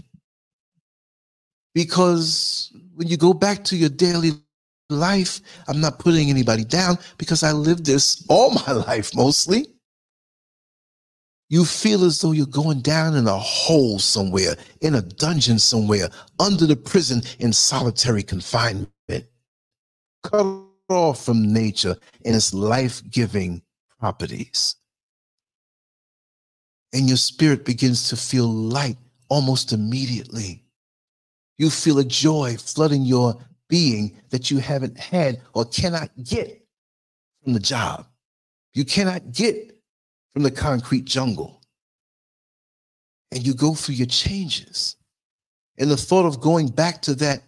[1.74, 4.32] Because when you go back to your daily
[4.90, 9.68] life, I'm not putting anybody down because I lived this all my life mostly.
[11.50, 16.10] You feel as though you're going down in a hole somewhere, in a dungeon somewhere,
[16.40, 18.92] under the prison in solitary confinement,
[20.24, 20.46] cut
[20.90, 23.64] off from nature and its life giving
[24.00, 24.76] properties.
[26.94, 28.98] And your spirit begins to feel light
[29.30, 30.64] almost immediately.
[31.58, 33.36] You feel a joy flooding your
[33.68, 36.64] being that you haven't had or cannot get
[37.44, 38.08] from the job.
[38.74, 39.79] You cannot get
[40.34, 41.62] from the concrete jungle.
[43.32, 44.96] And you go through your changes.
[45.78, 47.44] And the thought of going back to that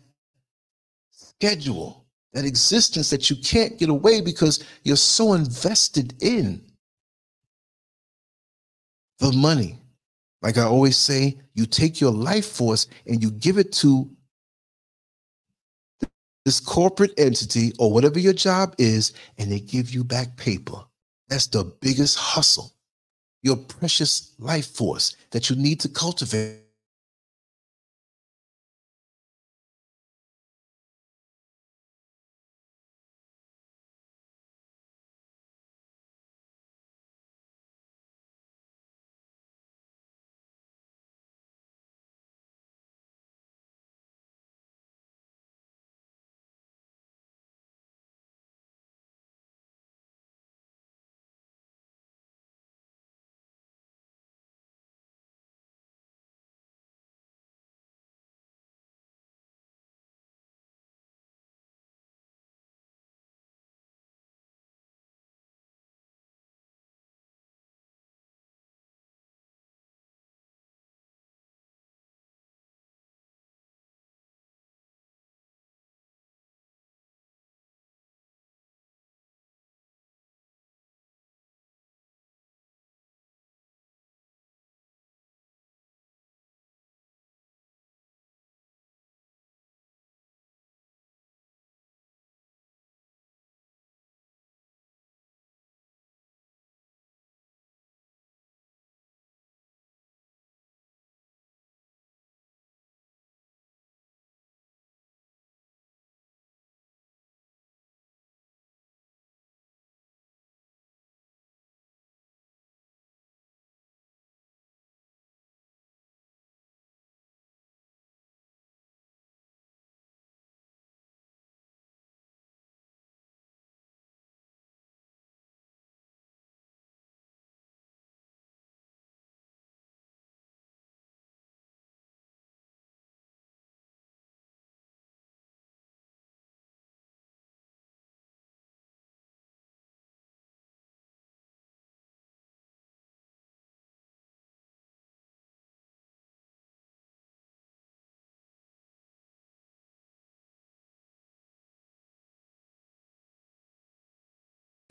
[1.11, 6.63] schedule that existence that you can't get away because you're so invested in
[9.19, 9.79] the money,
[10.41, 14.09] Like I always say, you take your life force and you give it to
[16.45, 20.83] this corporate entity or whatever your job is, and they give you back paper.
[21.31, 22.73] That's the biggest hustle,
[23.41, 26.70] your precious life force that you need to cultivate.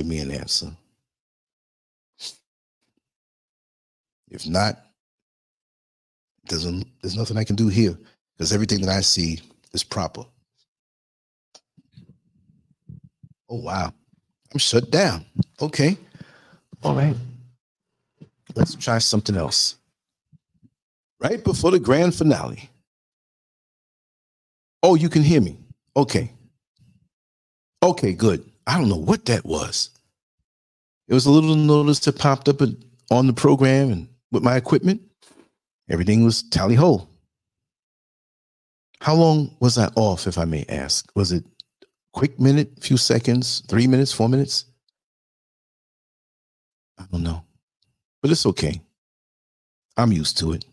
[0.01, 0.71] Give me an answer.
[4.31, 4.79] If not,
[6.49, 6.65] there's,
[7.03, 7.99] there's nothing I can do here
[8.33, 9.41] because everything that I see
[9.75, 10.23] is proper.
[13.51, 13.93] Oh, wow.
[14.55, 15.27] I'm shut down.
[15.61, 15.99] Okay.
[16.83, 17.15] All right.
[18.55, 19.77] Let's try something else.
[21.21, 22.71] Right before the grand finale.
[24.83, 25.59] Oh, you can hear me.
[25.95, 26.33] Okay.
[27.83, 28.50] Okay, good.
[28.71, 29.91] I don't know what that was.
[31.09, 32.61] It was a little notice that popped up
[33.11, 35.03] on the program and with my equipment.
[35.91, 37.09] Everything was tally ho.
[39.01, 41.11] How long was I off, if I may ask?
[41.17, 41.45] Was it
[42.13, 44.67] quick minute, few seconds, three minutes, four minutes?
[46.97, 47.43] I don't know.
[48.23, 48.81] But it's okay.
[49.97, 50.65] I'm used to it.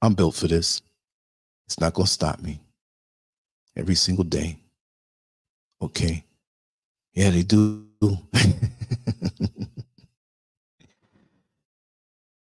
[0.00, 0.82] I'm built for this.
[1.66, 2.60] It's not going to stop me
[3.76, 4.60] every single day.
[5.82, 6.24] Okay.
[7.12, 7.86] Yeah, they do.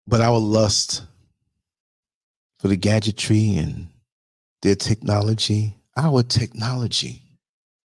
[0.07, 1.05] but our lust
[2.59, 3.87] for the gadgetry and
[4.61, 7.21] their technology, our technology,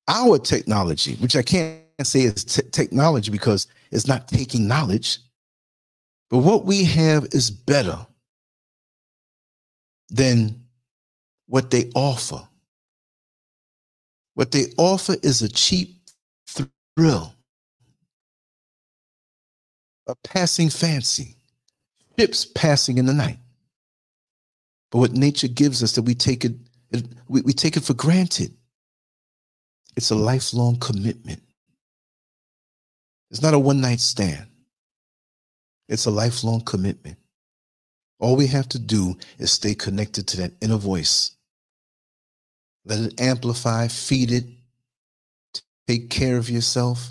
[0.09, 5.19] our technology, which I can't say is t- technology because it's not taking knowledge,
[6.29, 7.99] but what we have is better
[10.11, 10.63] than
[11.47, 12.47] what they offer.
[14.35, 15.96] What they offer is a cheap
[16.47, 17.35] thrill,
[20.09, 21.37] a passing fancy,
[22.19, 23.39] ships passing in the night.
[24.93, 26.55] But what nature gives us that we take it,
[27.29, 28.53] we, we take it for granted.
[29.97, 31.43] It's a lifelong commitment.
[33.31, 34.47] It's not a one night stand.
[35.89, 37.19] It's a lifelong commitment.
[38.21, 41.33] All we have to do is stay connected to that inner voice.
[42.87, 44.47] Let it amplify, feed it,
[45.89, 47.11] Take care of yourself.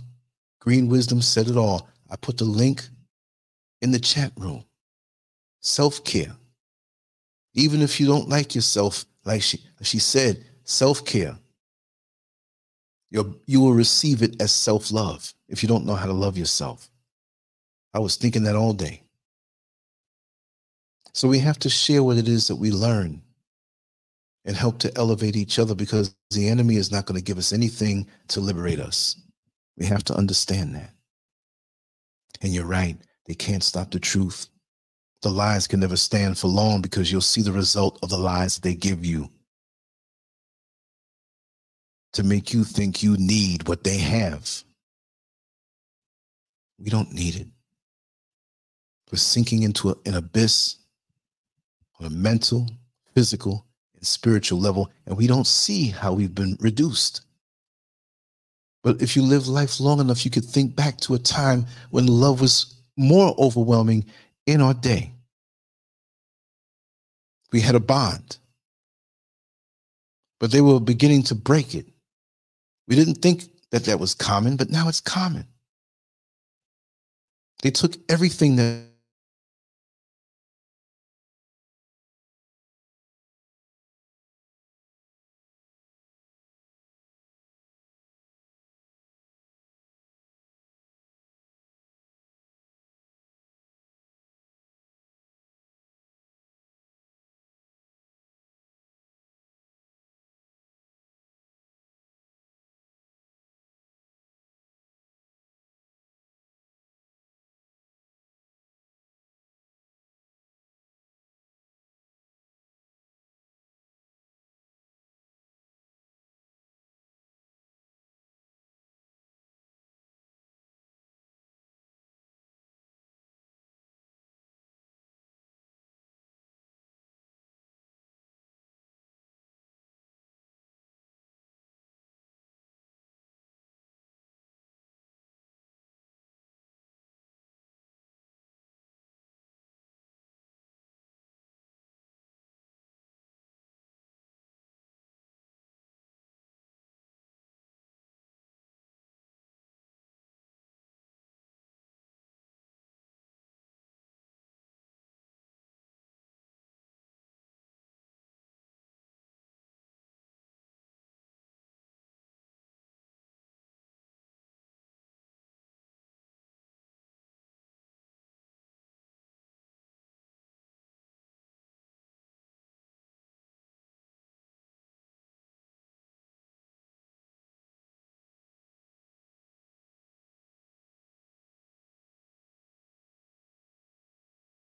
[0.59, 1.87] Green Wisdom said it all.
[2.09, 2.83] I put the link
[3.81, 4.65] in the chat room.
[5.61, 6.35] Self care.
[7.53, 11.37] Even if you don't like yourself, like she, she said, self care.
[13.11, 16.89] You will receive it as self love if you don't know how to love yourself.
[17.93, 19.03] I was thinking that all day.
[21.13, 23.21] So we have to share what it is that we learn
[24.45, 27.53] and help to elevate each other because the enemy is not going to give us
[27.53, 29.21] anything to liberate us.
[29.77, 30.91] We have to understand that.
[32.41, 32.97] And you're right,
[33.27, 34.47] they can't stop the truth.
[35.23, 38.59] the lies can never stand for long because you'll see the result of the lies
[38.59, 39.29] they give you
[42.13, 44.63] to make you think you need what they have.
[46.79, 47.47] We don't need it.
[49.11, 50.77] We're sinking into a, an abyss
[51.99, 52.69] on a mental,
[53.15, 53.65] physical,
[54.05, 57.21] spiritual level, and we don't see how we've been reduced.
[58.83, 62.05] But if you live life long enough, you could think back to a time when
[62.05, 64.05] love was more overwhelming
[64.45, 65.11] in our day.
[67.51, 68.37] We had a bond,
[70.39, 71.87] but they were beginning to break it.
[72.87, 75.47] We didn't think that that was common, but now it's common.
[77.63, 78.83] They took everything that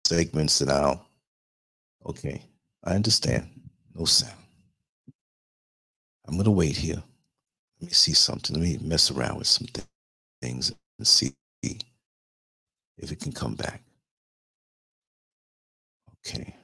[0.06, 1.06] segments I'll
[2.06, 2.44] okay.
[2.84, 3.50] I understand.
[3.96, 4.34] No sound.
[6.28, 7.04] I'm gonna wait here.
[7.82, 8.56] Let me see something.
[8.56, 9.88] Let me mess around with some th-
[10.42, 12.02] things and see if
[13.12, 13.84] it can come back.
[16.28, 16.56] Okay.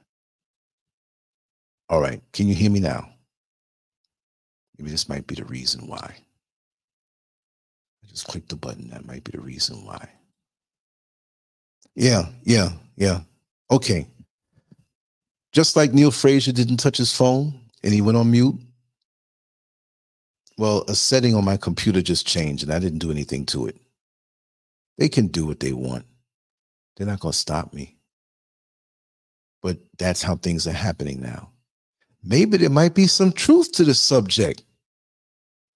[1.90, 2.22] All right.
[2.34, 3.10] Can you hear me now?
[4.78, 6.16] Maybe this might be the reason why.
[8.04, 8.90] I just clicked the button.
[8.92, 10.10] That might be the reason why.
[11.96, 13.22] Yeah, yeah, yeah.
[13.72, 14.08] Okay.
[15.54, 18.56] Just like Neil Frazier didn't touch his phone and he went on mute.
[20.58, 23.78] Well, a setting on my computer just changed and I didn't do anything to it.
[24.98, 26.06] They can do what they want.
[26.98, 27.98] They're not going to stop me.
[29.64, 31.52] But that's how things are happening now.
[32.24, 34.64] Maybe there might be some truth to the subject.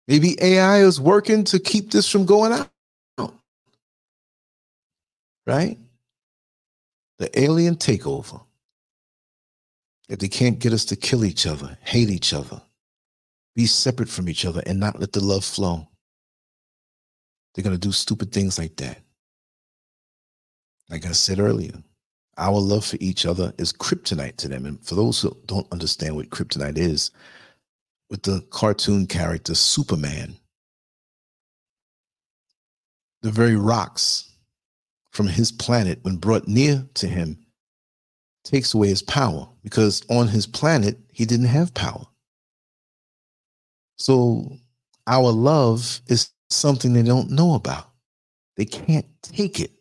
[0.08, 2.70] Maybe AI is working to keep this from going out.
[5.48, 5.78] Right?
[7.24, 8.44] The alien takeover.
[10.10, 12.62] If they can't get us to kill each other, hate each other,
[13.56, 15.88] be separate from each other, and not let the love flow,
[17.56, 19.00] they're going to do stupid things like that.
[20.90, 21.72] Like I said earlier,
[22.38, 24.66] our love for each other is kryptonite to them.
[24.66, 27.10] And for those who don't understand what kryptonite is,
[28.10, 30.36] with the cartoon character Superman,
[33.22, 34.33] the very rocks
[35.14, 37.38] from his planet, when brought near to him,
[38.44, 42.06] takes away his power because on his planet, he didn't have power.
[43.98, 44.58] So
[45.08, 47.90] our love is something they don't know about.
[48.58, 49.72] They can't take it.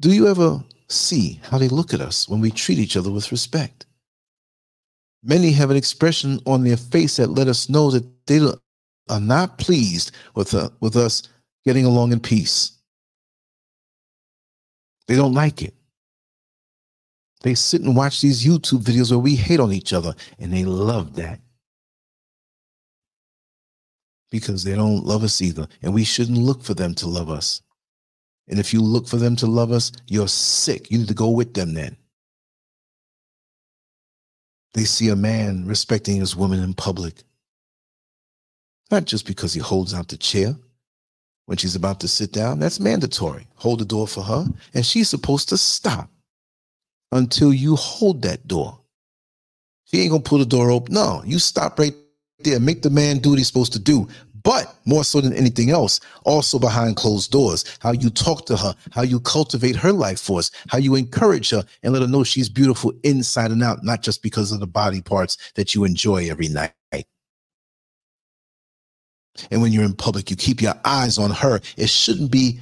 [0.00, 3.30] Do you ever see how they look at us when we treat each other with
[3.30, 3.86] respect?
[5.22, 8.40] Many have an expression on their face that let us know that they
[9.08, 11.22] are not pleased with, uh, with us
[11.64, 12.72] getting along in peace.
[15.06, 15.74] They don't like it.
[17.42, 20.64] They sit and watch these YouTube videos where we hate on each other, and they
[20.64, 21.40] love that
[24.30, 25.68] because they don't love us either.
[25.82, 27.62] And we shouldn't look for them to love us.
[28.48, 30.90] And if you look for them to love us, you're sick.
[30.90, 31.96] You need to go with them then.
[34.72, 37.22] They see a man respecting his woman in public,
[38.90, 40.56] not just because he holds out the chair,
[41.46, 42.58] when she's about to sit down.
[42.58, 43.46] That's mandatory.
[43.56, 46.10] Hold the door for her, and she's supposed to stop
[47.12, 48.78] until you hold that door.
[49.84, 50.94] She ain't gonna pull the door open.
[50.94, 51.94] No, you stop right
[52.40, 52.58] there.
[52.58, 54.08] Make the man do what he's supposed to do.
[54.42, 58.74] But more so than anything else, also behind closed doors, how you talk to her,
[58.90, 62.50] how you cultivate her life force, how you encourage her and let her know she's
[62.50, 66.48] beautiful inside and out, not just because of the body parts that you enjoy every
[66.48, 66.74] night.
[69.50, 71.60] And when you're in public, you keep your eyes on her.
[71.76, 72.60] It shouldn't be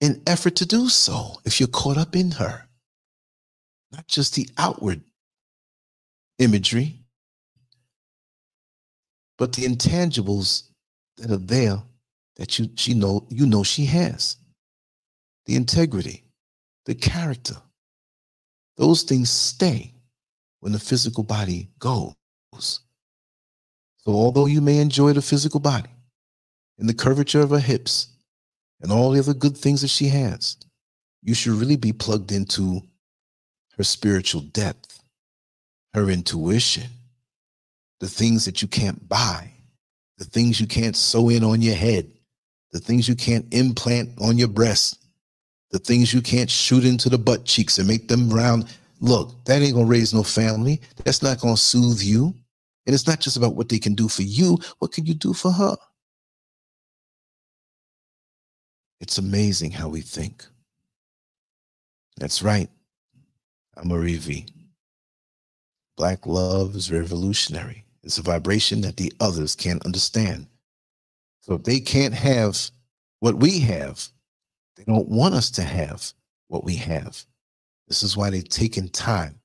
[0.00, 2.66] an effort to do so if you're caught up in her.
[3.92, 5.02] Not just the outward
[6.38, 7.00] imagery,
[9.36, 10.64] but the intangibles
[11.16, 11.82] that are there
[12.36, 14.36] that you she know you know she has.
[15.46, 16.24] The integrity,
[16.84, 17.56] the character.
[18.76, 19.94] Those things stay
[20.60, 22.14] when the physical body goes.
[22.58, 25.90] So although you may enjoy the physical body,
[26.78, 28.08] and the curvature of her hips
[28.80, 30.56] and all the other good things that she has,
[31.22, 32.80] you should really be plugged into
[33.76, 35.02] her spiritual depth,
[35.94, 36.90] her intuition,
[38.00, 39.50] the things that you can't buy,
[40.18, 42.10] the things you can't sew in on your head,
[42.72, 44.98] the things you can't implant on your breast,
[45.70, 48.66] the things you can't shoot into the butt cheeks and make them round.
[49.00, 50.80] Look, that ain't gonna raise no family.
[51.04, 52.34] That's not gonna soothe you.
[52.86, 54.58] And it's not just about what they can do for you.
[54.78, 55.76] What can you do for her?
[59.00, 60.44] It's amazing how we think.
[62.16, 62.68] That's right.
[63.76, 64.46] I'm Marie V.
[65.96, 67.84] Black love is revolutionary.
[68.02, 70.46] It's a vibration that the others can't understand.
[71.40, 72.70] So if they can't have
[73.20, 74.08] what we have,
[74.76, 76.12] they don't want us to have
[76.48, 77.24] what we have.
[77.86, 79.40] This is why they've taken time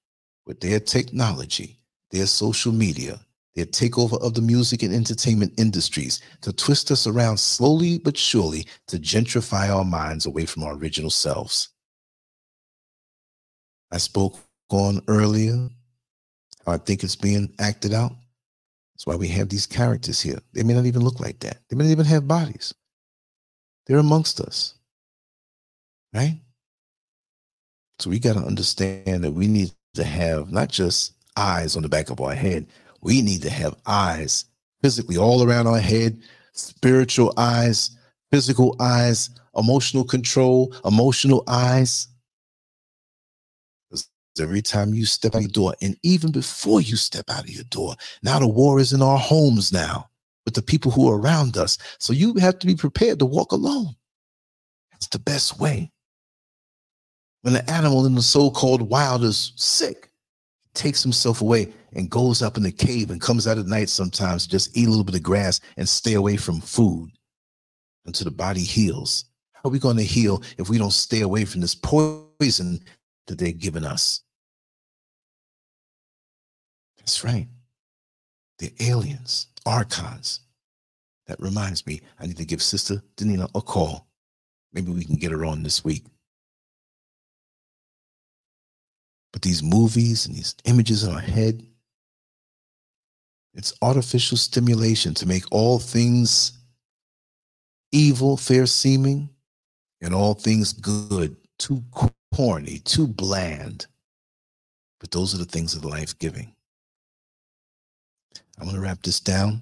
[0.45, 1.77] with their technology,
[2.11, 3.19] their social media,
[3.55, 8.65] their takeover of the music and entertainment industries to twist us around slowly but surely
[8.87, 11.69] to gentrify our minds away from our original selves.
[13.91, 14.39] I spoke
[14.69, 15.69] on earlier
[16.65, 18.13] how I think it's being acted out.
[18.93, 20.39] That's why we have these characters here.
[20.53, 21.57] They may not even look like that.
[21.69, 22.73] They may not even have bodies.
[23.85, 24.75] They're amongst us.
[26.13, 26.39] Right?
[27.99, 31.89] So we got to understand that we need to have not just eyes on the
[31.89, 32.67] back of our head,
[33.03, 34.45] we need to have eyes
[34.81, 36.17] physically all around our head,
[36.53, 37.91] spiritual eyes,
[38.31, 42.07] physical eyes, emotional control, emotional eyes.
[44.39, 47.65] Every time you step out your door, and even before you step out of your
[47.65, 50.09] door, now the war is in our homes now
[50.45, 51.77] with the people who are around us.
[51.99, 53.95] So you have to be prepared to walk alone.
[54.91, 55.91] That's the best way.
[57.43, 60.09] When the animal in the so called wild is sick,
[60.73, 64.47] takes himself away and goes up in the cave and comes out at night sometimes
[64.47, 67.11] just eat a little bit of grass and stay away from food
[68.05, 69.25] until the body heals.
[69.53, 72.79] How are we going to heal if we don't stay away from this poison
[73.27, 74.21] that they're giving us?
[76.97, 77.47] That's right.
[78.59, 80.41] They're aliens, archons.
[81.27, 84.07] That reminds me, I need to give Sister Danina a call.
[84.73, 86.03] Maybe we can get her on this week.
[89.31, 91.65] But these movies and these images in our head,
[93.53, 96.53] it's artificial stimulation to make all things
[97.91, 99.29] evil fair seeming
[100.01, 101.83] and all things good too
[102.33, 103.85] corny, too bland.
[104.99, 106.53] But those are the things of life giving.
[108.57, 109.61] I'm going to wrap this down.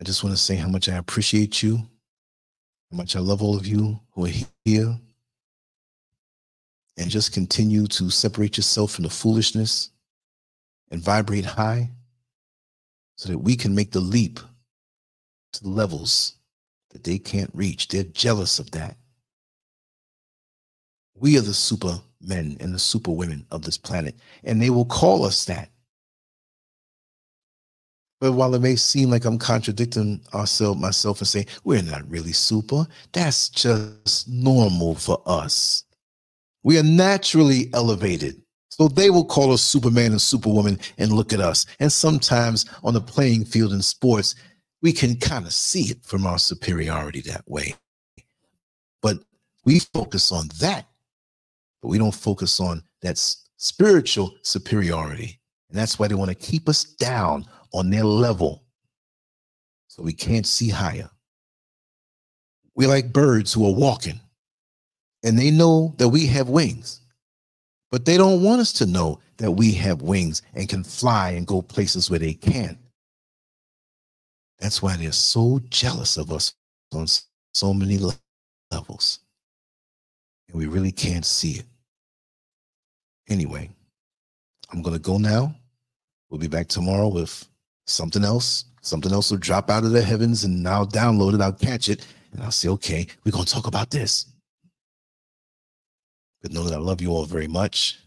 [0.00, 3.56] I just want to say how much I appreciate you, how much I love all
[3.56, 4.32] of you who are
[4.64, 4.98] here,
[6.96, 9.90] and just continue to separate yourself from the foolishness
[10.90, 11.90] and vibrate high
[13.20, 14.40] so that we can make the leap
[15.52, 16.36] to the levels
[16.88, 17.86] that they can't reach.
[17.88, 18.96] They're jealous of that.
[21.14, 24.86] We are the super men and the super women of this planet, and they will
[24.86, 25.68] call us that.
[28.22, 32.32] But while it may seem like I'm contradicting ourselves, myself, and saying we're not really
[32.32, 35.84] super, that's just normal for us.
[36.62, 38.40] We are naturally elevated.
[38.80, 41.66] So they will call us Superman and Superwoman and look at us.
[41.80, 44.36] And sometimes on the playing field in sports,
[44.80, 47.74] we can kind of see it from our superiority that way.
[49.02, 49.18] But
[49.66, 50.86] we focus on that,
[51.82, 53.18] but we don't focus on that
[53.58, 55.38] spiritual superiority.
[55.68, 57.44] And that's why they want to keep us down
[57.74, 58.64] on their level
[59.88, 61.10] so we can't see higher.
[62.74, 64.20] We're like birds who are walking
[65.22, 67.02] and they know that we have wings.
[67.90, 71.46] But they don't want us to know that we have wings and can fly and
[71.46, 72.78] go places where they can't.
[74.58, 76.54] That's why they're so jealous of us
[76.92, 77.06] on
[77.54, 77.98] so many
[78.70, 79.20] levels.
[80.48, 81.64] And we really can't see it.
[83.28, 83.70] Anyway,
[84.72, 85.54] I'm going to go now.
[86.28, 87.48] We'll be back tomorrow with
[87.86, 88.66] something else.
[88.82, 92.06] Something else will drop out of the heavens and I'll download it, I'll catch it,
[92.32, 94.26] and I'll say, okay, we're going to talk about this.
[96.42, 97.98] But know that I love you all very much.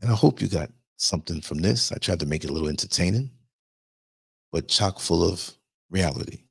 [0.00, 1.92] And I hope you got something from this.
[1.92, 3.30] I tried to make it a little entertaining,
[4.52, 5.50] but chock full of
[5.90, 6.42] reality.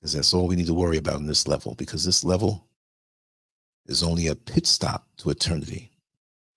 [0.00, 2.66] Because that's all we need to worry about in this level, because this level
[3.86, 5.90] is only a pit stop to eternity.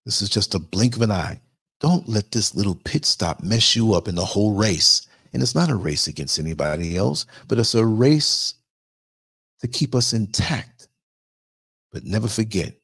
[0.05, 1.41] This is just a blink of an eye.
[1.79, 5.07] Don't let this little pit stop mess you up in the whole race.
[5.33, 8.53] And it's not a race against anybody else, but it's a race
[9.59, 10.72] to keep us intact.
[11.93, 12.75] But never forget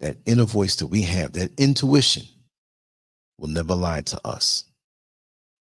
[0.00, 2.24] that inner voice that we have, that intuition,
[3.38, 4.64] will never lie to us.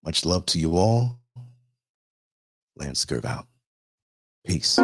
[0.05, 1.19] Much love to you all.
[2.77, 3.47] Lance Scurv out.
[4.47, 4.79] Peace.